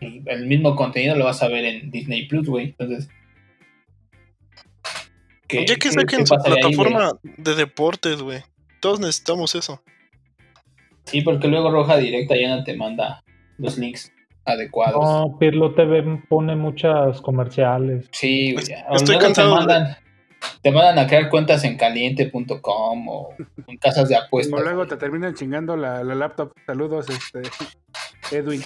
y 0.00 0.20
el 0.26 0.46
mismo 0.46 0.74
contenido 0.74 1.14
lo 1.14 1.26
vas 1.26 1.42
a 1.44 1.48
ver 1.48 1.64
en 1.64 1.90
Disney 1.92 2.26
Plus, 2.26 2.48
güey. 2.48 2.74
Entonces, 2.76 3.08
¿qué- 5.58 5.66
ya 5.66 5.74
que 5.74 5.80
qué- 5.80 5.92
saquen 5.92 6.18
qué 6.20 6.26
su 6.26 6.34
pasaría 6.34 6.66
ahí, 6.66 6.74
güey? 6.74 6.88
plataforma 6.92 7.18
de 7.36 7.54
deportes, 7.54 8.22
güey. 8.22 8.42
Todos 8.80 9.00
necesitamos 9.00 9.54
eso. 9.54 9.82
Sí, 11.04 11.20
porque 11.22 11.48
luego 11.48 11.70
Roja 11.70 11.96
Directa 11.96 12.34
ya 12.36 12.56
no 12.56 12.64
te 12.64 12.76
manda 12.76 13.22
los 13.58 13.76
links 13.78 14.12
adecuados. 14.44 15.02
No, 15.04 15.38
Pirlo 15.38 15.74
TV 15.74 16.22
pone 16.28 16.56
muchas 16.56 17.20
comerciales. 17.20 18.08
Sí, 18.12 18.52
Pues, 18.54 18.68
güey. 18.68 18.80
estoy 18.96 19.18
cansado 19.18 19.50
Te 19.50 19.56
mandan, 19.66 19.96
te 20.62 20.70
mandan 20.72 20.98
a 20.98 21.06
crear 21.06 21.28
cuentas 21.28 21.62
en 21.64 21.76
caliente.com 21.76 23.08
o 23.08 23.34
en 23.68 23.76
casas 23.78 24.08
de 24.08 24.16
apuestas. 24.16 24.60
O 24.60 24.62
luego 24.64 24.86
te 24.86 24.96
terminan 24.96 25.34
chingando 25.34 25.76
la, 25.76 26.02
la 26.04 26.14
laptop. 26.14 26.52
Saludos, 26.66 27.06
este 27.10 27.42
Edwin. 28.36 28.62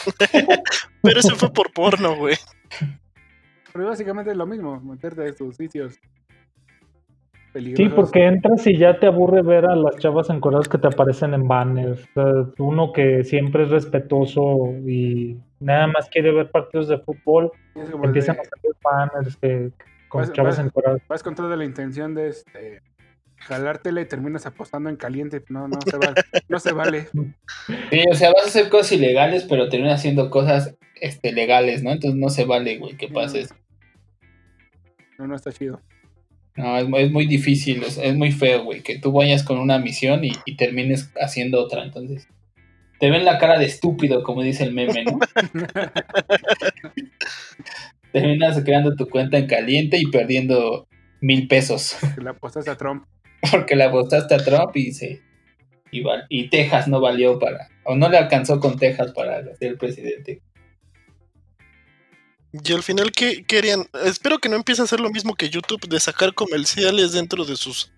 Pero 1.02 1.20
ese 1.20 1.34
fue 1.34 1.52
por 1.52 1.72
porno, 1.72 2.16
güey. 2.16 2.36
Pero 3.72 3.86
básicamente 3.88 4.30
es 4.30 4.36
lo 4.36 4.46
mismo, 4.46 4.80
meterte 4.80 5.26
a 5.28 5.34
tus 5.34 5.56
sitios 5.56 5.94
Sí, 7.54 7.88
porque 7.88 8.24
entras 8.26 8.66
y 8.66 8.76
ya 8.76 8.98
te 9.00 9.06
aburre 9.06 9.42
ver 9.42 9.64
a 9.66 9.74
las 9.74 9.96
chavas 9.96 10.30
encoradas 10.30 10.68
que 10.68 10.78
te 10.78 10.86
aparecen 10.86 11.34
en 11.34 11.48
banners. 11.48 12.02
O 12.02 12.12
sea, 12.14 12.52
uno 12.58 12.92
que 12.92 13.24
siempre 13.24 13.64
es 13.64 13.70
respetuoso 13.70 14.74
y 14.86 15.38
nada 15.58 15.86
más 15.88 16.08
quiere 16.08 16.30
ver 16.32 16.50
partidos 16.50 16.88
de 16.88 16.98
fútbol, 16.98 17.50
empiezan 18.02 18.36
de- 18.36 18.42
a 18.42 18.44
salir 18.44 18.76
banners 18.82 19.36
que, 19.38 19.70
con 20.08 20.20
Vas- 20.22 20.32
chavas 20.32 20.56
vas- 20.58 20.66
encoradas. 20.66 21.02
vas 21.08 21.22
con 21.22 21.34
toda 21.34 21.56
la 21.56 21.64
intención 21.64 22.14
de 22.14 22.28
este 22.28 22.82
jalártela 23.40 24.00
y 24.00 24.04
terminas 24.06 24.46
apostando 24.46 24.90
en 24.90 24.96
caliente. 24.96 25.42
No, 25.48 25.68
no 25.68 25.78
se 25.84 25.96
vale. 25.96 26.14
no 26.48 26.58
se 26.58 26.72
vale. 26.72 27.06
Sí, 27.90 28.04
o 28.10 28.14
sea, 28.14 28.28
vas 28.32 28.44
a 28.44 28.48
hacer 28.48 28.68
cosas 28.68 28.92
ilegales, 28.92 29.46
pero 29.48 29.68
terminas 29.68 30.00
haciendo 30.00 30.28
cosas 30.30 30.76
este, 31.00 31.32
legales, 31.32 31.82
¿no? 31.82 31.92
Entonces 31.92 32.18
no 32.20 32.28
se 32.28 32.44
vale, 32.44 32.78
güey, 32.78 32.96
que 32.96 33.08
pase 33.08 33.40
eso. 33.40 33.54
No, 35.18 35.26
no 35.26 35.34
está 35.34 35.50
chido. 35.52 35.80
No, 36.58 36.76
es, 36.76 36.88
muy- 36.88 37.02
es 37.02 37.10
muy 37.12 37.26
difícil, 37.26 37.82
es, 37.84 37.98
es 37.98 38.16
muy 38.16 38.32
feo, 38.32 38.64
güey, 38.64 38.82
que 38.82 38.98
tú 38.98 39.12
vayas 39.12 39.44
con 39.44 39.58
una 39.58 39.78
misión 39.78 40.24
y, 40.24 40.32
y 40.44 40.56
termines 40.56 41.12
haciendo 41.20 41.62
otra. 41.62 41.84
Entonces, 41.84 42.26
te 42.98 43.10
ven 43.10 43.24
la 43.24 43.38
cara 43.38 43.58
de 43.58 43.66
estúpido, 43.66 44.24
como 44.24 44.42
dice 44.42 44.64
el 44.64 44.72
meme, 44.74 45.04
¿no? 45.04 45.20
terminas 48.12 48.60
creando 48.64 48.94
tu 48.96 49.08
cuenta 49.08 49.38
en 49.38 49.46
caliente 49.46 49.98
y 49.98 50.06
perdiendo 50.10 50.88
mil 51.20 51.48
pesos. 51.48 51.96
Que 52.14 52.22
la 52.22 52.30
apostaste 52.30 52.70
a 52.70 52.76
Trump. 52.76 53.04
porque 53.52 53.76
le 53.76 53.84
apostaste 53.84 54.34
a 54.34 54.38
Trump 54.38 54.76
y 54.76 54.92
se 54.92 55.20
y, 55.90 56.02
y 56.28 56.50
Texas 56.50 56.88
no 56.88 57.00
valió 57.00 57.38
para 57.38 57.68
o 57.84 57.94
no 57.94 58.08
le 58.08 58.18
alcanzó 58.18 58.60
con 58.60 58.78
Texas 58.78 59.12
para 59.12 59.54
ser 59.56 59.78
presidente. 59.78 60.42
Y 62.64 62.72
al 62.72 62.82
final, 62.82 63.12
¿qué 63.12 63.44
querían? 63.44 63.84
Espero 64.04 64.38
que 64.38 64.48
no 64.48 64.56
empiece 64.56 64.80
a 64.82 64.84
hacer 64.84 65.00
lo 65.00 65.10
mismo 65.10 65.34
que 65.34 65.48
YouTube 65.50 65.86
de 65.88 66.00
sacar 66.00 66.34
comerciales 66.34 67.12
dentro 67.12 67.44
de 67.44 67.56
sus 67.56 67.92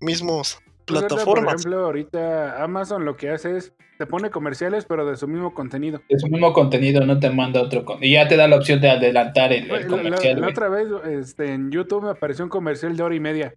mismos 0.00 0.58
Pues 0.86 1.00
ahorita, 1.00 1.08
Por 1.08 1.08
plataformas. 1.24 1.54
ejemplo, 1.60 1.84
ahorita 1.84 2.62
Amazon 2.62 3.04
lo 3.04 3.16
que 3.16 3.30
hace 3.30 3.56
es 3.56 3.72
te 3.98 4.06
pone 4.06 4.30
comerciales, 4.30 4.84
pero 4.84 5.06
de 5.06 5.16
su 5.16 5.28
mismo 5.28 5.54
contenido. 5.54 6.02
De 6.08 6.18
su 6.18 6.26
mismo 6.26 6.52
contenido 6.52 7.04
no 7.06 7.18
te 7.20 7.30
manda 7.30 7.62
otro 7.62 7.84
con- 7.84 8.02
y 8.02 8.12
ya 8.14 8.26
te 8.26 8.36
da 8.36 8.48
la 8.48 8.56
opción 8.56 8.80
de 8.80 8.90
adelantar 8.90 9.52
el, 9.52 9.64
el 9.64 9.68
La, 9.68 9.78
la- 9.80 9.86
comercial. 9.86 10.40
la 10.40 10.48
otra 10.48 10.68
vez 10.68 10.88
este, 11.08 11.52
en 11.54 11.70
YouTube 11.70 12.04
me 12.04 12.10
apareció 12.10 12.44
un 12.44 12.50
comercial 12.50 12.96
de 12.96 13.02
hora 13.04 13.14
y 13.14 13.20
media. 13.20 13.54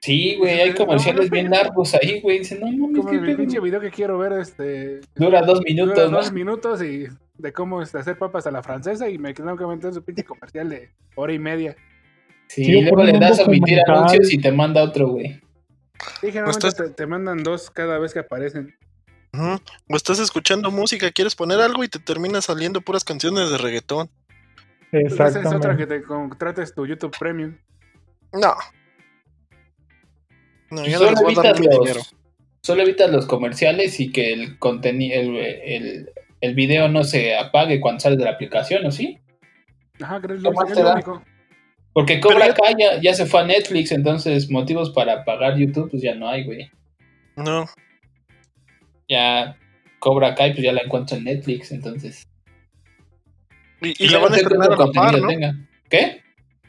Sí, 0.00 0.36
güey, 0.36 0.60
hay 0.60 0.70
No, 0.70 0.76
comerciales 0.76 1.24
no, 1.26 1.30
bien 1.30 1.46
no. 1.46 1.56
largos 1.56 1.94
ahí, 1.94 2.20
güey. 2.20 2.40
Dicen, 2.40 2.60
no 2.60 2.66
mames, 2.66 2.96
Como 2.98 3.10
qué 3.10 3.16
el 3.16 3.24
pedo?". 3.24 3.36
pinche 3.38 3.60
video 3.60 3.80
que 3.80 3.90
quiero 3.90 4.18
ver, 4.18 4.32
este, 4.34 5.00
Dura 5.14 5.40
dos 5.40 5.58
dura 5.58 5.64
minutos, 5.64 6.10
¿no? 6.10 6.16
dos 6.18 6.32
minutos 6.32 6.82
y 6.82 7.06
de 7.38 7.52
cómo 7.52 7.82
este, 7.82 7.98
hacer 7.98 8.18
papas 8.18 8.46
a 8.46 8.50
la 8.50 8.62
francesa 8.62 9.08
y 9.08 9.18
me 9.18 9.34
tengo 9.34 9.56
que 9.56 9.66
meter 9.66 9.92
su 9.92 10.02
pinche 10.04 10.24
comercial 10.24 10.68
de 10.68 10.90
hora 11.14 11.32
y 11.32 11.38
media. 11.38 11.76
Sí, 12.48 12.64
Sí, 12.64 12.72
y 12.78 12.82
luego 12.82 13.02
le 13.04 13.18
das 13.18 13.40
a 13.40 13.44
omitir 13.44 13.78
anuncios 13.88 14.32
y 14.32 14.38
te 14.38 14.52
manda 14.52 14.82
otro, 14.82 15.08
güey. 15.08 15.40
Y 16.22 16.26
generalmente 16.26 16.68
estás- 16.68 16.88
te, 16.88 16.90
te 16.94 17.06
mandan 17.06 17.42
dos 17.42 17.70
cada 17.70 17.98
vez 17.98 18.12
que 18.12 18.20
aparecen. 18.20 18.74
O 19.88 19.96
estás 19.96 20.18
escuchando 20.18 20.70
música, 20.70 21.10
quieres 21.10 21.34
poner 21.34 21.60
algo 21.60 21.84
y 21.84 21.88
te 21.88 21.98
termina 21.98 22.40
saliendo 22.40 22.80
puras 22.80 23.04
canciones 23.04 23.50
de 23.50 23.58
reggaetón. 23.58 24.08
Entonces 24.92 25.44
es 25.44 25.52
otra 25.52 25.76
que 25.76 25.86
te 25.86 26.02
contrates 26.02 26.74
tu 26.74 26.86
YouTube 26.86 27.14
Premium. 27.18 27.56
No. 28.32 28.54
No, 30.70 30.84
yo 30.86 30.92
no 30.92 30.98
Solo 30.98 31.10
les 31.10 31.22
voy 31.22 31.34
a 31.38 31.42
dar 31.42 31.60
los, 31.60 31.78
dinero. 31.80 32.00
solo 32.62 32.82
evitas 32.82 33.10
los 33.10 33.26
comerciales 33.26 34.00
y 34.00 34.10
que 34.10 34.32
el 34.32 34.58
contenido, 34.58 35.20
el, 35.20 35.36
el, 35.36 36.10
el 36.40 36.54
video 36.54 36.88
no 36.88 37.04
se 37.04 37.36
apague 37.36 37.80
cuando 37.80 38.00
sales 38.00 38.18
de 38.18 38.24
la 38.24 38.32
aplicación, 38.32 38.84
¿o 38.86 38.90
sí? 38.90 39.18
Ajá, 40.00 40.20
creo 40.20 40.36
que 40.40 40.48
es 40.48 40.74
¿Qué 40.74 40.82
lo, 40.82 40.92
único. 40.92 41.22
Porque 41.92 42.20
Cobra 42.20 42.48
ya- 42.48 42.54
Kai 42.54 42.74
ya, 42.78 43.00
ya 43.00 43.14
se 43.14 43.24
fue 43.26 43.40
a 43.40 43.44
Netflix, 43.46 43.90
entonces 43.92 44.50
motivos 44.50 44.90
para 44.90 45.24
pagar 45.24 45.56
YouTube 45.56 45.90
pues 45.90 46.02
ya 46.02 46.14
no 46.14 46.28
hay, 46.28 46.44
güey. 46.44 46.70
No. 47.36 47.66
Ya 49.08 49.56
Cobra 49.98 50.34
Kai 50.34 50.52
pues 50.52 50.62
ya 50.64 50.72
la 50.72 50.82
encuentro 50.82 51.16
en 51.16 51.24
Netflix, 51.24 51.72
entonces. 51.72 52.26
Y, 53.80 53.90
y 53.90 53.94
pues, 53.94 54.12
la 54.12 54.18
van 54.18 54.32
a 54.34 54.36
estrenar 54.36 54.72
a 54.72 54.76
la 54.76 54.86
par, 54.92 55.20
¿no? 55.20 55.28
tenga. 55.28 55.54
¿Qué? 55.88 56.22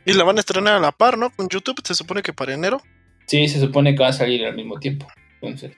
Y 0.06 0.14
la 0.14 0.24
van 0.24 0.38
a 0.38 0.40
estrenar 0.40 0.76
a 0.76 0.80
la 0.80 0.92
par, 0.94 1.18
¿no? 1.18 1.30
Con 1.32 1.50
YouTube 1.50 1.82
se 1.86 1.94
supone 1.94 2.22
que 2.22 2.32
para 2.32 2.54
enero. 2.54 2.82
Sí, 3.26 3.48
se 3.50 3.60
supone 3.60 3.94
que 3.94 4.02
va 4.04 4.10
a 4.10 4.14
salir 4.14 4.46
al 4.46 4.56
mismo 4.56 4.80
tiempo. 4.80 5.08
Entonces, 5.42 5.74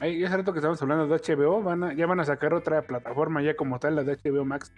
Ahí, 0.00 0.22
hace 0.24 0.36
rato 0.36 0.52
que 0.52 0.60
estamos 0.60 0.80
hablando 0.80 1.06
de 1.08 1.14
HBO, 1.16 1.62
van 1.62 1.82
a- 1.84 1.92
ya 1.94 2.06
van 2.06 2.20
a 2.20 2.24
sacar 2.24 2.54
otra 2.54 2.82
plataforma 2.82 3.42
ya 3.42 3.54
como 3.54 3.78
tal, 3.80 3.96
la 3.96 4.04
de 4.04 4.12
HBO 4.16 4.44
Max. 4.44 4.72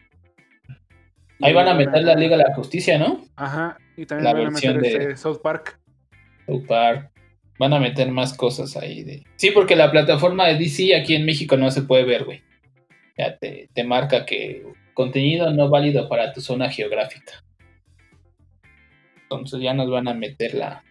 Y 1.38 1.46
ahí 1.46 1.52
van 1.54 1.68
a 1.68 1.74
meter 1.74 2.02
la 2.04 2.14
Liga 2.14 2.36
de 2.36 2.44
la 2.44 2.54
Justicia, 2.54 2.98
¿no? 2.98 3.22
Ajá, 3.36 3.76
y 3.96 4.06
también 4.06 4.24
La 4.24 4.32
van 4.32 4.46
a 4.46 4.50
meter 4.50 4.74
versión 4.74 4.80
de- 4.82 4.88
este 5.10 5.16
South 5.16 5.40
Park. 5.42 5.78
South 6.46 6.66
Park. 6.66 7.10
Van 7.58 7.72
a 7.74 7.78
meter 7.80 8.10
más 8.10 8.34
cosas 8.34 8.74
ahí. 8.76 9.04
De... 9.04 9.24
Sí, 9.36 9.50
porque 9.50 9.76
la 9.76 9.90
plataforma 9.90 10.46
de 10.46 10.56
DC 10.58 10.94
aquí 10.96 11.14
en 11.14 11.26
México 11.26 11.56
no 11.58 11.70
se 11.70 11.82
puede 11.82 12.04
ver, 12.04 12.24
güey. 12.24 12.42
Ya 13.18 13.36
te, 13.36 13.68
te 13.74 13.84
marca 13.84 14.24
que 14.24 14.64
contenido 14.94 15.52
no 15.52 15.68
válido 15.68 16.08
para 16.08 16.32
tu 16.32 16.40
zona 16.40 16.70
geográfica. 16.70 17.44
Entonces 19.22 19.60
ya 19.60 19.74
nos 19.74 19.90
van 19.90 20.08
a 20.08 20.14
meter 20.14 20.54
la, 20.54 20.82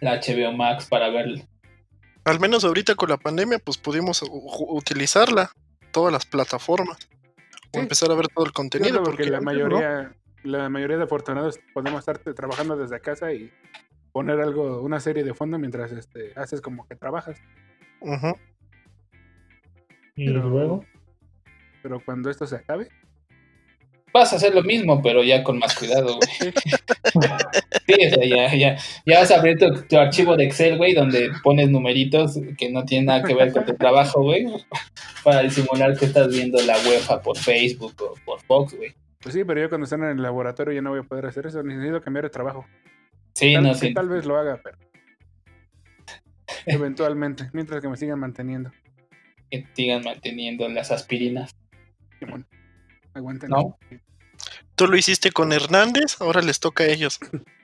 la 0.00 0.20
HBO 0.20 0.52
Max 0.52 0.86
para 0.88 1.08
ver. 1.08 1.42
Al 2.28 2.40
menos 2.40 2.64
ahorita 2.64 2.94
con 2.94 3.08
la 3.08 3.16
pandemia, 3.16 3.58
pues 3.58 3.78
pudimos 3.78 4.22
utilizarla. 4.30 5.50
Todas 5.90 6.12
las 6.12 6.26
plataformas. 6.26 6.98
O 7.74 7.78
empezar 7.78 8.10
a 8.10 8.14
ver 8.14 8.28
todo 8.28 8.44
el 8.44 8.52
contenido. 8.52 9.02
porque, 9.02 9.24
la 9.30 9.40
mayoría, 9.40 10.14
la 10.42 10.68
mayoría 10.68 10.98
de 10.98 11.04
afortunados 11.04 11.58
podemos 11.72 12.00
estar 12.00 12.18
trabajando 12.18 12.76
desde 12.76 13.00
casa 13.00 13.32
y 13.32 13.50
poner 14.12 14.40
algo, 14.40 14.82
una 14.82 15.00
serie 15.00 15.24
de 15.24 15.32
fondo 15.34 15.58
mientras 15.58 15.92
este, 15.92 16.32
haces 16.36 16.60
como 16.60 16.86
que 16.86 16.96
trabajas. 16.96 17.38
Y 20.16 20.26
Pero- 20.26 20.48
luego, 20.48 20.84
Pero 21.82 22.00
cuando 22.04 22.28
esto 22.28 22.46
se 22.46 22.56
acabe, 22.56 22.88
Vas 24.18 24.32
a 24.32 24.36
hacer 24.36 24.52
lo 24.52 24.64
mismo, 24.64 25.00
pero 25.00 25.22
ya 25.22 25.44
con 25.44 25.60
más 25.60 25.76
cuidado, 25.78 26.16
güey. 26.16 26.52
Sí, 27.86 27.94
o 28.04 28.10
sea, 28.10 28.26
ya, 28.26 28.54
ya, 28.54 28.76
ya 29.06 29.18
vas 29.20 29.30
a 29.30 29.36
abrir 29.36 29.58
tu, 29.58 29.82
tu 29.82 29.96
archivo 29.96 30.36
de 30.36 30.44
Excel, 30.44 30.76
güey, 30.76 30.92
donde 30.92 31.30
pones 31.44 31.70
numeritos 31.70 32.36
que 32.58 32.68
no 32.68 32.84
tienen 32.84 33.06
nada 33.06 33.22
que 33.22 33.32
ver 33.32 33.52
con 33.52 33.64
tu 33.64 33.74
trabajo, 33.76 34.22
güey, 34.22 34.46
para 35.22 35.42
disimular 35.42 35.96
que 35.96 36.06
estás 36.06 36.28
viendo 36.30 36.60
la 36.62 36.76
UEFA 36.78 37.22
por 37.22 37.38
Facebook 37.38 37.94
o 38.00 38.14
por 38.24 38.40
Fox, 38.40 38.74
güey. 38.74 38.92
pues 39.20 39.36
sí, 39.36 39.44
pero 39.44 39.60
yo 39.60 39.68
cuando 39.68 39.84
estén 39.84 40.02
en 40.02 40.10
el 40.10 40.22
laboratorio 40.22 40.74
ya 40.74 40.82
no 40.82 40.90
voy 40.90 40.98
a 40.98 41.04
poder 41.04 41.26
hacer 41.26 41.46
eso, 41.46 41.62
necesito 41.62 42.02
cambiar 42.02 42.24
de 42.24 42.30
trabajo. 42.30 42.66
Sí, 43.34 43.54
Tal, 43.54 43.62
no, 43.62 43.74
sí, 43.74 43.86
sí. 43.88 43.94
tal 43.94 44.08
vez 44.08 44.26
lo 44.26 44.36
haga, 44.36 44.60
pero 44.62 44.76
eventualmente, 46.66 47.48
mientras 47.52 47.80
que 47.80 47.88
me 47.88 47.96
sigan 47.96 48.18
manteniendo. 48.18 48.72
Que 49.48 49.64
sigan 49.74 50.02
manteniendo 50.02 50.68
las 50.68 50.90
aspirinas, 50.90 51.56
Simón. 52.18 52.44
Aguanten. 53.14 53.50
¿no? 53.50 53.78
Tú 54.78 54.86
lo 54.86 54.96
hiciste 54.96 55.30
con 55.32 55.52
Hernández, 55.52 56.16
ahora 56.20 56.40
les 56.40 56.60
toca 56.60 56.84
a 56.84 56.86
ellos. 56.86 57.18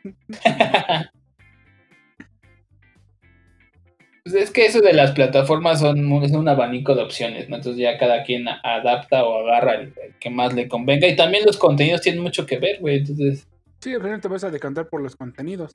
Pues 4.25 4.37
es 4.37 4.51
que 4.51 4.65
eso 4.65 4.81
de 4.81 4.95
las 4.95 5.13
plataformas 5.13 5.81
son 5.81 5.99
es 6.23 6.33
un 6.33 6.49
abanico 6.49 6.95
de 6.95 7.03
opciones, 7.03 7.51
¿no? 7.51 7.57
Entonces 7.57 7.79
ya 7.83 7.99
cada 7.99 8.23
quien 8.23 8.49
a- 8.49 8.59
adapta 8.65 9.23
o 9.23 9.47
agarra 9.47 9.75
el, 9.75 9.93
el 10.03 10.15
que 10.19 10.31
más 10.31 10.55
le 10.55 10.67
convenga. 10.67 11.07
Y 11.07 11.15
también 11.15 11.45
los 11.45 11.59
contenidos 11.59 12.01
tienen 12.01 12.23
mucho 12.23 12.47
que 12.47 12.59
ver, 12.59 12.81
güey. 12.81 13.01
Entonces, 13.01 13.47
Sí, 13.81 13.93
al 13.93 14.01
final 14.01 14.23
te 14.23 14.29
vas 14.29 14.43
a 14.45 14.51
decantar 14.51 14.89
por 14.89 15.03
los 15.03 15.15
contenidos. 15.15 15.73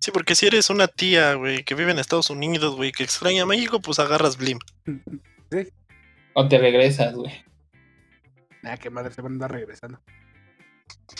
Sí, 0.00 0.10
porque 0.10 0.34
si 0.34 0.46
eres 0.46 0.68
una 0.68 0.86
tía, 0.86 1.32
güey, 1.32 1.64
que 1.64 1.74
vive 1.74 1.92
en 1.92 1.98
Estados 1.98 2.28
Unidos, 2.28 2.76
güey, 2.76 2.92
que 2.92 3.04
extraña 3.04 3.46
México, 3.46 3.80
pues 3.80 3.98
agarras 3.98 4.36
Blim. 4.36 4.58
sí. 5.50 5.66
o 6.34 6.46
te 6.46 6.58
regresas, 6.58 7.14
güey. 7.14 7.32
Ah, 8.64 8.76
qué 8.76 8.90
madre, 8.90 9.14
se 9.14 9.22
van 9.22 9.32
a 9.32 9.34
andar 9.36 9.52
regresando. 9.52 9.98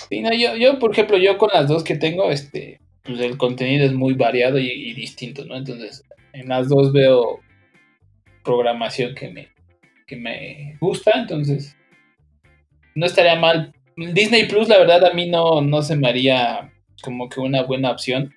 Sí, 0.08 0.20
no, 0.20 0.32
yo, 0.32 0.56
yo, 0.56 0.78
por 0.78 0.92
ejemplo, 0.92 1.18
yo 1.18 1.38
con 1.38 1.50
las 1.52 1.68
dos 1.68 1.84
que 1.84 1.96
tengo, 1.96 2.30
este, 2.30 2.80
pues 3.02 3.20
el 3.20 3.36
contenido 3.36 3.84
es 3.84 3.92
muy 3.92 4.14
variado 4.14 4.58
y, 4.58 4.92
distinto, 4.94 5.44
¿no? 5.44 5.56
Entonces, 5.56 6.04
en 6.32 6.48
las 6.48 6.68
dos 6.68 6.92
veo 6.92 7.40
programación 8.44 9.14
que 9.14 9.30
me, 9.30 9.48
que 10.06 10.16
me 10.16 10.76
gusta, 10.80 11.12
entonces 11.14 11.76
no 12.94 13.06
estaría 13.06 13.36
mal. 13.36 13.74
Disney 13.96 14.46
Plus, 14.46 14.68
la 14.68 14.78
verdad, 14.78 15.04
a 15.04 15.14
mí 15.14 15.28
no, 15.28 15.60
no 15.60 15.82
se 15.82 15.96
me 15.96 16.08
haría 16.08 16.72
como 17.02 17.28
que 17.28 17.40
una 17.40 17.62
buena 17.62 17.90
opción. 17.90 18.34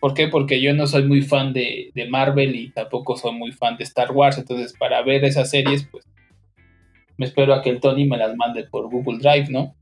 ¿Por 0.00 0.14
qué? 0.14 0.28
Porque 0.28 0.60
yo 0.60 0.72
no 0.72 0.86
soy 0.86 1.04
muy 1.04 1.22
fan 1.22 1.52
de, 1.52 1.90
de 1.94 2.08
Marvel 2.08 2.56
y 2.56 2.70
tampoco 2.70 3.16
soy 3.16 3.32
muy 3.32 3.52
fan 3.52 3.76
de 3.76 3.84
Star 3.84 4.12
Wars, 4.12 4.38
entonces 4.38 4.74
para 4.78 5.02
ver 5.02 5.24
esas 5.24 5.50
series, 5.50 5.86
pues 5.90 6.06
me 7.18 7.26
espero 7.26 7.52
a 7.52 7.60
que 7.60 7.68
el 7.68 7.80
Tony 7.80 8.06
me 8.06 8.16
las 8.16 8.34
mande 8.34 8.64
por 8.64 8.88
Google 8.88 9.18
Drive, 9.18 9.50
¿no? 9.50 9.74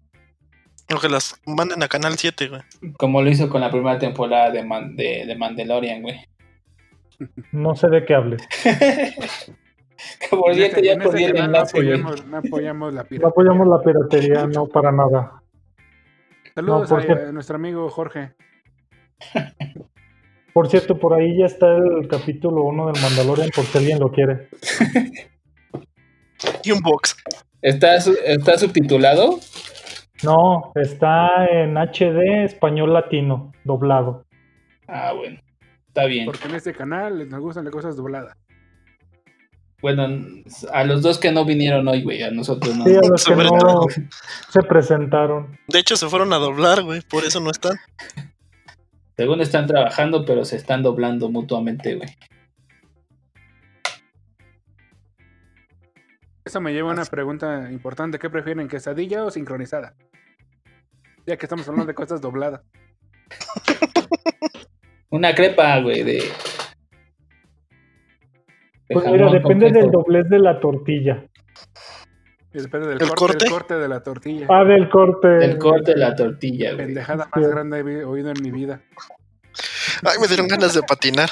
O 0.95 0.99
que 1.01 1.09
las 1.09 1.39
manden 1.47 1.83
a 1.83 1.89
Canal 1.89 2.15
7, 2.17 2.49
güey. 2.49 2.63
Como 2.97 3.21
lo 3.23 3.29
hizo 3.31 3.49
con 3.51 3.61
la 3.61 3.71
primera 3.71 3.99
temporada 3.99 4.51
de, 4.51 4.63
Man- 4.65 4.97
de, 4.97 5.25
de 5.27 5.37
Mandalorian, 5.37 6.01
güey. 6.03 6.17
no 7.53 7.75
sé 7.77 7.89
de 7.89 8.05
qué 8.05 8.15
hables. 8.15 8.43
Este- 10.53 10.83
ya 10.85 10.95
no 10.97 11.11
enlace, 11.13 11.77
güey. 11.83 11.93
apoyamos, 11.93 12.27
no 12.27 12.37
apoyamos 12.39 12.95
la 12.95 13.03
No 13.03 13.09
pirata. 13.09 13.29
apoyamos 13.29 13.67
la 13.69 13.83
piratería, 13.83 14.47
no 14.47 14.67
para 14.69 14.93
nada. 14.93 15.43
Saludos 16.55 16.89
No, 16.91 16.97
por 16.99 17.11
a, 17.19 17.33
nuestro 17.33 17.57
amigo 17.57 17.89
Jorge. 17.91 18.33
Por 20.55 20.69
cierto, 20.69 20.99
por 20.99 21.15
ahí 21.15 21.39
ya 21.39 21.47
está 21.47 21.67
el 21.77 22.09
capítulo 22.09 22.63
1 22.65 22.91
del 22.93 23.01
Mandalorian, 23.03 23.49
por 23.55 23.65
si 23.65 23.79
alguien 23.79 24.01
lo 24.01 24.11
quiere. 24.11 24.49
Y 26.65 26.73
un 26.73 26.81
box. 26.81 27.17
¿Está, 27.63 27.95
¿Está 27.97 28.59
subtitulado? 28.59 29.39
No, 30.25 30.73
está 30.75 31.47
en 31.47 31.77
HD 31.77 32.45
español 32.45 32.93
latino, 32.93 33.53
doblado. 33.65 34.25
Ah, 34.89 35.13
bueno. 35.13 35.39
Está 35.89 36.07
bien. 36.07 36.27
Porque 36.27 36.49
en 36.49 36.55
este 36.55 36.73
canal 36.73 37.29
nos 37.29 37.41
gustan 37.41 37.65
las 37.65 37.73
cosas 37.73 37.97
dobladas. 37.97 38.35
Bueno, 39.81 40.09
a 40.73 40.85
los 40.85 41.03
dos 41.03 41.19
que 41.19 41.31
no 41.31 41.45
vinieron 41.45 41.87
hoy, 41.87 42.03
güey, 42.03 42.23
a 42.23 42.31
nosotros 42.33 42.77
no. 42.77 42.85
Sí, 42.85 42.97
a 42.97 43.01
los 43.01 43.25
que 43.25 43.33
Sobre 43.33 43.45
no 43.45 43.59
todo. 43.59 43.87
se 44.49 44.63
presentaron. 44.63 45.57
De 45.69 45.79
hecho, 45.79 45.97
se 45.97 46.09
fueron 46.09 46.33
a 46.33 46.37
doblar, 46.39 46.83
güey, 46.83 47.01
por 47.03 47.25
eso 47.25 47.39
no 47.41 47.51
están. 47.51 47.77
Según 49.17 49.41
están 49.41 49.67
trabajando, 49.67 50.25
pero 50.25 50.45
se 50.45 50.57
están 50.57 50.83
doblando 50.83 51.31
mutuamente, 51.31 51.95
güey. 51.95 52.09
Eso 56.49 56.63
me 56.63 56.73
lleva 56.73 56.89
a 56.89 56.95
una 56.95 57.05
pregunta 57.05 57.69
importante. 57.71 58.19
¿Qué 58.19 58.31
prefieren, 58.31 58.69
quesadilla 58.69 59.23
o 59.23 59.31
sincronizada? 59.31 59.93
Ya 61.27 61.37
que 61.37 61.45
estamos 61.45 61.69
hablando 61.69 61.89
de 61.89 61.95
cosas 61.95 62.23
dobladas. 62.23 62.63
Una 65.11 65.35
crepa, 65.35 65.79
güey, 65.81 66.03
de. 66.05 66.13
de 66.15 66.33
Pues 68.89 69.05
mira, 69.11 69.31
depende 69.31 69.71
del 69.71 69.91
doblez 69.91 70.27
de 70.31 70.39
la 70.39 70.59
tortilla. 70.59 71.27
Y 72.55 72.63
depende 72.63 72.89
del 72.89 73.03
¿El 73.03 73.09
corte, 73.09 73.19
corte? 73.19 73.45
el 73.45 73.51
corte 73.51 73.75
de 73.75 73.89
la 73.89 74.03
tortilla. 74.03 74.47
Ah, 74.49 74.65
del 74.65 74.89
corte. 74.89 75.29
Del 75.29 75.59
corte 75.59 75.93
de 75.93 75.99
la 75.99 76.17
tortilla, 76.17 76.73
güey. 76.73 76.87
Pendejada 76.87 77.29
más 77.31 77.47
grande 77.47 77.81
he 77.81 78.05
oído 78.05 78.31
en 78.31 78.43
mi 78.43 78.51
vida. 78.51 78.81
Ay, 80.03 80.17
me 80.19 80.27
dieron 80.27 80.49
ganas 80.49 80.73
de 80.73 80.81
patinar. 80.83 81.29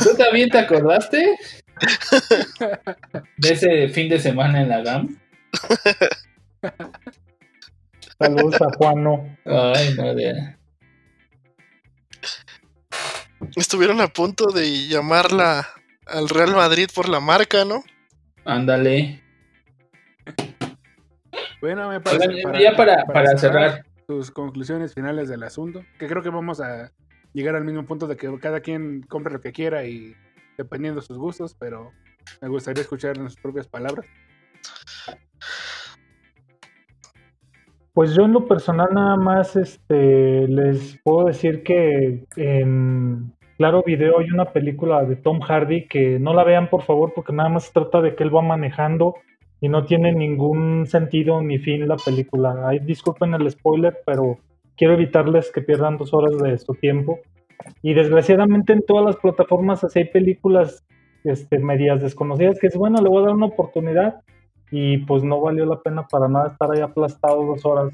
¿Tú 0.00 0.16
también 0.16 0.48
te 0.48 0.58
acordaste? 0.58 1.38
De 3.36 3.52
ese 3.52 3.88
fin 3.88 4.08
de 4.08 4.18
semana 4.18 4.62
en 4.62 4.68
la 4.68 4.82
GAM. 4.82 5.20
Saludos 8.18 8.62
a 8.62 8.70
Juano. 8.76 9.36
Ay, 9.44 9.94
no, 9.96 10.14
de... 10.14 10.56
Estuvieron 13.56 14.00
a 14.00 14.08
punto 14.08 14.46
de 14.46 14.88
llamarla 14.88 15.68
al 16.06 16.28
Real 16.28 16.54
Madrid 16.54 16.88
por 16.94 17.08
la 17.08 17.20
marca, 17.20 17.64
¿no? 17.64 17.82
Ándale. 18.44 19.22
Bueno, 21.60 21.88
me 21.88 22.00
parece. 22.00 22.28
Oigan, 22.28 22.60
ya 22.60 22.76
para, 22.76 23.04
para 23.04 23.36
cerrar, 23.36 23.84
tus 24.06 24.30
conclusiones 24.30 24.94
finales 24.94 25.28
del 25.28 25.42
asunto, 25.42 25.84
que 25.98 26.06
creo 26.06 26.22
que 26.22 26.30
vamos 26.30 26.60
a 26.60 26.92
llegar 27.32 27.56
al 27.56 27.64
mismo 27.64 27.84
punto 27.84 28.06
de 28.06 28.16
que 28.16 28.32
cada 28.38 28.60
quien 28.60 29.02
compre 29.02 29.32
lo 29.32 29.40
que 29.40 29.52
quiera 29.52 29.84
y 29.84 30.14
dependiendo 30.56 31.00
de 31.00 31.06
sus 31.06 31.18
gustos, 31.18 31.54
pero 31.58 31.90
me 32.40 32.48
gustaría 32.48 32.82
escuchar 32.82 33.16
en 33.18 33.28
sus 33.28 33.40
propias 33.40 33.68
palabras. 33.68 34.06
Pues 37.92 38.14
yo 38.14 38.24
en 38.24 38.32
lo 38.32 38.48
personal 38.48 38.88
nada 38.92 39.16
más 39.16 39.54
este, 39.54 40.48
les 40.48 40.98
puedo 41.04 41.26
decir 41.26 41.62
que 41.62 42.26
en 42.36 43.32
Claro 43.56 43.84
Video 43.86 44.18
hay 44.18 44.30
una 44.32 44.52
película 44.52 45.04
de 45.04 45.14
Tom 45.14 45.40
Hardy 45.40 45.86
que 45.86 46.18
no 46.18 46.34
la 46.34 46.42
vean 46.42 46.68
por 46.68 46.82
favor 46.82 47.12
porque 47.14 47.32
nada 47.32 47.48
más 47.48 47.66
se 47.66 47.72
trata 47.72 48.00
de 48.00 48.16
que 48.16 48.24
él 48.24 48.34
va 48.34 48.42
manejando 48.42 49.14
y 49.60 49.68
no 49.68 49.84
tiene 49.84 50.12
ningún 50.12 50.86
sentido 50.86 51.40
ni 51.40 51.58
fin 51.58 51.86
la 51.86 51.96
película. 51.96 52.66
Ay, 52.66 52.80
disculpen 52.80 53.32
el 53.34 53.48
spoiler, 53.50 53.96
pero 54.04 54.38
quiero 54.76 54.94
evitarles 54.94 55.52
que 55.52 55.62
pierdan 55.62 55.96
dos 55.96 56.12
horas 56.12 56.36
de 56.38 56.58
su 56.58 56.74
tiempo. 56.74 57.20
Y 57.82 57.94
desgraciadamente 57.94 58.72
en 58.72 58.84
todas 58.86 59.04
las 59.04 59.16
plataformas 59.16 59.84
así 59.84 60.00
hay 60.00 60.04
películas 60.10 60.84
este, 61.24 61.58
medias 61.58 62.02
desconocidas 62.02 62.58
que 62.60 62.66
es 62.66 62.76
bueno, 62.76 63.00
le 63.02 63.08
voy 63.08 63.22
a 63.22 63.26
dar 63.26 63.34
una 63.34 63.46
oportunidad 63.46 64.20
y 64.70 64.98
pues 64.98 65.22
no 65.22 65.40
valió 65.40 65.64
la 65.66 65.80
pena 65.80 66.06
para 66.06 66.28
nada 66.28 66.48
estar 66.48 66.70
ahí 66.70 66.80
aplastado 66.80 67.44
dos 67.44 67.64
horas 67.64 67.92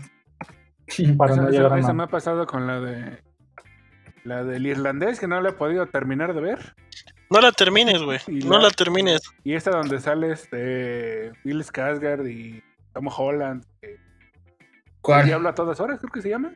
para 1.17 1.33
Eso, 1.33 1.43
no 1.43 1.49
eso- 1.49 1.57
llegar 1.59 1.73
a 1.73 1.79
eso 1.79 1.83
nada. 1.89 1.95
me 1.95 2.03
ha 2.05 2.07
pasado 2.09 2.47
con 2.47 2.67
la 2.67 2.81
de 2.81 3.19
la 4.25 4.45
del 4.45 4.67
irlandés 4.67 5.19
que 5.21 5.27
no 5.29 5.41
la 5.41 5.51
he 5.51 5.53
podido 5.53 5.87
terminar 5.87 6.35
de 6.35 6.41
ver. 6.41 6.59
No 7.31 7.41
la 7.41 7.53
termines, 7.53 8.03
güey. 8.03 8.19
No 8.45 8.59
la- 8.59 8.65
la 8.65 8.71
termines. 8.71 9.23
Y 9.45 9.55
esta 9.55 9.71
donde 9.71 10.01
sale 10.01 10.33
este 10.33 11.31
Will 11.45 11.63
Skarsgård 11.63 12.29
y 12.29 12.63
Tom 12.93 13.07
Holland. 13.17 13.65
El 13.83 13.97
¿Cuál? 15.01 15.27
diablo 15.27 15.49
a 15.49 15.55
todas 15.55 15.79
horas, 15.81 16.01
creo 16.01 16.11
que 16.13 16.23
se 16.23 16.29
llama. 16.29 16.53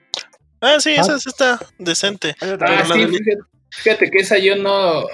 Ah, 0.65 0.81
sí, 0.81 0.91
Ah. 0.97 1.01
esa 1.03 1.19
sí 1.19 1.29
está 1.29 1.61
decente. 1.79 2.35
Ah, 2.41 2.85
sí, 2.93 3.07
fíjate, 3.07 3.37
fíjate 3.71 4.11
que 4.11 4.19
esa 4.19 4.39
yo 4.39 4.57
no. 4.57 5.05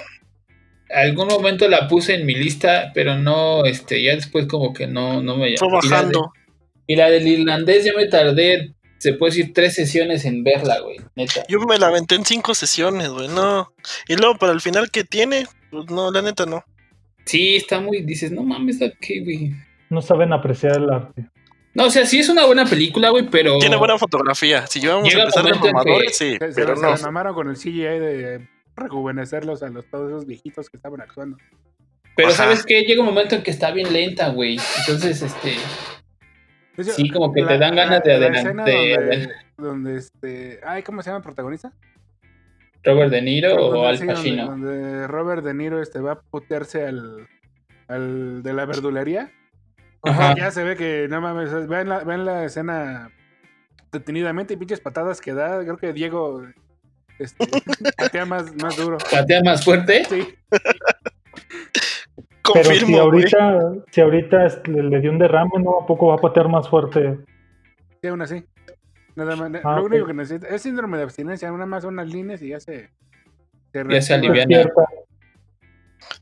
Algún 0.93 1.27
momento 1.27 1.69
la 1.69 1.87
puse 1.87 2.15
en 2.15 2.25
mi 2.25 2.35
lista, 2.35 2.91
pero 2.93 3.15
no, 3.17 3.63
este, 3.65 4.03
ya 4.03 4.13
después 4.15 4.45
como 4.47 4.73
que 4.73 4.87
no, 4.87 5.23
no 5.23 5.37
me 5.37 5.55
Fue 5.57 5.67
y 5.67 5.71
la 5.71 5.77
de- 5.77 5.89
bajando. 5.89 6.33
Y 6.87 6.95
la 6.97 7.09
del 7.09 7.27
irlandés 7.27 7.85
ya 7.85 7.93
me 7.95 8.07
tardé, 8.07 8.73
se 8.97 9.13
puede 9.13 9.31
decir, 9.31 9.53
tres 9.53 9.73
sesiones 9.75 10.25
en 10.25 10.43
verla, 10.43 10.79
güey, 10.81 10.97
neta. 11.15 11.43
Yo 11.47 11.59
me 11.61 11.77
la 11.77 11.87
aventé 11.87 12.15
en 12.15 12.25
cinco 12.25 12.53
sesiones, 12.55 13.07
güey. 13.09 13.29
No. 13.29 13.71
Y 14.09 14.15
luego 14.17 14.35
para 14.37 14.51
el 14.51 14.59
final 14.59 14.91
que 14.91 15.05
tiene, 15.05 15.47
pues 15.69 15.85
no, 15.89 16.11
la 16.11 16.21
neta 16.21 16.45
no. 16.45 16.65
Sí, 17.25 17.55
está 17.55 17.79
muy, 17.79 18.01
dices, 18.01 18.31
no 18.31 18.43
mames, 18.43 18.81
aquí, 18.81 19.23
güey. 19.23 19.53
No 19.89 20.01
saben 20.01 20.33
apreciar 20.33 20.75
el 20.77 20.89
arte. 20.89 21.25
No, 21.73 21.85
o 21.85 21.89
sea, 21.89 22.05
sí 22.05 22.19
es 22.19 22.27
una 22.29 22.45
buena 22.45 22.65
película, 22.65 23.09
güey, 23.11 23.27
pero. 23.29 23.57
Tiene 23.59 23.77
buena 23.77 23.97
fotografía. 23.97 24.67
Si 24.67 24.79
yo 24.81 24.95
vamos 24.95 25.07
Llega 25.09 25.23
a 25.23 25.27
el 25.27 25.29
empezar 25.47 25.61
de 25.61 25.71
mamadores, 25.71 26.17
sí, 26.17 26.37
Se, 26.37 26.51
se 26.51 26.61
pero 26.61 26.75
la- 26.75 26.81
no. 26.91 26.97
se 26.97 27.03
la 27.03 27.07
mamaron 27.07 27.33
con 27.33 27.49
el 27.49 27.55
CGI 27.55 27.81
de 27.81 28.47
rejuvenecerlos 28.75 29.63
a 29.63 29.69
los, 29.69 29.85
todos 29.89 30.09
esos 30.09 30.25
viejitos 30.25 30.69
que 30.69 30.77
estaban 30.77 30.99
actuando. 31.01 31.37
Pero 32.15 32.27
Ajá. 32.29 32.37
¿sabes 32.37 32.65
qué? 32.65 32.81
Llega 32.81 32.99
un 33.01 33.05
momento 33.07 33.35
en 33.35 33.43
que 33.43 33.51
está 33.51 33.71
bien 33.71 33.91
lenta, 33.93 34.29
güey. 34.29 34.57
Entonces, 34.79 35.21
este. 35.21 35.55
Sí, 36.95 37.09
como 37.09 37.31
que 37.33 37.43
te 37.43 37.57
dan 37.57 37.75
ganas 37.75 38.01
de 38.03 38.17
la 38.17 38.27
adelan- 38.27 38.35
escena 38.37 38.63
de 38.65 38.95
donde, 38.97 39.29
donde 39.57 39.97
este. 39.97 40.59
Ay, 40.65 40.83
¿cómo 40.83 41.01
se 41.01 41.09
llama 41.09 41.17
el 41.17 41.23
protagonista? 41.23 41.71
Robert 42.83 43.11
De 43.11 43.21
Niro 43.21 43.55
o 43.55 43.85
Al 43.85 43.97
sí, 43.97 44.05
donde- 44.05 44.13
Pacino. 44.15 44.45
Donde, 44.47 45.07
Robert 45.07 45.43
De 45.43 45.53
Niro 45.53 45.81
este, 45.81 45.99
va 45.99 46.13
a 46.13 46.19
putearse 46.21 46.85
al, 46.85 47.27
al 47.87 48.41
de 48.43 48.53
la 48.53 48.65
verdulería. 48.65 49.31
Ajá. 50.03 50.35
Ya 50.35 50.51
se 50.51 50.63
ve 50.63 50.75
que, 50.75 51.07
no 51.09 51.21
mames, 51.21 51.67
vean 51.67 51.89
la, 51.89 52.03
vean 52.03 52.25
la 52.25 52.45
escena 52.45 53.11
detenidamente 53.91 54.53
y 54.53 54.57
pinches 54.57 54.79
patadas 54.79 55.21
que 55.21 55.33
da. 55.33 55.61
Creo 55.61 55.77
que 55.77 55.93
Diego 55.93 56.43
este, 57.19 57.45
patea 57.97 58.25
más, 58.25 58.55
más 58.55 58.75
duro. 58.75 58.97
Patea 58.97 59.41
más 59.43 59.63
fuerte. 59.63 60.03
Sí. 60.05 60.27
Pero 62.53 62.63
si 62.65 62.69
Confirmo, 62.69 62.97
güey. 62.97 62.99
ahorita, 62.99 63.59
si 63.91 64.01
ahorita 64.01 64.47
le, 64.65 64.83
le 64.83 64.99
dio 64.99 65.11
un 65.11 65.19
derrame, 65.19 65.51
¿no? 65.59 65.81
¿A 65.81 65.85
poco 65.85 66.07
va 66.07 66.15
a 66.15 66.17
patear 66.17 66.49
más 66.49 66.67
fuerte? 66.67 67.19
Sí, 68.01 68.07
aún 68.07 68.21
así. 68.21 68.43
Nada 69.15 69.35
más. 69.35 69.51
Ah, 69.63 69.77
lo 69.77 69.85
único 69.85 70.07
que 70.07 70.13
necesita 70.13 70.47
es 70.47 70.61
síndrome 70.61 70.97
de 70.97 71.03
abstinencia, 71.03 71.51
nada 71.51 71.65
más 71.65 71.83
unas 71.83 72.07
líneas 72.07 72.41
y 72.41 72.49
ya 72.49 72.59
se. 72.59 72.89
se 73.71 73.85
Ya 73.87 74.01
se 74.01 74.13
aliviana. 74.15 74.69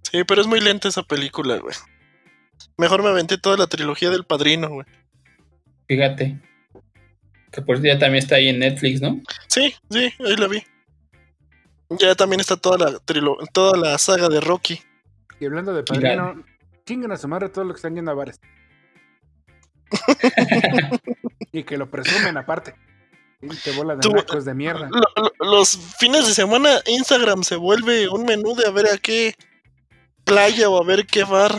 Sí, 0.01 0.23
pero 0.25 0.41
es 0.41 0.47
muy 0.47 0.59
lenta 0.59 0.89
esa 0.89 1.03
película, 1.03 1.57
güey. 1.57 1.75
Mejor 2.77 3.03
me 3.03 3.09
aventé 3.09 3.37
toda 3.37 3.57
la 3.57 3.67
trilogía 3.67 4.09
del 4.09 4.25
padrino, 4.25 4.69
güey. 4.69 4.85
Fíjate. 5.87 6.39
Que 7.51 7.61
por 7.61 7.81
ya 7.81 7.97
también 7.97 8.23
está 8.23 8.35
ahí 8.35 8.47
en 8.47 8.59
Netflix, 8.59 9.01
¿no? 9.01 9.21
Sí, 9.47 9.73
sí, 9.89 10.13
ahí 10.19 10.35
la 10.37 10.47
vi. 10.47 10.63
Ya 11.89 12.13
también 12.15 12.39
está 12.39 12.55
toda 12.55 12.77
la 12.77 12.99
trilo 12.99 13.37
toda 13.53 13.75
la 13.77 13.97
saga 13.97 14.29
de 14.29 14.39
Rocky. 14.39 14.79
Y 15.39 15.45
hablando 15.45 15.73
de 15.73 15.83
padrino, 15.83 16.43
chinguen 16.85 17.11
a 17.11 17.17
su 17.17 17.27
madre 17.27 17.49
todos 17.49 17.67
los 17.67 17.75
que 17.75 17.79
están 17.79 17.95
yendo 17.95 18.11
a 18.11 18.13
bares. 18.13 18.39
y 21.51 21.63
que 21.63 21.77
lo 21.77 21.89
presumen 21.89 22.37
aparte. 22.37 22.75
Pinche 23.39 23.71
bola 23.75 23.95
de 23.95 24.01
Tú- 24.01 24.11
nacos 24.11 24.45
de 24.45 24.53
mierda. 24.53 24.89
Lo- 24.91 25.23
lo- 25.23 25.51
los 25.51 25.77
fines 25.97 26.27
de 26.27 26.33
semana 26.33 26.81
Instagram 26.85 27.43
se 27.43 27.55
vuelve 27.55 28.09
un 28.09 28.25
menú 28.25 28.53
de 28.55 28.67
a 28.67 28.71
ver 28.71 28.87
a 28.87 28.97
qué 28.97 29.33
playa 30.25 30.69
o 30.69 30.81
a 30.81 30.85
ver 30.85 31.07
qué 31.07 31.23
bar 31.23 31.53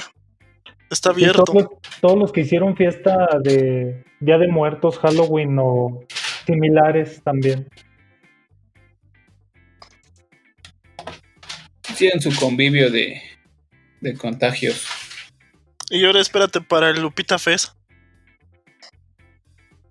está 0.91 1.11
abierto. 1.11 1.45
todos, 1.45 1.63
los, 1.63 2.01
todos 2.01 2.19
los 2.19 2.33
que 2.33 2.41
hicieron 2.41 2.77
fiesta 2.77 3.29
de 3.43 4.05
Día 4.21 4.39
de 4.39 4.49
Muertos, 4.49 4.99
Halloween 4.99 5.57
o 5.59 6.05
similares 6.47 7.23
también. 7.23 7.69
Hicieron 11.89 12.21
su 12.21 12.35
convivio 12.39 12.91
de, 12.91 13.21
de 14.01 14.15
contagios. 14.15 14.87
Y 15.91 16.05
ahora 16.05 16.21
espérate 16.21 16.61
para 16.61 16.91
el 16.91 17.01
Lupita 17.01 17.39
Fest. 17.39 17.75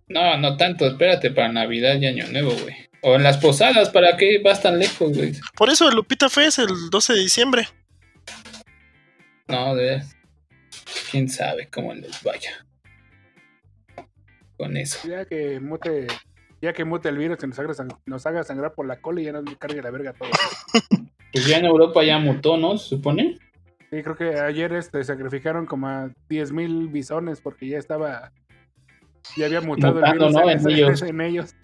No, 0.07 0.37
no 0.37 0.57
tanto, 0.57 0.87
espérate 0.87 1.29
para 1.29 1.51
Navidad 1.51 1.99
y 1.99 2.07
Año 2.07 2.27
Nuevo, 2.27 2.51
güey. 2.53 2.75
O 3.01 3.15
en 3.15 3.23
las 3.23 3.37
posadas, 3.37 3.89
¿para 3.89 4.17
qué 4.17 4.41
vas 4.43 4.61
tan 4.61 4.79
lejos, 4.79 5.15
güey? 5.15 5.33
Por 5.55 5.69
eso 5.69 5.87
el 5.87 5.95
Lupita 5.95 6.29
Fest 6.29 6.59
el 6.59 6.89
12 6.89 7.13
de 7.13 7.19
diciembre. 7.19 7.67
No, 9.47 9.75
de. 9.75 10.01
Quién 11.11 11.29
sabe 11.29 11.69
cómo 11.71 11.93
les 11.93 12.21
vaya. 12.23 12.65
Con 14.57 14.75
eso. 14.77 15.07
Ya 15.07 15.25
que 15.25 15.59
mute, 15.59 16.07
ya 16.61 16.73
que 16.73 16.83
mute 16.85 17.09
el 17.09 17.17
virus 17.17 17.37
y 17.43 17.47
nos 17.47 17.59
haga, 17.59 17.73
sang- 17.73 17.97
nos 18.05 18.25
haga 18.25 18.43
sangrar 18.43 18.73
por 18.73 18.85
la 18.87 18.99
cola 19.01 19.21
y 19.21 19.25
ya 19.25 19.31
nos 19.31 19.43
cargue 19.57 19.81
la 19.81 19.91
verga 19.91 20.13
todo. 20.13 20.29
Pues 21.31 21.45
ya 21.45 21.57
en 21.59 21.65
Europa 21.65 22.03
ya 22.03 22.17
mutó, 22.17 22.57
¿no? 22.57 22.75
Se 22.79 22.89
supone. 22.89 23.37
Sí, 23.91 24.01
creo 24.01 24.15
que 24.17 24.39
ayer 24.39 24.73
este, 24.73 25.03
sacrificaron 25.03 25.67
como 25.67 25.87
a 25.87 26.07
10.000 26.27 26.91
bisones 26.91 27.39
porque 27.39 27.67
ya 27.67 27.77
estaba. 27.77 28.31
Ya 29.37 29.45
había 29.45 29.61
mutado 29.61 29.93
Mutando, 29.93 30.25
el 30.25 30.31
virus 30.33 30.33
¿no? 30.33 30.49
en, 30.49 30.69
ellos. 30.71 31.01
en 31.03 31.21
ellos. 31.21 31.55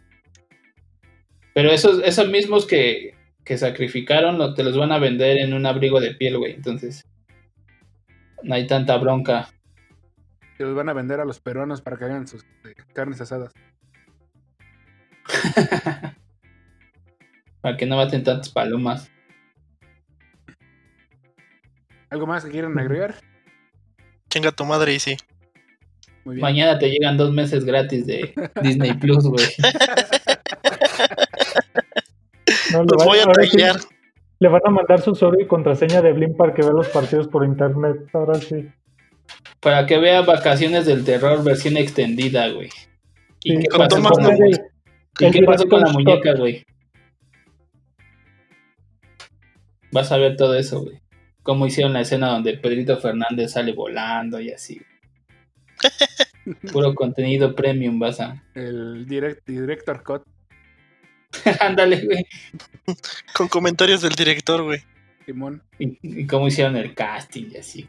Pero 1.56 1.72
esos, 1.72 2.00
esos 2.04 2.30
mismos 2.30 2.68
que, 2.68 3.16
que 3.44 3.58
sacrificaron 3.58 4.54
te 4.54 4.64
los 4.64 4.78
van 4.78 4.92
a 4.92 5.00
vender 5.00 5.38
en 5.38 5.56
un 5.56 5.66
abrigo 5.66 6.00
de 6.00 6.14
piel, 6.14 6.38
güey. 6.38 6.54
Entonces, 6.54 7.04
no 8.46 8.56
hay 8.56 8.68
tanta 8.68 8.96
bronca. 8.98 9.50
Que 10.58 10.64
los 10.64 10.76
van 10.76 10.88
a 10.88 10.94
vender 10.94 11.20
a 11.20 11.26
los 11.26 11.40
peruanos 11.40 11.82
para 11.82 11.98
que 11.98 12.06
hagan 12.06 12.28
sus 12.28 12.44
eh, 12.64 12.76
carnes 12.94 13.20
asadas. 13.20 13.52
Para 17.62 17.78
que 17.78 17.88
no 17.88 17.98
maten 17.98 18.24
tantas 18.24 18.50
palomas. 18.50 19.12
¿Algo 22.12 22.28
más 22.28 22.46
que 22.46 22.52
quieran 22.52 22.78
agregar? 22.78 23.16
Chinga 24.30 24.52
tu 24.52 24.64
madre 24.66 24.94
y 24.94 25.00
sí. 25.00 25.18
Muy 26.24 26.36
bien. 26.36 26.44
Mañana 26.44 26.78
te 26.78 26.92
llegan 26.92 27.18
dos 27.18 27.34
meses 27.34 27.66
gratis 27.66 28.06
de 28.06 28.34
Disney 28.62 28.94
Plus, 28.94 29.26
güey. 29.26 29.48
No, 32.72 32.84
Los 32.84 33.04
voy 33.04 33.18
a 33.20 33.26
trailear. 33.26 33.78
Le 34.40 34.48
van 34.50 34.62
a 34.66 34.70
mandar 34.70 35.02
su 35.02 35.12
usuario 35.12 35.44
y 35.44 35.48
contraseña 35.48 36.02
de 36.02 36.12
Blim 36.14 36.36
para 36.36 36.54
que 36.54 36.62
vea 36.62 36.72
los 36.72 36.90
partidos 36.90 37.28
por 37.28 37.46
internet. 37.46 37.98
Ahora 38.14 38.36
sí. 38.36 38.68
Para 39.60 39.86
que 39.86 39.98
vea 39.98 40.22
Vacaciones 40.22 40.86
del 40.86 41.04
Terror 41.06 41.44
versión 41.44 41.78
extendida, 41.78 42.50
güey. 42.50 42.70
¿Y 43.44 43.58
Sí, 43.58 43.64
qué 43.64 43.78
pasó 43.78 44.02
con, 44.02 44.04
la, 44.24 44.30
Newman. 44.32 44.44
el- 44.48 44.62
¿y 45.20 45.26
el 45.26 45.32
qué 45.34 45.44
pasó 45.44 45.68
con 45.68 45.80
la 45.82 45.88
director 45.88 45.94
muñeca, 46.06 46.34
güey? 46.36 46.64
Vas 49.92 50.12
a 50.12 50.18
ver 50.18 50.36
todo 50.36 50.56
eso, 50.56 50.82
güey. 50.82 51.00
Cómo 51.44 51.68
hicieron 51.68 51.94
la 51.94 52.02
escena 52.02 52.30
donde 52.30 52.58
Pedrito 52.58 52.98
Fernández 52.98 53.52
sale 53.54 53.72
volando 53.74 54.40
y 54.40 54.52
así. 54.52 54.82
Puro 56.72 56.94
contenido 56.96 57.56
premium, 57.56 58.00
vas 58.00 58.20
a. 58.20 58.44
El 58.54 59.06
direct, 59.06 59.48
director 59.48 60.04
cut. 60.04 60.24
Ándale, 61.60 62.06
güey. 62.06 62.28
Con 63.34 63.48
comentarios 63.48 64.02
del 64.02 64.14
director, 64.14 64.64
güey. 64.64 64.84
Simón. 65.26 65.64
Y, 65.80 65.98
y 66.02 66.28
cómo 66.28 66.48
hicieron 66.48 66.76
el 66.76 66.94
casting 66.94 67.50
y 67.52 67.58
así. 67.58 67.86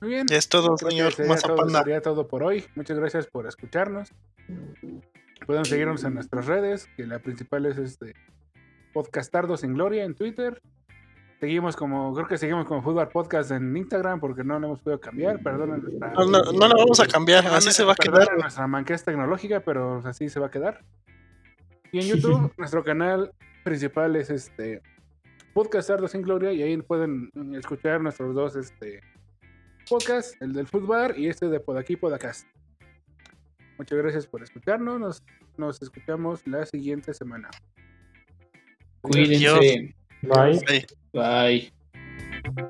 Muy 0.00 0.10
bien. 0.10 0.26
Ya 0.28 0.36
es 0.36 0.48
todo, 0.48 0.76
señor 0.76 1.12
sería 1.12 1.34
todo, 1.36 1.48
Mazapanda. 1.48 1.82
sería 1.82 2.00
todo 2.02 2.28
por 2.28 2.42
hoy. 2.42 2.64
Muchas 2.74 2.98
gracias 2.98 3.26
por 3.26 3.46
escucharnos. 3.46 4.12
Pueden 5.46 5.64
seguirnos 5.64 6.04
en 6.04 6.14
nuestras 6.14 6.46
redes, 6.46 6.88
que 6.96 7.06
la 7.06 7.20
principal 7.20 7.66
es 7.66 7.78
este 7.78 8.14
Podcastardo 8.92 9.56
sin 9.56 9.74
Gloria 9.74 10.04
en 10.04 10.14
Twitter. 10.14 10.60
Seguimos 11.40 11.76
como, 11.76 12.14
creo 12.14 12.26
que 12.26 12.38
seguimos 12.38 12.64
como 12.64 12.82
Fútbol 12.82 13.08
Podcast 13.08 13.50
en 13.50 13.76
Instagram 13.76 14.20
porque 14.20 14.42
no 14.42 14.58
lo 14.58 14.68
hemos 14.68 14.80
podido 14.80 14.98
cambiar. 15.00 15.42
Perdón 15.42 15.82
nuestra. 15.82 16.12
No, 16.14 16.24
no, 16.24 16.52
no 16.52 16.68
la 16.68 16.74
vamos 16.74 16.98
a 17.00 17.06
cambiar, 17.06 17.46
así 17.48 17.70
se 17.72 17.84
va 17.84 17.92
a 17.92 17.94
Perdonen 17.94 18.26
quedar. 18.26 18.38
nuestra 18.40 18.66
manquez 18.66 19.04
tecnológica, 19.04 19.60
pero 19.60 19.98
así 20.06 20.30
se 20.30 20.40
va 20.40 20.46
a 20.46 20.50
quedar. 20.50 20.82
Y 21.92 22.00
en 22.00 22.06
YouTube, 22.16 22.52
nuestro 22.56 22.82
canal 22.82 23.32
principal 23.64 24.16
es 24.16 24.30
este 24.30 24.80
Podcastardo 25.52 26.08
sin 26.08 26.22
Gloria 26.22 26.52
y 26.52 26.62
ahí 26.62 26.76
pueden 26.78 27.30
escuchar 27.54 28.00
nuestros 28.00 28.34
dos 28.34 28.56
este 28.56 29.00
podcast, 29.88 30.40
el 30.40 30.52
del 30.52 30.66
Footbar 30.66 31.18
y 31.18 31.28
este 31.28 31.48
de 31.48 31.60
Podaquí 31.60 31.96
Podacast. 31.96 32.46
Muchas 33.78 33.98
gracias 33.98 34.26
por 34.26 34.42
escucharnos. 34.42 34.98
Nos, 34.98 35.22
nos 35.58 35.82
escuchamos 35.82 36.46
la 36.46 36.64
siguiente 36.64 37.12
semana. 37.12 37.50
Cuídense. 39.02 39.94
Bye. 40.28 40.60
Ay. 40.68 40.86
Bye. 41.12 42.66